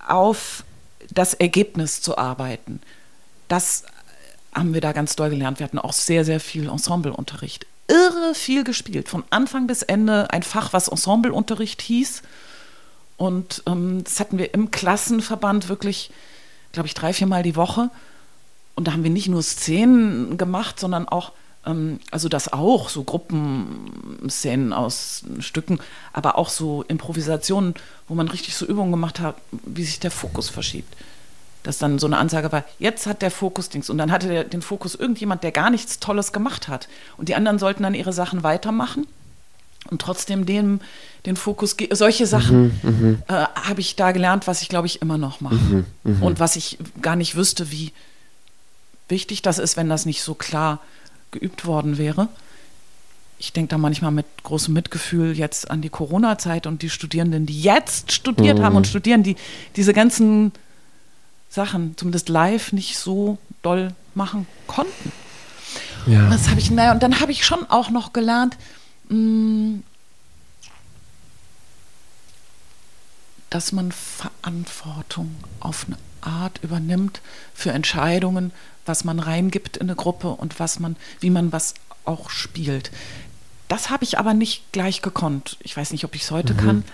[0.08, 0.64] auf
[1.12, 2.82] das Ergebnis zu arbeiten.
[3.48, 3.84] Das
[4.54, 5.60] haben wir da ganz doll gelernt.
[5.60, 7.66] Wir hatten auch sehr, sehr viel Ensembleunterricht.
[7.88, 12.22] Irre viel gespielt, von Anfang bis Ende ein Fach, was Ensembleunterricht hieß.
[13.18, 16.12] Und ähm, das hatten wir im Klassenverband wirklich,
[16.72, 17.90] glaube ich, drei, viermal die Woche.
[18.76, 21.32] Und da haben wir nicht nur Szenen gemacht, sondern auch,
[21.66, 25.80] ähm, also das auch, so Gruppenszenen aus Stücken,
[26.14, 27.74] aber auch so Improvisationen,
[28.08, 30.94] wo man richtig so Übungen gemacht hat, wie sich der Fokus verschiebt.
[31.64, 33.90] Dass dann so eine Ansage war, jetzt hat der Fokus Dings.
[33.90, 36.88] Und dann hatte der, den Fokus irgendjemand, der gar nichts Tolles gemacht hat.
[37.18, 39.06] Und die anderen sollten dann ihre Sachen weitermachen
[39.90, 40.80] und trotzdem dem
[41.26, 45.42] den Fokus solche Sachen äh, habe ich da gelernt, was ich glaube ich immer noch
[45.42, 45.86] mache
[46.22, 47.92] und was ich gar nicht wüsste, wie
[49.10, 50.80] wichtig das ist, wenn das nicht so klar
[51.32, 52.28] geübt worden wäre.
[53.40, 57.62] Ich denke da manchmal mit großem Mitgefühl jetzt an die Corona-Zeit und die Studierenden, die
[57.62, 59.36] jetzt studiert haben und studieren, die
[59.76, 60.54] diese ganzen
[61.50, 65.12] Sachen zumindest live nicht so doll machen konnten.
[66.06, 66.30] Ja.
[66.30, 68.58] Das habe ich, naja, und dann habe ich schon auch noch gelernt,
[69.10, 69.80] mh,
[73.50, 77.22] dass man Verantwortung auf eine Art übernimmt
[77.54, 78.52] für Entscheidungen,
[78.86, 81.74] was man reingibt in eine Gruppe und was man, wie man was
[82.06, 82.92] auch spielt.
[83.68, 85.58] Das habe ich aber nicht gleich gekonnt.
[85.62, 86.86] Ich weiß nicht, ob ich es heute kann,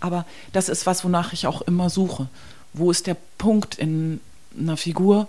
[0.00, 2.28] aber das ist was, wonach ich auch immer suche.
[2.76, 4.20] Wo ist der Punkt in
[4.58, 5.26] einer Figur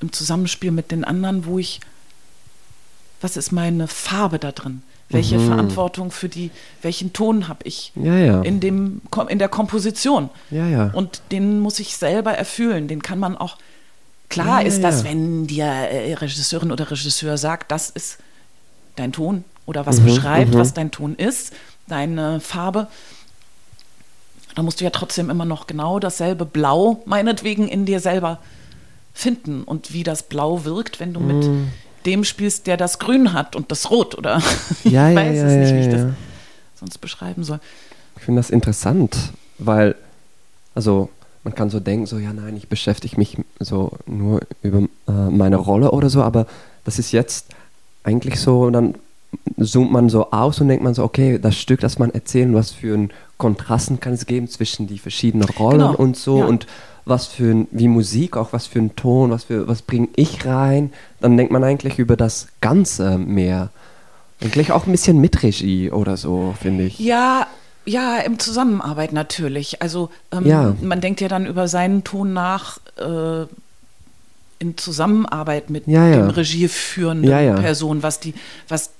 [0.00, 1.80] im Zusammenspiel mit den anderen, wo ich,
[3.20, 4.82] was ist meine Farbe da drin?
[5.10, 5.46] Welche Mhm.
[5.48, 6.50] Verantwortung für die,
[6.82, 8.42] welchen Ton habe ich Ja, ja.
[8.42, 10.30] in, dem, in der Komposition?
[10.50, 10.86] ja.
[10.94, 12.88] Und den muss ich selber erfüllen.
[12.88, 13.56] Den kann man auch.
[14.30, 18.18] Klar ist das, wenn dir äh, Regisseurin oder Regisseur sagt, das ist
[18.96, 20.58] dein Ton oder was Mhm, beschreibt, mhm.
[20.58, 21.52] was dein Ton ist,
[21.86, 22.88] deine Farbe.
[24.54, 28.38] Da musst du ja trotzdem immer noch genau dasselbe Blau, meinetwegen, in dir selber
[29.12, 29.62] finden.
[29.64, 31.68] Und wie das Blau wirkt, wenn du mit Mhm.
[32.06, 34.40] dem spielst, der das Grün hat und das Rot, oder?
[34.40, 34.40] Ja,
[34.84, 36.06] ich ja, weiß ja, es nicht, ja, wie ich das
[36.78, 37.60] sonst beschreiben soll.
[38.16, 39.16] Ich finde das interessant,
[39.58, 39.94] weil,
[40.74, 41.08] also
[41.42, 44.78] man kann so denken, so ja, nein, ich beschäftige mich so nur über
[45.08, 46.46] äh, meine Rolle oder so, aber
[46.84, 47.46] das ist jetzt
[48.02, 48.94] eigentlich so, dann
[49.60, 52.70] zoomt man so aus und denkt man so, okay, das Stück, das man erzählen, was
[52.70, 56.44] für ein Kontrasten kann es geben zwischen die verschiedenen Rollen Genau, und so ja.
[56.46, 56.66] und
[57.04, 60.46] was für ein, wie Musik, auch was für ein Ton, was für, was bringe ich
[60.46, 63.70] rein, dann denkt man eigentlich über das Ganze mehr.
[64.40, 66.98] Eigentlich auch ein bisschen Mitregie oder so, finde ich.
[66.98, 67.46] Ja,
[67.84, 69.82] ja, im Zusammenarbeit natürlich.
[69.82, 70.74] Also ähm, Ja.
[70.80, 73.42] man denkt ja dann über seinen Ton nach äh,
[74.58, 77.56] in Zusammenarbeit mit Ja, dem regieführenden Ja, ja.
[77.56, 78.32] Person, was die,
[78.68, 78.90] was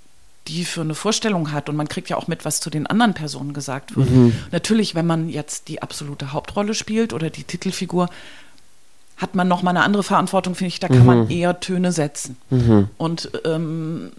[0.49, 1.69] die für eine Vorstellung hat.
[1.69, 4.11] Und man kriegt ja auch mit, was zu den anderen Personen gesagt wird.
[4.11, 4.35] Mhm.
[4.53, 8.09] Natürlich, wenn man jetzt die absolute Hauptrolle spielt oder die Titelfigur,
[9.17, 10.81] hat man noch mal eine andere Verantwortung, finde ich.
[10.81, 12.37] Da kann man eher Töne setzen.
[12.51, 12.89] Mhm.
[12.99, 14.11] Und ähm,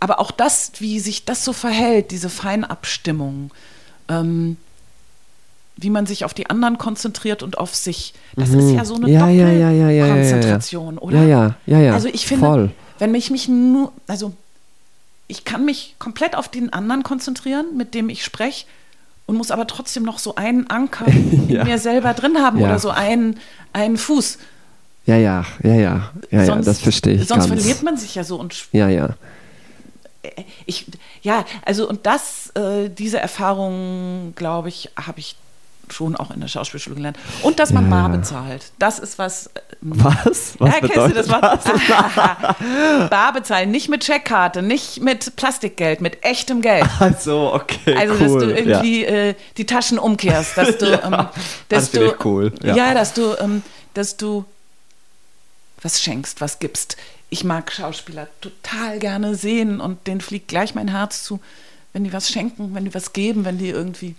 [0.00, 3.50] aber auch das, wie sich das so verhält, diese Feinabstimmung,
[4.08, 4.56] ähm,
[5.76, 8.58] wie man sich auf die anderen konzentriert und auf sich, das Mhm.
[8.60, 10.06] ist ja so eine Ja, ja, ja, ja, ja, ja, ja, ja.
[10.06, 11.18] Doppelkonzentration, oder?
[11.22, 11.92] Ja, ja, ja, ja.
[11.94, 12.70] Also ich finde, Voll.
[12.98, 14.32] wenn ich mich nur, also
[15.34, 18.66] ich kann mich komplett auf den anderen konzentrieren, mit dem ich spreche
[19.26, 21.64] und muss aber trotzdem noch so einen Anker in Ja.
[21.64, 22.66] mir selber drin haben Ja.
[22.68, 23.38] oder so einen,
[23.72, 24.38] einen Fuß.
[25.06, 26.10] Ja, ja, ja, ja.
[26.30, 27.60] Ja, ja, das verstehe ich Sonst ganz.
[27.62, 29.16] verliert man sich ja so und Ja, ja.
[30.66, 30.86] ich,
[31.22, 35.36] ja, also und das, äh, diese Erfahrung, glaube ich, habe ich
[35.90, 37.18] schon auch in der Schauspielschule gelernt.
[37.42, 38.16] Und dass man Ja, bar ja.
[38.16, 38.72] bezahlt.
[38.78, 39.48] Das ist was.
[39.48, 40.54] äh, Was?
[40.58, 43.10] Was ja, kennst du bedeutet das Wort?
[43.10, 46.86] bar bezahlen, nicht mit Checkkarte, nicht mit Plastikgeld, mit echtem Geld.
[47.00, 48.20] Also, okay, Also, cool.
[48.20, 48.56] dass du ja.
[48.56, 51.28] irgendwie äh, die Taschen umkehrst, dass du, ähm, dass
[51.68, 52.74] das finde du, ich cool, ja.
[52.76, 52.94] ja.
[52.94, 53.62] dass du, ähm,
[53.94, 54.44] dass du
[55.82, 56.96] was schenkst, was gibst.
[57.30, 61.40] Ich mag Schauspieler total gerne sehen und denen fliegt gleich mein Herz zu,
[61.92, 64.14] wenn die was schenken, wenn die was geben, wenn die irgendwie.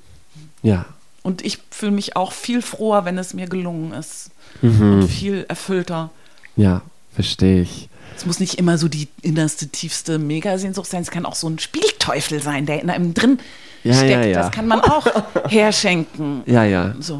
[0.61, 0.86] Ja.
[1.26, 4.30] Und ich fühle mich auch viel froher, wenn es mir gelungen ist.
[4.62, 4.94] Mhm.
[4.94, 6.12] Und viel erfüllter.
[6.56, 6.84] Ja,
[7.16, 7.90] verstehe ich.
[8.16, 11.02] Es muss nicht immer so die innerste, tiefste Megasehnsucht sein.
[11.02, 13.40] Es kann auch so ein Spielteufel sein, der in einem drin
[13.84, 14.12] ja, steckt.
[14.12, 14.42] Ja, ja.
[14.44, 15.08] Das kann man auch
[15.50, 16.44] herschenken.
[16.46, 16.94] Ja, ja.
[17.00, 17.20] So.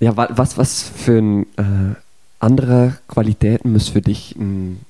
[0.00, 1.94] Ja, was, was für ein, äh,
[2.40, 4.84] andere Qualitäten muss für dich ein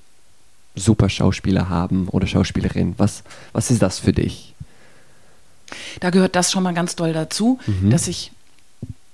[0.74, 2.94] super Schauspieler haben oder Schauspielerin?
[2.96, 3.22] Was,
[3.52, 4.54] was ist das für dich?
[6.00, 7.90] Da gehört das schon mal ganz doll dazu, mhm.
[7.90, 8.32] dass ich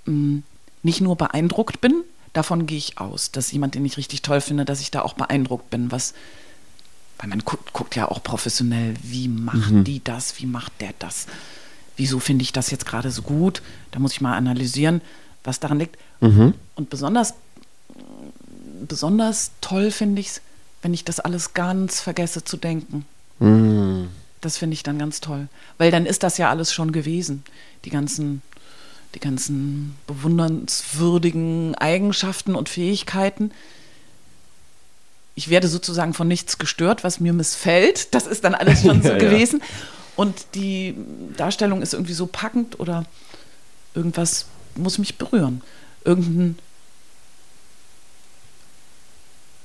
[0.07, 0.42] mh, mm,
[0.82, 4.64] nicht nur beeindruckt bin, davon gehe ich aus, dass jemand, den ich richtig toll finde,
[4.64, 6.14] dass ich da auch beeindruckt bin, was,
[7.18, 9.84] weil man guckt, guckt ja auch professionell, wie macht mhm.
[9.84, 11.26] die das, wie macht der das,
[11.96, 15.03] wieso finde ich das jetzt gerade so gut, da muss ich mal analysieren,
[15.44, 15.96] was daran liegt.
[16.20, 16.55] Mhm.
[16.74, 17.34] Und besonders,
[18.88, 20.40] besonders toll finde ich es,
[20.80, 23.05] wenn ich das alles ganz vergesse zu denken.
[23.38, 24.09] Mhm.
[24.43, 27.45] Das finde ich dann ganz toll, weil dann ist das ja alles schon gewesen,
[27.86, 28.43] die ganzen
[29.14, 33.53] die ganzen bewundernswürdigen Eigenschaften und Fähigkeiten.
[35.34, 38.14] Ich werde sozusagen von nichts gestört, was mir missfällt.
[38.14, 39.61] Das ist dann alles schon so ja, gewesen.
[39.61, 39.66] Ja.
[40.16, 40.95] Und die
[41.36, 43.05] Darstellung ist irgendwie so packend oder
[43.95, 45.62] irgendwas muss mich berühren.
[46.05, 46.59] Irgendein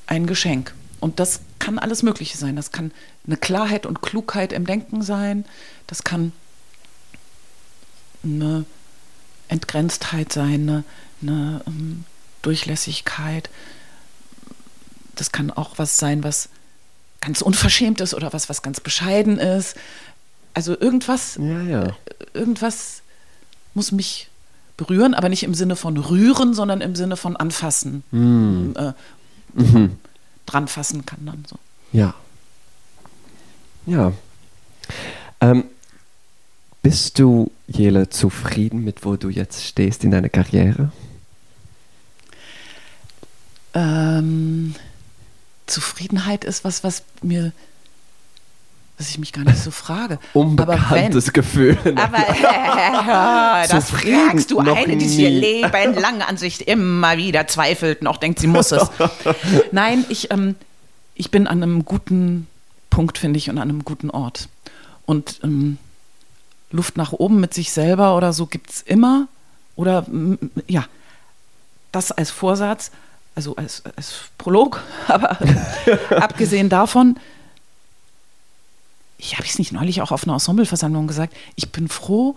[0.07, 0.73] ein Geschenk.
[0.99, 2.55] Und das kann alles Mögliche sein.
[2.55, 2.91] Das kann
[3.28, 5.45] eine Klarheit und Klugheit im Denken sein.
[5.86, 6.32] Das kann
[8.23, 8.65] eine
[9.49, 10.84] Entgrenztheit sein, eine,
[11.21, 12.03] eine um, ähm,
[12.41, 13.49] Durchlässigkeit.
[15.15, 16.49] Das kann auch was sein, was
[17.21, 19.75] ganz unverschämt ist oder was, was ganz bescheiden ist.
[20.53, 21.97] Also irgendwas, ja, ja.
[22.34, 23.01] irgendwas
[23.73, 24.30] muss mich
[24.78, 28.03] berühren, aber nicht im Sinne von rühren, sondern im Sinne von anfassen.
[28.11, 28.73] Mm.
[28.75, 28.93] Äh,
[29.53, 29.99] mhm.
[30.45, 31.57] Dran fassen kann dann so.
[31.91, 32.13] Ja.
[33.88, 34.11] Ja.
[35.41, 35.63] Ähm,
[36.83, 40.91] bist du, Jele, zufrieden mit wo du jetzt stehst in deiner Karriere?
[43.73, 44.75] Ähm,
[45.65, 47.51] Zufriedenheit ist was, was mir
[48.97, 50.17] was ich mich gar nicht so frage.
[50.33, 51.77] Unbekanntes wenn, Gefühl.
[51.95, 52.17] Aber
[53.63, 58.17] äh, das fragst du eine, die ihr Leben lang an sich immer wieder zweifelt, noch
[58.17, 58.89] denkt, sie muss es.
[59.71, 60.55] Nein, ich, ähm,
[61.13, 62.47] ich bin an einem guten
[62.98, 64.50] Punkt, finde ich, und an einem guten Ort.
[65.06, 65.78] Und ähm,
[66.72, 69.28] Luft nach oben mit sich selber oder so gibt es immer.
[69.76, 70.08] Oder
[70.66, 70.84] ja,
[71.91, 72.89] das als Vorsatz,
[73.36, 75.38] also als, als Prolog, aber
[76.10, 77.18] abgesehen davon,
[79.20, 82.34] ich habe es nicht neulich auch auf einer Ensembleversammlung gesagt, ich bin froh,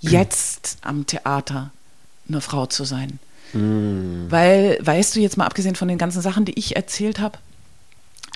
[0.00, 1.70] jetzt am Theater
[2.28, 3.20] eine Frau zu sein.
[3.54, 4.26] Mm.
[4.28, 7.38] Weil, weißt du, jetzt mal abgesehen von den ganzen Sachen, die ich erzählt habe,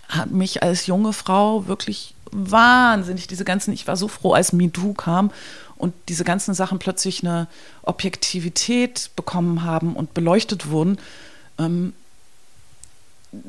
[0.09, 4.93] hat mich als junge Frau wirklich wahnsinnig, diese ganzen, ich war so froh, als MeToo
[4.93, 5.31] kam
[5.77, 7.47] und diese ganzen Sachen plötzlich eine
[7.83, 10.99] Objektivität bekommen haben und beleuchtet wurden.
[11.59, 11.93] Ähm,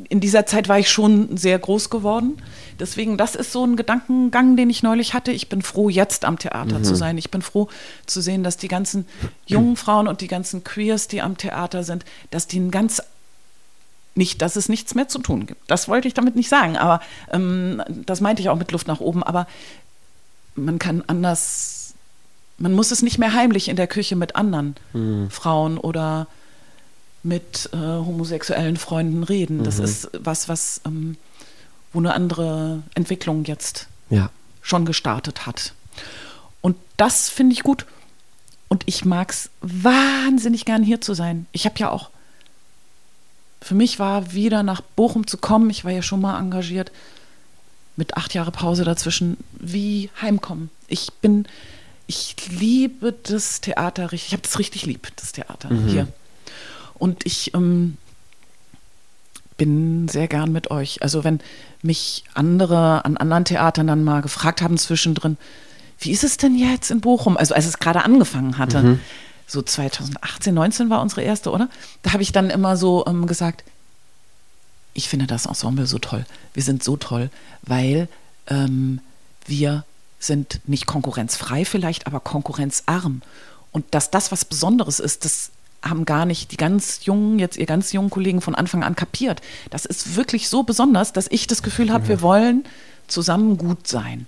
[0.09, 2.41] in dieser Zeit war ich schon sehr groß geworden.
[2.79, 5.31] Deswegen, das ist so ein Gedankengang, den ich neulich hatte.
[5.31, 6.83] Ich bin froh, jetzt am Theater mhm.
[6.83, 7.17] zu sein.
[7.17, 7.69] Ich bin froh
[8.05, 9.07] zu sehen, dass die ganzen
[9.45, 13.01] jungen Frauen und die ganzen Queers, die am Theater sind, dass die einen ganz
[14.17, 15.69] nicht, dass es nichts mehr zu tun gibt.
[15.69, 17.01] Das wollte ich damit nicht sagen, aber
[17.31, 19.23] ähm, das meinte ich auch mit Luft nach oben.
[19.23, 19.47] Aber
[20.55, 21.93] man kann anders,
[22.57, 25.29] man muss es nicht mehr heimlich in der Küche mit anderen mhm.
[25.29, 26.27] Frauen oder
[27.23, 29.63] mit äh, homosexuellen Freunden reden.
[29.63, 29.85] Das mhm.
[29.85, 31.17] ist was, was ähm,
[31.93, 34.29] wo eine andere Entwicklung jetzt ja.
[34.61, 35.73] schon gestartet hat.
[36.61, 37.85] Und das finde ich gut.
[38.67, 41.45] Und ich mag es wahnsinnig gern hier zu sein.
[41.53, 42.09] Ich habe ja auch
[43.67, 46.89] für mich war wieder nach Bochum zu kommen, ich war ja schon mal engagiert,
[47.97, 50.69] mit acht Jahre Pause dazwischen, wie heimkommen.
[50.87, 51.45] Ich bin,
[52.05, 55.87] ich liebe das Theater richtig, ich habe das richtig lieb, das Theater mhm.
[55.87, 56.07] hier.
[56.93, 57.97] Und ich ähm,
[59.57, 61.01] bin sehr gern mit euch.
[61.01, 61.41] Also wenn
[61.81, 65.35] mich andere an anderen Theatern dann mal gefragt haben zwischendrin,
[65.99, 67.35] wie ist es denn jetzt in Bochum?
[67.35, 68.81] Also als es gerade angefangen hatte.
[68.81, 68.99] Mhm
[69.47, 71.69] so 2018, 19 war unsere erste, oder?
[72.03, 73.63] Da habe ich dann immer so ähm, gesagt,
[74.93, 76.25] ich finde das Ensemble so toll.
[76.53, 77.29] Wir sind so toll,
[77.61, 78.09] weil
[78.47, 78.99] ähm,
[79.45, 79.85] wir
[80.19, 83.21] sind nicht konkurrenzfrei vielleicht, aber konkurrenzarm.
[83.71, 85.51] Und dass das was Besonderes ist, das
[85.83, 89.41] haben gar nicht die ganz jungen, jetzt ihr ganz jungen Kollegen von Anfang an kapiert.
[89.69, 92.09] Das ist wirklich so besonders, dass ich das Gefühl habe, ja.
[92.09, 92.65] wir wollen
[93.07, 94.25] zusammen gut sein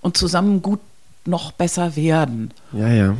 [0.00, 0.80] und zusammen gut
[1.24, 2.52] noch besser werden.
[2.72, 3.16] Ja, ja.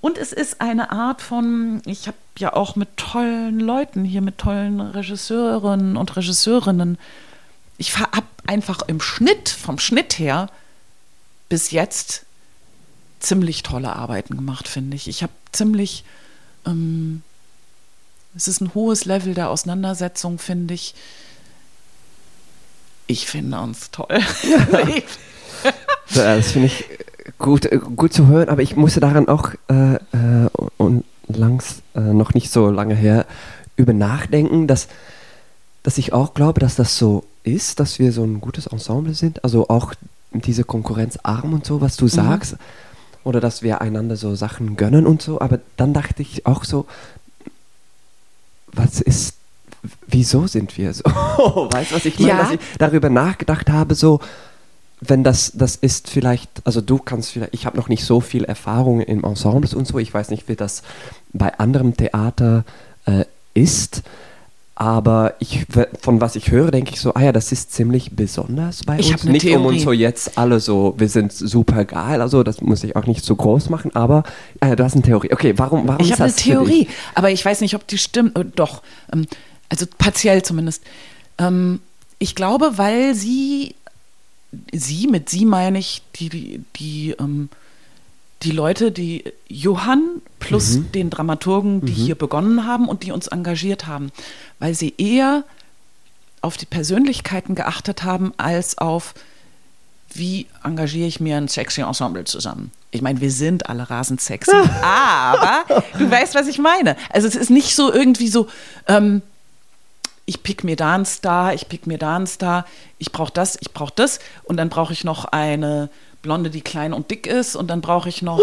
[0.00, 4.38] Und es ist eine Art von, ich habe ja auch mit tollen Leuten hier, mit
[4.38, 6.98] tollen Regisseurinnen und Regisseurinnen,
[7.78, 10.50] ich habe einfach im Schnitt, vom Schnitt her,
[11.48, 12.24] bis jetzt
[13.20, 15.08] ziemlich tolle Arbeiten gemacht, finde ich.
[15.08, 16.04] Ich habe ziemlich,
[16.66, 17.22] ähm,
[18.36, 20.94] es ist ein hohes Level der Auseinandersetzung, finde ich.
[23.06, 24.06] Ich finde uns toll.
[26.14, 26.84] das finde ich
[27.38, 32.00] gut, äh, gut zu hören, aber ich musste daran auch äh, äh, und langs äh,
[32.00, 33.26] noch nicht so lange her
[33.76, 34.88] über nachdenken, dass,
[35.82, 39.44] dass ich auch glaube, dass das so ist, dass wir so ein gutes Ensemble sind.
[39.44, 39.94] Also auch
[40.32, 42.10] diese Konkurrenzarm und so, was du mhm.
[42.10, 42.56] sagst.
[43.24, 45.40] Oder dass wir einander so Sachen gönnen und so.
[45.40, 46.86] Aber dann dachte ich auch so,
[48.72, 49.34] was ist,
[50.06, 51.04] wieso sind wir so?
[51.04, 52.30] weißt du, was ich meine?
[52.30, 52.42] Ja.
[52.42, 54.20] Dass ich darüber nachgedacht habe, so,
[55.00, 58.44] wenn das, das ist vielleicht, also du kannst vielleicht, ich habe noch nicht so viel
[58.44, 60.82] Erfahrung in Ensembles und so, ich weiß nicht, wie das
[61.32, 62.64] bei anderem Theater
[63.06, 63.24] äh,
[63.54, 64.02] ist,
[64.74, 65.66] aber ich,
[66.00, 69.10] von was ich höre, denke ich so, ah ja, das ist ziemlich besonders bei ich
[69.10, 69.24] uns.
[69.24, 69.56] Nicht Theorie.
[69.56, 73.06] um uns so jetzt alle so, wir sind super geil, also das muss ich auch
[73.06, 74.22] nicht so groß machen, aber
[74.60, 75.32] äh, du hast eine Theorie.
[75.32, 77.86] Okay, warum, warum ich ist das Ich habe eine Theorie, aber ich weiß nicht, ob
[77.88, 78.38] die stimmt.
[78.38, 78.82] Äh, doch,
[79.12, 79.26] ähm,
[79.68, 80.84] also partiell zumindest.
[81.38, 81.80] Ähm,
[82.20, 83.74] ich glaube, weil sie
[84.72, 87.48] sie, mit sie meine ich die, die, die, ähm,
[88.42, 90.92] die Leute, die Johann plus mhm.
[90.92, 91.96] den Dramaturgen, die mhm.
[91.96, 94.10] hier begonnen haben und die uns engagiert haben,
[94.58, 95.44] weil sie eher
[96.40, 99.14] auf die Persönlichkeiten geachtet haben, als auf,
[100.14, 102.70] wie engagiere ich mir ein sexy Ensemble zusammen.
[102.90, 105.64] Ich meine, wir sind alle rasend sexy, aber
[105.98, 106.96] du weißt, was ich meine.
[107.10, 108.46] Also es ist nicht so irgendwie so,
[108.86, 109.22] ähm,
[110.28, 112.66] ich pick mir da einen Star, ich pick mir da einen Star,
[112.98, 115.88] ich brauche das, ich brauche das und dann brauche ich noch eine
[116.20, 118.38] Blonde, die klein und dick ist und dann brauche ich noch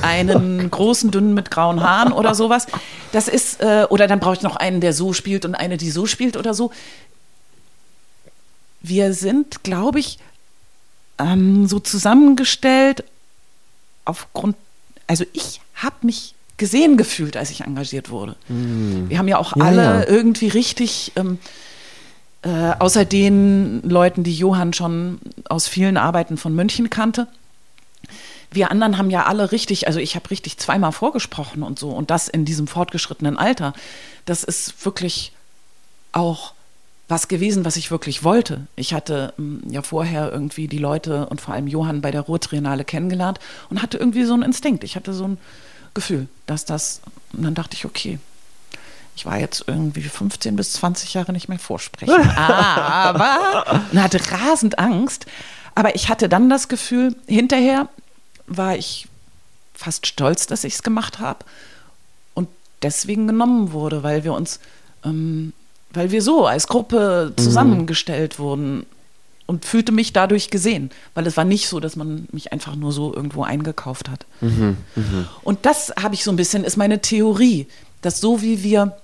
[0.00, 2.66] einen großen, dünnen mit grauen Haaren oder sowas.
[3.12, 5.90] Das ist, äh, oder dann brauche ich noch einen, der so spielt und eine, die
[5.90, 6.72] so spielt oder so.
[8.80, 10.18] Wir sind, glaube ich,
[11.18, 13.04] ähm, so zusammengestellt
[14.06, 14.56] aufgrund,
[15.06, 18.36] also ich habe mich gesehen gefühlt, als ich engagiert wurde.
[18.48, 19.08] Mm.
[19.08, 20.08] Wir haben ja auch ja, alle ja.
[20.08, 21.38] irgendwie richtig, ähm,
[22.42, 27.28] äh, außer den Leuten, die Johann schon aus vielen Arbeiten von München kannte,
[28.50, 32.10] wir anderen haben ja alle richtig, also ich habe richtig zweimal vorgesprochen und so und
[32.10, 33.72] das in diesem fortgeschrittenen Alter.
[34.24, 35.32] Das ist wirklich
[36.12, 36.54] auch
[37.08, 38.66] was gewesen, was ich wirklich wollte.
[38.74, 42.84] Ich hatte ähm, ja vorher irgendwie die Leute und vor allem Johann bei der Ruhrtriennale
[42.84, 43.38] kennengelernt
[43.70, 44.82] und hatte irgendwie so einen Instinkt.
[44.82, 45.38] Ich hatte so ein
[45.96, 47.00] Gefühl, dass das,
[47.32, 48.20] und dann dachte ich, okay,
[49.16, 54.78] ich war jetzt irgendwie 15 bis 20 Jahre nicht mehr vorsprechen, aber und hatte rasend
[54.78, 55.26] Angst.
[55.74, 57.88] Aber ich hatte dann das Gefühl, hinterher
[58.46, 59.08] war ich
[59.74, 61.44] fast stolz, dass ich es gemacht habe
[62.34, 62.48] und
[62.82, 64.60] deswegen genommen wurde, weil wir uns,
[65.04, 65.54] ähm,
[65.90, 67.42] weil wir so als Gruppe mhm.
[67.42, 68.42] zusammengestellt mhm.
[68.42, 68.86] wurden
[69.46, 72.92] und fühlte mich dadurch gesehen, weil es war nicht so, dass man mich einfach nur
[72.92, 74.26] so irgendwo eingekauft hat.
[74.40, 75.28] Mhm, mh.
[75.42, 77.66] Und das habe ich so ein bisschen, ist meine Theorie,
[78.02, 78.96] dass so wie wir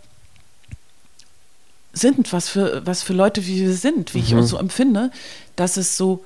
[1.92, 4.24] sind, was für, was für Leute wie wir sind, wie mhm.
[4.24, 5.10] ich uns so empfinde,
[5.56, 6.24] dass es so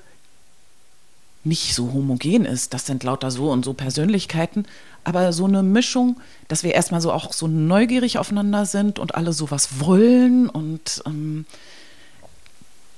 [1.45, 2.75] nicht so homogen ist.
[2.75, 4.67] Das sind lauter so und so Persönlichkeiten,
[5.05, 9.33] aber so eine Mischung, dass wir erstmal so auch so neugierig aufeinander sind und alle
[9.33, 11.47] sowas wollen und ähm,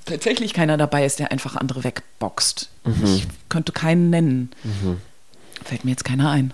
[0.09, 2.71] tatsächlich keiner dabei ist, der einfach andere wegboxt.
[2.85, 3.05] Mhm.
[3.05, 4.51] Ich könnte keinen nennen.
[4.65, 4.99] Mhm.
[5.65, 6.53] Fällt mir jetzt keiner ein.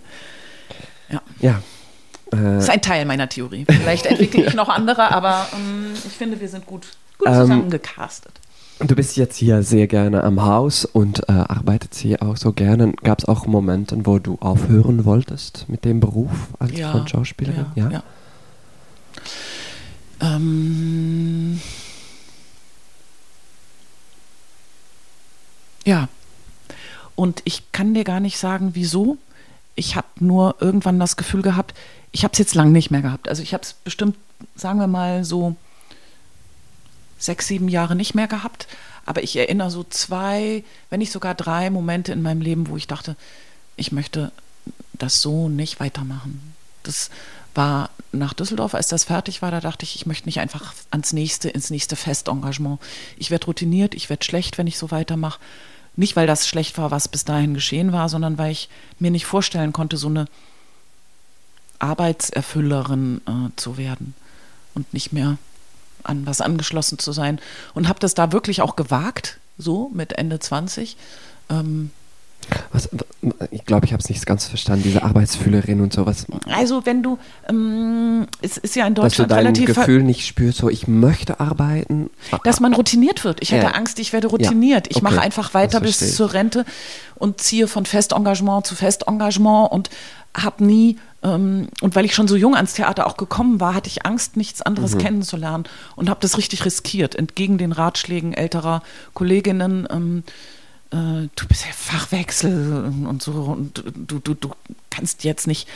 [1.11, 1.23] Ja.
[1.41, 1.63] Ja.
[2.33, 3.65] Äh, das ist ein Teil meiner Theorie.
[3.69, 6.89] Vielleicht entwickle ich noch andere, aber ähm, ich finde, wir sind gut,
[7.19, 8.33] gut ähm, zusammengecastet.
[8.81, 12.93] Du bist jetzt hier sehr gerne am Haus und äh, arbeitest hier auch so gerne.
[13.05, 17.67] Gab es auch Momente, wo du aufhören wolltest mit dem Beruf als ja, Schauspielerin?
[17.77, 17.85] Ja.
[17.85, 17.91] ja?
[17.91, 18.03] ja.
[20.21, 21.61] Ähm,
[25.85, 26.09] Ja.
[27.15, 29.19] Und ich kann dir gar nicht sagen, wieso.
[29.77, 31.75] Ich habe nur irgendwann das Gefühl gehabt,
[32.13, 33.29] ich habe es jetzt lang nicht mehr gehabt.
[33.29, 34.17] Also ich habe es bestimmt,
[34.55, 35.57] sagen wir mal, so
[37.19, 38.69] sechs, sieben Jahre nicht mehr gehabt.
[39.07, 42.87] Aber ich erinnere so zwei, wenn nicht sogar drei Momente in meinem Leben, wo ich
[42.87, 43.17] dachte,
[43.77, 44.33] ich möchte
[44.93, 46.55] das so nicht weitermachen.
[46.85, 47.11] Das
[47.55, 51.13] war nach Düsseldorf, als das fertig war, da dachte ich, ich möchte nicht einfach ans
[51.13, 52.81] nächste, ins nächste Festengagement.
[53.17, 55.41] Ich werde routiniert, ich werde schlecht, wenn ich so weitermache.
[55.97, 58.69] Nicht, weil das schlecht war, was bis dahin geschehen war, sondern weil ich
[58.99, 60.27] mir nicht vorstellen konnte, so eine
[61.79, 64.15] Arbeitserfüllerin äh, zu werden
[64.75, 65.39] und nicht mehr
[66.03, 67.41] an was angeschlossen zu sein.
[67.75, 70.97] Und habe das da wirklich auch gewagt, so mit Ende 20.
[71.51, 71.91] Ähm,
[72.73, 72.89] was,
[73.51, 76.27] Ich glaube, ich habe es nicht ganz verstanden, diese Arbeitsfühlerin und sowas.
[76.47, 77.19] Also wenn du,
[77.49, 79.75] ähm, es ist ja in Dass du Deutschland dein relativ...
[79.75, 82.11] Gefühl nicht spürst, so ich möchte arbeiten.
[82.45, 83.43] dass man routiniert wird.
[83.43, 83.59] Ich Ja.
[83.59, 84.87] hatte Angst, ich werde routiniert.
[84.89, 85.05] Ich okay.
[85.05, 86.15] mache einfach weiter bis ich.
[86.15, 86.65] zur Rente
[87.17, 89.91] und ziehe von Festengagement zu Festengagement und
[90.37, 93.89] habe nie, ähm, und weil ich schon so jung ans Theater auch gekommen war, hatte
[93.89, 95.65] ich Angst, nichts anderes kennenzulernen
[95.97, 98.83] und habe das richtig riskiert, entgegen den Ratschlägen älterer
[99.15, 99.87] Kolleginnen.
[99.91, 100.25] Ähm,
[100.95, 104.51] äh, du bist ja Fachwechsel und so und du, du, du
[104.91, 105.69] kannst jetzt nicht.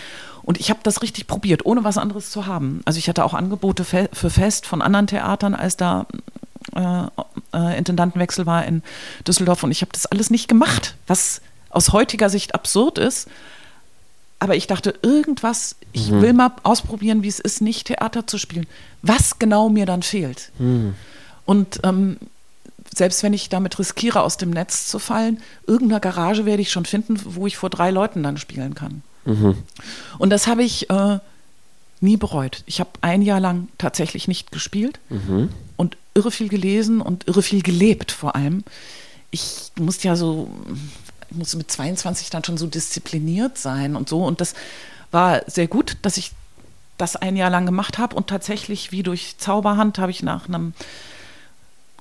[0.43, 2.81] Und ich habe das richtig probiert, ohne was anderes zu haben.
[2.85, 6.07] Also ich hatte auch Angebote fe für Fest von anderen Theatern, als da
[6.75, 7.07] äh,
[7.53, 8.83] äh, Intendantenwechsel war in
[9.27, 11.41] Düsseldorf und ich habe das alles nicht gemacht, was
[11.71, 13.29] aus heutiger Sicht absurd ist.
[14.39, 18.69] Aber ich dachte, irgendwas, ich will mal ausprobieren, wie es ist, nicht Theater zu spielen.
[19.03, 20.53] Was genau mir dann fehlt.
[21.45, 22.19] Und ähm,
[22.99, 26.85] selbst wenn ich damit riskiere, aus dem Netz zu fallen, irgendeine Garage werde ich schon
[26.85, 29.03] finden, wo ich vor drei Leuten dann spielen kann.
[30.19, 31.19] Und das habe ich äh,
[32.01, 32.63] nie bereut.
[32.67, 35.01] Ich habe ein Jahr lang tatsächlich nicht gespielt
[35.77, 38.65] und irre viel gelesen und irre viel gelebt vor allem.
[39.31, 40.49] Ich musste ja so,
[41.31, 44.25] ich musste mit 22 dann schon so diszipliniert sein und so.
[44.25, 44.55] Und das
[45.11, 46.33] war sehr gut, dass ich
[46.97, 48.17] das ein Jahr lang gemacht habe.
[48.17, 50.73] Und tatsächlich, wie durch Zauberhand, habe ich nach einem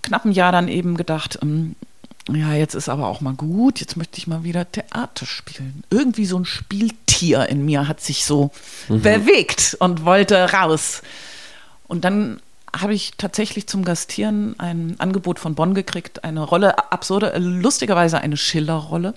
[0.07, 1.75] knappen Jahr dann eben gedacht, ähm,
[2.29, 5.83] ja, jetzt ist aber auch mal gut, jetzt möchte ich mal wieder Theater spielen.
[5.89, 8.51] Irgendwie so ein Spieltier in mir hat sich so
[8.87, 11.01] bewegt und wollte raus.
[11.87, 12.41] Und dann
[12.75, 18.35] habe ich tatsächlich zum Gastieren ein Angebot von Bonn gekriegt, eine Rolle, absurde, lustigerweise eine
[18.35, 19.13] Schiller-Rolle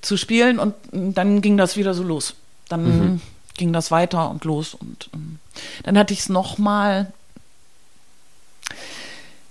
[0.00, 0.60] zu spielen.
[0.60, 2.34] Und dann ging das wieder so los.
[2.68, 3.20] Dann
[3.56, 4.74] ging das weiter und los.
[4.74, 5.40] Und ähm,
[5.82, 7.12] dann hatte ich es nochmal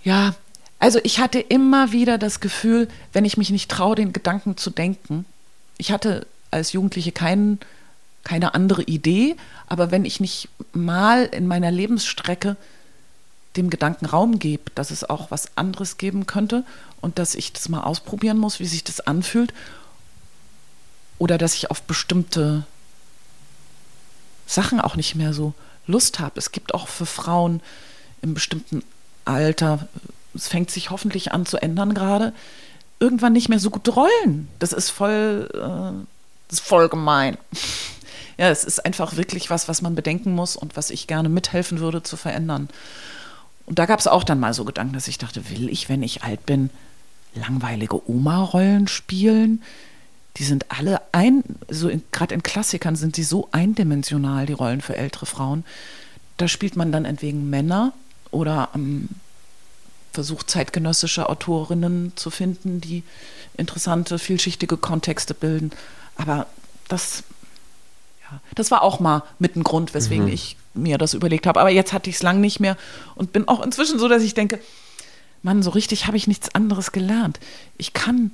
[0.08, 0.34] ja,
[0.80, 4.70] also ich hatte immer wieder das Gefühl, wenn ich mich nicht traue, den Gedanken zu
[4.70, 5.26] denken,
[5.78, 7.60] ich hatte als Jugendliche keinen,
[8.24, 9.36] keine andere Idee,
[9.68, 12.58] aber wenn ich nicht mal in meiner Lebensstrecke
[13.56, 16.64] dem Gedanken Raum gebe, dass es auch was anderes geben könnte
[17.02, 19.54] und dass ich das mal ausprobieren muss, wie sich das anfühlt,
[21.18, 22.66] oder dass ich auf bestimmte
[24.46, 25.54] Sachen auch nicht mehr so
[25.88, 26.38] Lust habe.
[26.38, 27.62] Es gibt auch für Frauen
[28.22, 28.84] im bestimmten
[29.26, 29.88] Alter,
[30.38, 32.34] es fängt sich hoffentlich an zu ändern gerade,
[33.00, 34.48] irgendwann nicht mehr so gut rollen.
[34.60, 36.06] Das ist voll, äh,
[36.48, 37.38] das ist voll gemein.
[38.40, 41.80] Ja, es ist einfach wirklich was, was man bedenken muss und was ich gerne mithelfen
[41.80, 42.70] würde zu verändern.
[43.66, 46.04] Und da gab es auch dann mal so Gedanken, dass ich dachte, will ich, wenn
[46.04, 46.70] ich alt bin,
[47.34, 49.64] langweilige Oma-Rollen spielen?
[50.38, 54.96] Die sind alle ein, so gerade in Klassikern sind die so eindimensional, die Rollen für
[54.96, 55.66] ältere Frauen.
[56.38, 57.92] Da spielt man dann entweder Männer
[58.30, 59.10] oder ähm,
[60.18, 63.04] versucht zeitgenössische Autorinnen zu finden, die
[63.56, 65.70] interessante, vielschichtige Kontexte bilden.
[66.16, 66.48] Aber
[66.88, 67.22] das,
[68.24, 71.60] ja, das war auch mal mit ein Grund, weswegen ich mir das überlegt habe.
[71.60, 72.78] Aber jetzt hatte ich es lang nicht mehr
[73.14, 74.60] und bin auch inzwischen so, dass ich denke,
[75.44, 77.40] Mann, so richtig habe ich nichts anderes gelernt.
[77.78, 78.34] Ich kann,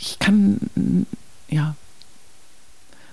[0.00, 1.06] ich kann,
[1.50, 1.74] ja,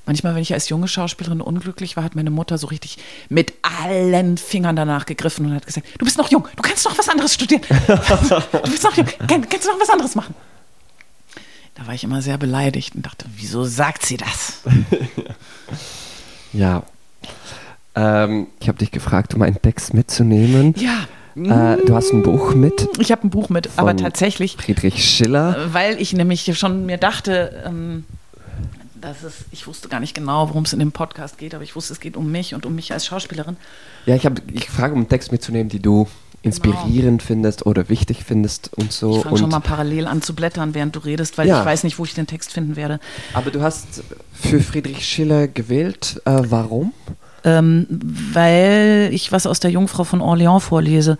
[0.09, 2.97] Manchmal, wenn ich als junge Schauspielerin unglücklich war, hat meine Mutter so richtig
[3.29, 3.53] mit
[3.83, 7.07] allen Fingern danach gegriffen und hat gesagt, du bist noch jung, du kannst noch was
[7.07, 7.61] anderes studieren.
[7.69, 10.33] Du bist noch jung, kann, kannst du noch was anderes machen.
[11.75, 14.61] Da war ich immer sehr beleidigt und dachte, wieso sagt sie das?
[16.53, 16.81] Ja.
[17.93, 20.73] Ähm, ich habe dich gefragt, um einen Text mitzunehmen.
[20.75, 21.05] Ja,
[21.35, 25.69] Äh, du hast ein Buch mit, ich habe ein Buch mit, aber tatsächlich, Friedrich Schiller.
[25.71, 28.05] weil ich nämlich schon mir dachte, ähm,
[29.01, 31.75] dass es, ich wusste gar nicht genau, worum es in dem Podcast geht, aber ich
[31.75, 33.57] wusste, es geht um mich und um mich als Schauspielerin.
[34.05, 36.07] Ja, ich habe ich frage, um einen Text mitzunehmen, die du
[36.41, 39.17] inspirierend findest oder wichtig findest und so.
[39.17, 41.59] Ich fange schon mal parallel an zu blättern, während du redest, weil Ja.
[41.59, 42.99] ich weiß nicht, wo ich den Text finden werde.
[43.33, 44.03] aber du hast
[44.33, 46.21] für Friedrich Schiller gewählt.
[46.25, 46.93] Äh, warum?
[47.43, 51.17] Ähm, weil ich was aus der Jungfrau von Orléans vorlese,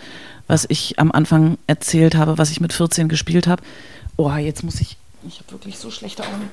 [0.48, 3.62] was ich am Anfang erzählt habe, was ich mit 14 gespielt habe.
[4.18, 4.98] Oh, jetzt muss ich.
[5.28, 6.50] Ich habe wirklich so schlechte Augen.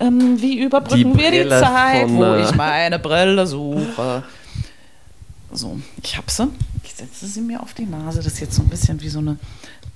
[0.00, 4.22] Ähm, wie überbrücken Die wir die Zeit, von, wo äh, ich meine Brille suche?
[5.52, 6.48] So, ich habe sie.
[6.84, 8.18] Ich setze sie mir auf die Nase.
[8.18, 9.36] Das ist jetzt so ein bisschen wie so eine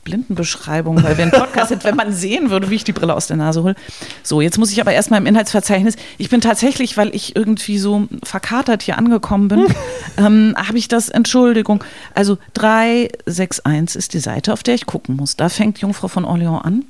[0.05, 3.27] Blindenbeschreibung, weil wir ein Podcast sind, wenn man sehen würde, wie ich die Brille aus
[3.27, 3.75] der Nase hole.
[4.23, 5.97] So, jetzt muss ich aber erstmal im Inhaltsverzeichnis.
[6.19, 9.67] Ich bin tatsächlich, weil ich irgendwie so verkatert hier angekommen bin,
[10.19, 11.83] ähm, habe ich das, Entschuldigung.
[12.15, 15.37] Also 361 ist die Seite, auf der ich gucken muss.
[15.37, 16.85] Da fängt Jungfrau von Orléans an.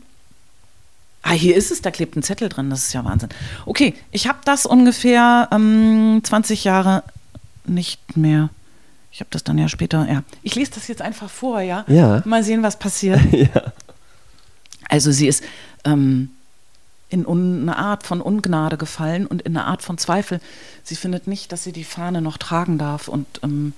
[1.27, 3.31] Ah, hier ist es, da klebt ein Zettel drin, das ist ja Wahnsinn.
[3.65, 7.03] Okay, ich habe das ungefähr ähm, 20 Jahre
[7.65, 8.51] nicht mehr.
[9.11, 10.23] Ich habe das dann ja später, ja.
[10.43, 11.87] Ich lese das jetzt einfach vor, ja?
[11.89, 12.23] Ja.
[12.27, 13.21] Mal sehen, was passiert.
[13.33, 13.73] ja.
[14.91, 15.43] Also sie ist
[15.85, 16.29] ähm,
[17.09, 20.43] in eine Art von Ungnade gefallen und in eine Art von Zweifel.
[20.83, 23.73] Sie findet nicht, dass sie die Fahne noch tragen darf und ähm,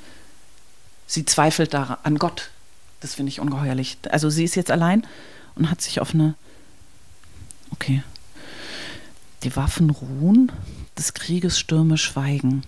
[1.06, 2.50] sie zweifelt daran an Gott.
[3.00, 3.98] Das finde ich ungeheuerlich.
[4.10, 5.06] Also sie ist jetzt allein
[5.54, 6.34] und hat sich auf eine.
[7.76, 8.02] Okay.
[9.42, 10.50] Die Waffen ruhen,
[10.98, 12.62] des Krieges Stürme schweigen.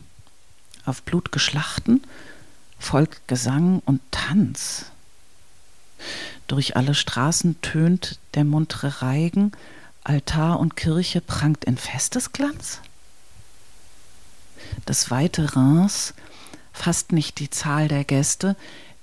[0.84, 2.02] Auf blutgeschlachten
[2.78, 4.86] folgt Gesang und Tanz.
[6.46, 9.52] Durch alle Straßen tönt der muntere Reigen,
[10.04, 12.80] Altar und Kirche prangt in Festesglanz?
[14.86, 16.14] Das weite Reims
[16.72, 18.56] fasst nicht die Zahl der Gäste,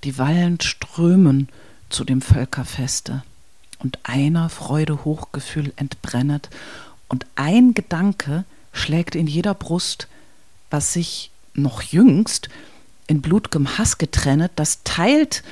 [0.04, 1.48] die wallend strömen
[1.90, 3.22] zu dem Völkerfeste.
[3.86, 6.50] Und einer Freude Hochgefühl entbrennet,
[7.06, 10.08] und ein Gedanke schlägt in jeder Brust,
[10.70, 12.48] was sich noch jüngst
[13.06, 15.44] in blutgem Hass getrennet, das teilt,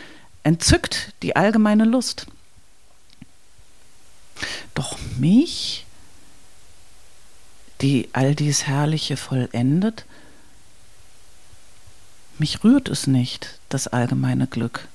[0.42, 2.26] entzückt die allgemeine Lust.
[4.74, 5.86] Doch mich,
[7.82, 10.06] die all dies Herrliche vollendet,
[12.40, 14.88] mich rührt es nicht, das allgemeine Glück.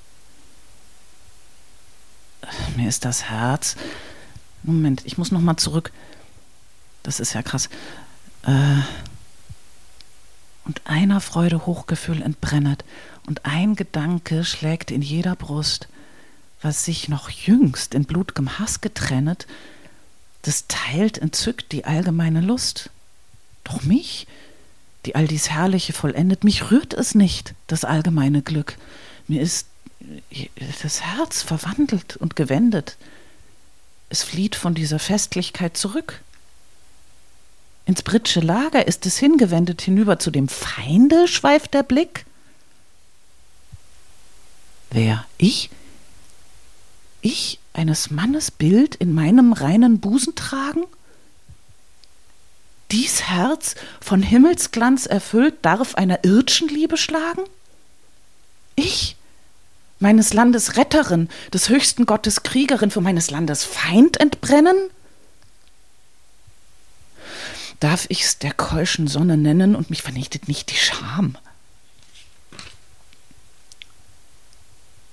[2.76, 3.76] Mir ist das Herz.
[4.62, 5.92] Moment, ich muss noch mal zurück.
[7.02, 7.68] Das ist ja krass.
[8.42, 8.80] Äh,
[10.64, 12.84] und einer Freude Hochgefühl entbrennet,
[13.26, 15.88] und ein Gedanke schlägt in jeder Brust,
[16.62, 19.46] was sich noch jüngst in blutgem Hass getrennet,
[20.42, 22.90] das teilt entzückt die allgemeine Lust.
[23.64, 24.26] Doch mich,
[25.06, 28.76] die all dies Herrliche vollendet, mich rührt es nicht, das allgemeine Glück.
[29.28, 29.66] Mir ist
[30.82, 32.96] das Herz verwandelt und gewendet.
[34.08, 36.20] Es flieht von dieser Festlichkeit zurück.
[37.86, 42.24] Ins britsche Lager ist es hingewendet, hinüber zu dem Feinde schweift der Blick.
[44.90, 45.24] Wer?
[45.38, 45.70] Ich?
[47.20, 50.84] Ich eines Mannes Bild in meinem reinen Busen tragen?
[52.90, 57.42] Dies Herz von Himmelsglanz erfüllt darf einer irdschen Liebe schlagen?
[58.74, 59.16] Ich,
[60.00, 64.76] meines Landes Retterin, des höchsten Gottes Kriegerin, für meines Landes Feind entbrennen?
[67.78, 71.36] Darf ich's der keuschen Sonne nennen und mich vernichtet nicht die Scham?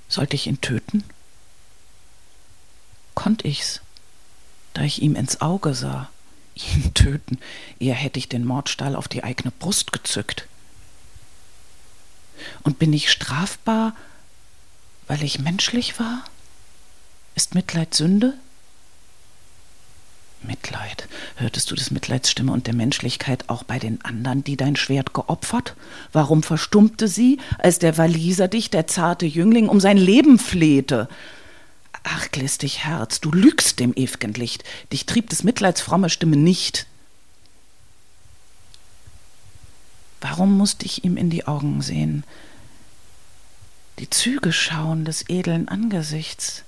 [0.09, 1.03] Sollte ich ihn töten?
[3.18, 3.81] konnt ich's,
[4.73, 6.09] da ich ihm ins Auge sah.
[6.53, 7.39] Ihn töten,
[7.80, 10.47] eher hätte ich den Mordstahl auf die eigene Brust gezückt.
[12.64, 13.95] Und bin ich strafbar,
[15.07, 16.23] weil ich menschlich war?
[17.35, 18.34] Ist Mitleid Sünde?
[20.43, 21.07] Mitleid.
[21.35, 25.13] Hörtest du des Mitleids Stimme und der Menschlichkeit auch bei den anderen, die dein Schwert
[25.13, 25.75] geopfert?
[26.13, 31.09] Warum verstummte sie, als der Waliser dich, der zarte Jüngling, um sein Leben flehte?
[32.03, 34.63] Arglistig Herz, du lügst dem ew'gen Licht,
[34.93, 36.85] dich trieb des Mitleids fromme Stimme nicht.
[40.21, 42.23] Warum musst ich ihm in die Augen sehen,
[43.99, 46.64] die Züge schauen des edlen Angesichts?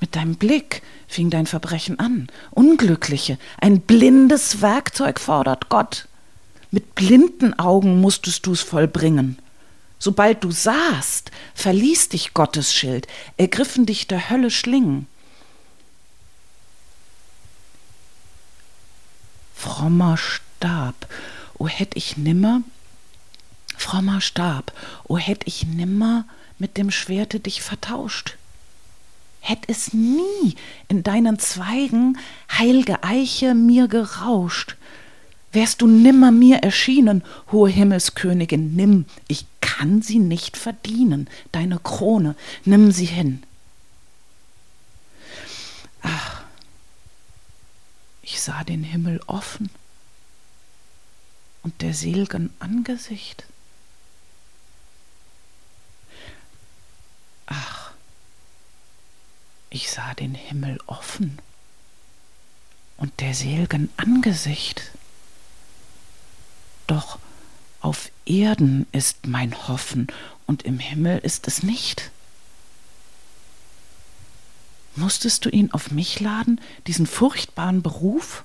[0.00, 6.08] Mit deinem Blick fing dein Verbrechen an, Unglückliche, ein blindes Werkzeug fordert Gott.
[6.70, 9.38] Mit blinden Augen mußtest du's vollbringen.
[9.98, 13.06] Sobald du sahst, verließ dich Gottes Schild,
[13.36, 15.06] ergriffen dich der Hölle Schlingen.
[19.54, 21.06] Frommer Stab,
[21.56, 22.60] o hätt ich nimmer,
[23.78, 24.72] frommer Stab,
[25.04, 26.26] o hätt ich nimmer
[26.64, 28.38] mit dem Schwerte dich vertauscht.
[29.40, 30.56] Hätt es nie
[30.88, 32.16] in deinen Zweigen,
[32.50, 34.76] heilge Eiche, mir gerauscht,
[35.52, 37.22] wärst du nimmer mir erschienen,
[37.52, 42.34] hohe Himmelskönigin, nimm, ich kann sie nicht verdienen, deine Krone,
[42.64, 43.42] nimm sie hin.
[46.00, 46.44] Ach,
[48.22, 49.68] ich sah den Himmel offen
[51.62, 53.44] und der selgen Angesicht.
[57.46, 57.90] Ach,
[59.70, 61.38] ich sah den Himmel offen
[62.96, 64.92] und der selgen Angesicht.
[66.86, 67.18] Doch
[67.80, 70.06] auf Erden ist mein Hoffen
[70.46, 72.10] und im Himmel ist es nicht.
[74.96, 78.44] Musstest du ihn auf mich laden, diesen furchtbaren Beruf?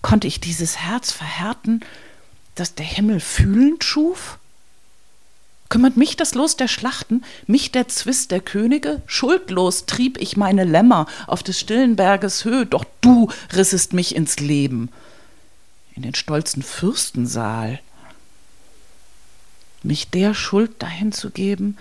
[0.00, 1.84] Konnte ich dieses Herz verhärten,
[2.54, 4.38] das der Himmel fühlend schuf?
[5.68, 9.02] Kümmert mich das Los der Schlachten, mich der Zwist der Könige?
[9.06, 14.38] Schuldlos trieb ich meine Lämmer auf des stillen Berges Höhe, doch du rissest mich ins
[14.38, 14.90] Leben
[15.98, 17.80] in den stolzen Fürstensaal.
[19.82, 21.76] Mich der Schuld dahin zu geben,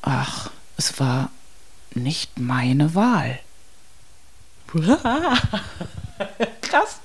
[0.00, 1.30] ach, es war
[1.94, 3.38] nicht meine Wahl.
[6.62, 7.00] Krass.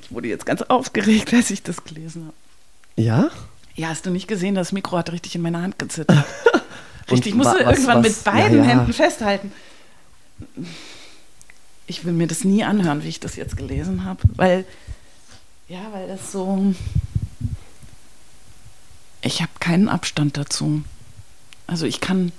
[0.00, 2.36] Ich wurde jetzt ganz aufgeregt, als ich das gelesen habe.
[2.96, 3.30] Ja?
[3.74, 6.24] Ja, hast du nicht gesehen, das Mikro hat richtig in meiner Hand gezittert.
[7.10, 8.70] richtig, ich musste wa- was- irgendwann was- mit beiden ja, ja.
[8.70, 9.52] Händen festhalten.
[11.86, 14.64] Ich will mir das nie anhören, wie ich das jetzt gelesen habe, weil,
[15.68, 16.74] ja, weil das so.
[19.22, 20.82] Ich habe keinen Abstand dazu.
[21.66, 22.32] Also ich kann.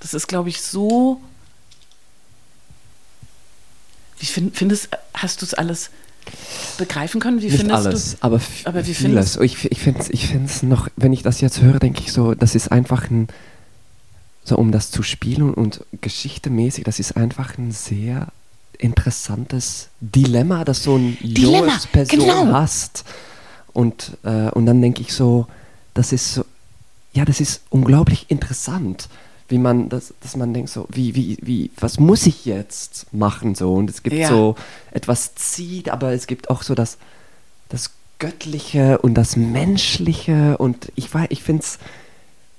[0.00, 1.20] Das ist, glaube ich, so.
[4.18, 5.90] Wie find, findest, hast du es alles
[6.78, 7.40] begreifen können?
[7.40, 8.16] Wie Nicht findest alles, du?
[8.20, 9.36] aber, aber wie vieles.
[9.36, 12.12] findest- Ich, ich finde es ich find's noch, wenn ich das jetzt höre, denke ich
[12.12, 13.28] so, das ist einfach ein,
[14.44, 18.28] so um das zu spielen und geschichtemäßig, das ist einfach ein sehr
[18.78, 22.52] interessantes Dilemma, das so ein junges Person genau.
[22.52, 23.04] hast.
[23.72, 25.46] Und, äh, und dann denke ich so,
[25.94, 26.44] das ist so,
[27.12, 29.08] ja, das ist unglaublich interessant,
[29.48, 33.54] wie man das, dass man denkt so, wie, wie, wie, was muss ich jetzt machen
[33.54, 33.74] so?
[33.74, 34.28] Und es gibt Ja.
[34.28, 34.56] so
[34.90, 36.98] etwas zieht, aber es gibt auch so das,
[37.68, 41.78] das Göttliche und das Menschliche und ich war, ich finde es,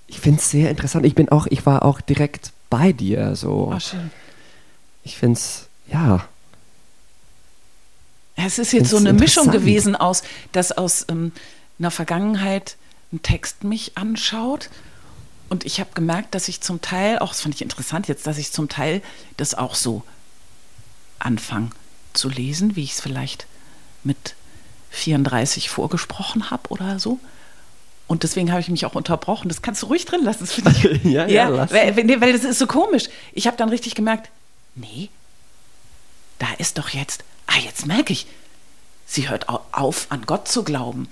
[0.08, 1.06] ich finde es sehr interessant.
[1.06, 3.72] Ich bin auch, ich war auch direkt bei dir so.
[3.72, 4.10] Ah, schön.
[5.04, 6.28] Ich finde es, ja,
[8.36, 11.32] Es ist jetzt so eine Mischung gewesen aus, dass aus ähm,
[11.78, 12.78] einer Vergangenheit
[13.12, 14.70] ein Text mich anschaut.
[15.50, 18.38] Und ich habe gemerkt, dass ich zum Teil, auch das fand ich interessant jetzt, dass
[18.38, 19.02] ich zum Teil
[19.38, 20.04] das auch so
[21.18, 21.72] anfange
[22.14, 23.46] zu lesen, wie ich es vielleicht
[24.04, 24.36] mit
[24.92, 27.20] 34 vorgesprochen habe oder so.
[28.08, 29.50] Und deswegen habe ich mich auch unterbrochen.
[29.50, 30.40] Das kannst du ruhig drin lassen.
[30.42, 31.72] Das finde ich, Ja, ja, lass.
[31.72, 33.04] weil, weil, das ist so komisch.
[33.34, 34.30] Ich habe dann richtig gemerkt,
[34.76, 35.10] nee,
[36.40, 38.26] da ist doch jetzt, ah, jetzt merke ich,
[39.06, 41.08] sie hört au- auf, an Gott zu glauben.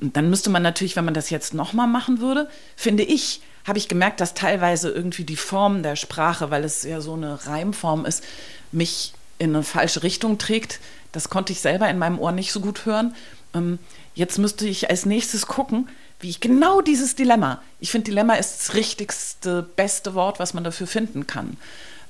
[0.00, 3.78] Und dann müsste man natürlich, wenn man das jetzt nochmal machen würde, finde ich, habe
[3.78, 8.04] ich gemerkt, dass teilweise irgendwie die Form der Sprache, weil es ja so eine Reimform
[8.06, 8.24] ist,
[8.72, 10.80] mich in eine falsche Richtung trägt.
[11.12, 13.14] Das konnte ich selber in meinem Ohr nicht so gut hören.
[13.54, 13.78] Ähm,
[14.14, 15.88] jetzt müsste ich als nächstes gucken,
[16.20, 20.64] wie ich genau dieses Dilemma, ich finde Dilemma ist das richtigste, beste Wort, was man
[20.64, 21.56] dafür finden kann.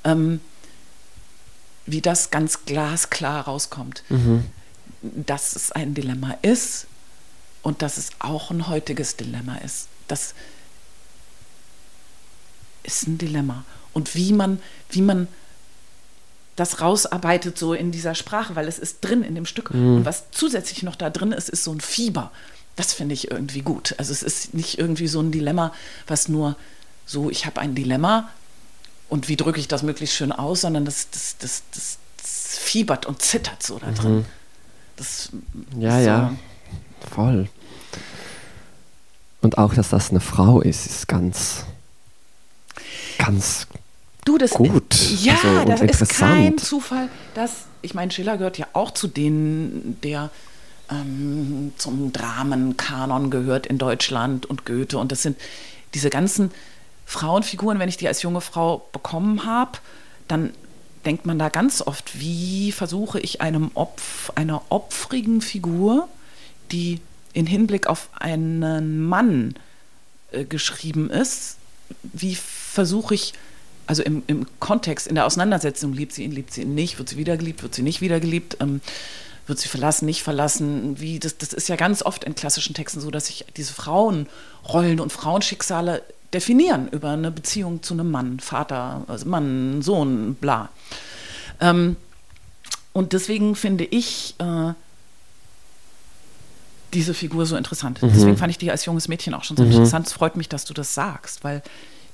[0.05, 0.41] Ähm,
[1.85, 4.05] wie das ganz glasklar rauskommt.
[5.03, 6.87] Dass es ein Dilemma ist
[7.63, 9.89] und dass es auch ein heutiges Dilemma ist.
[10.07, 10.35] Das
[12.89, 13.65] ist ein Dilemma.
[13.93, 14.61] Und wie man,
[14.91, 15.29] wie man
[16.57, 19.71] das rausarbeitet so in dieser Sprache, weil es ist drin in dem Stück.
[19.71, 22.33] Und was zusätzlich noch da drin ist, ist so ein Fieber.
[22.75, 23.95] Das finde ich irgendwie gut.
[23.99, 25.73] Also es ist nicht irgendwie so ein Dilemma,
[26.09, 26.57] was nur
[27.07, 28.29] so, ich habe ein Dilemma
[29.09, 33.07] und wie drücke ich das möglichst schön aus, sondern das, das, das, das, das fiebert
[33.07, 34.25] und zittert so da drin.
[34.97, 35.31] Das
[35.79, 36.35] ja, ist ja,
[37.15, 37.49] voll.
[39.43, 41.65] Und auch, dass das eine Frau ist, ist ganz,
[43.29, 43.67] ganz
[44.25, 46.59] Du, das Gut, Ja, also, und das ist kein.
[46.59, 50.31] Zufall, dass, ich meine, Schiller gehört ja auch zu denen, der
[50.91, 54.99] ähm, zum Dramenkanon gehört in Deutschland und Goethe.
[54.99, 55.39] Und das sind
[55.95, 56.51] diese ganzen
[57.07, 59.79] Frauenfiguren, wenn ich die als junge Frau bekommen habe,
[60.27, 60.53] dann
[61.07, 66.07] denkt man da ganz oft, wie versuche ich einem Opf, einer opfrigen Figur,
[66.71, 67.01] die
[67.33, 69.55] in Hinblick auf einen Mann
[70.33, 71.57] äh, geschrieben ist,
[72.03, 72.37] wie
[72.79, 73.33] versuche ich,
[73.89, 77.09] also im, im Kontext, in der Auseinandersetzung, liebt sie ihn, liebt sie ihn nicht, wird
[77.09, 78.81] sie wiedergeliebt, wird sie nicht wiedergeliebt, ähm,
[79.49, 83.01] wird sie verlassen, nicht verlassen, wie, das, das ist ja ganz oft in klassischen Texten
[83.01, 89.03] so, dass sich diese Frauenrollen und Frauenschicksale definieren über eine Beziehung zu einem Mann, Vater,
[89.09, 90.69] also Mann, Sohn, bla.
[91.59, 91.97] Ähm,
[92.93, 94.73] und deswegen finde ich äh,
[96.95, 97.99] diese Figur so interessant.
[98.03, 100.07] Deswegen fand ich die als junges Mädchen auch schon so interessant.
[100.07, 101.61] Es freut mich, dass du das sagst, weil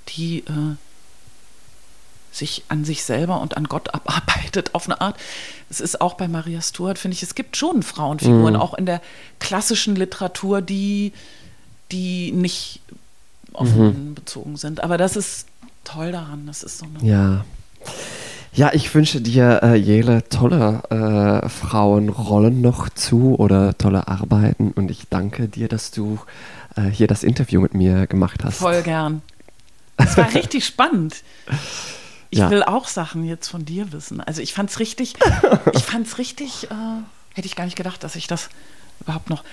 [0.08, 0.76] die äh,
[2.32, 5.16] sich an sich selber und an Gott abarbeitet auf eine Art.
[5.70, 9.00] Es ist auch bei Maria Stuart, finde ich, es gibt schon Frauenfiguren, auch in der
[9.38, 11.12] klassischen Literatur, die,
[11.92, 12.80] die nicht
[13.52, 14.82] auf Mann bezogen sind.
[14.82, 15.46] Aber das ist
[15.84, 16.46] toll daran.
[16.46, 17.44] Das ist so eine Ja.
[18.52, 24.92] Ja, ich wünsche dir äh, jede tolle äh, Frauenrollen noch zu oder tolle Arbeiten und
[24.92, 26.20] ich danke dir, dass du
[26.76, 28.58] äh, hier das Interview mit mir gemacht hast.
[28.58, 29.22] Voll gern.
[29.96, 31.16] Es war richtig spannend.
[32.30, 32.50] Ich Ja.
[32.50, 34.20] will auch Sachen jetzt von dir wissen.
[34.20, 35.14] Also ich fand's richtig,
[35.72, 36.74] ich fand's richtig, äh,
[37.34, 38.48] hätte ich gar nicht gedacht, dass ich das
[39.00, 39.44] überhaupt noch.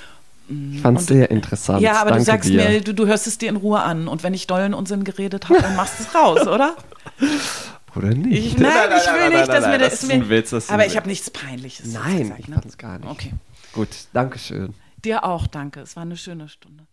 [0.49, 1.81] Ich fand es Und- sehr interessant.
[1.81, 2.57] Ja, aber danke du sagst dir.
[2.69, 5.47] mir, du, du hörst es dir in Ruhe an und wenn ich dollen Unsinn geredet
[5.49, 6.75] habe, dann machst du es raus, oder?
[7.93, 8.45] Oder nicht?
[8.53, 10.85] Ich, nein, ich will nicht, dass mir das, das ist mir, ein Witz, das Aber
[10.85, 11.87] ich habe nichts Peinliches.
[11.87, 12.55] Nein, gesagt, ich ne?
[12.55, 13.09] fand es gar nicht.
[13.09, 13.33] Okay.
[13.73, 14.73] Gut, danke schön.
[15.03, 15.81] Dir auch, danke.
[15.81, 16.85] Es war eine schöne Stunde.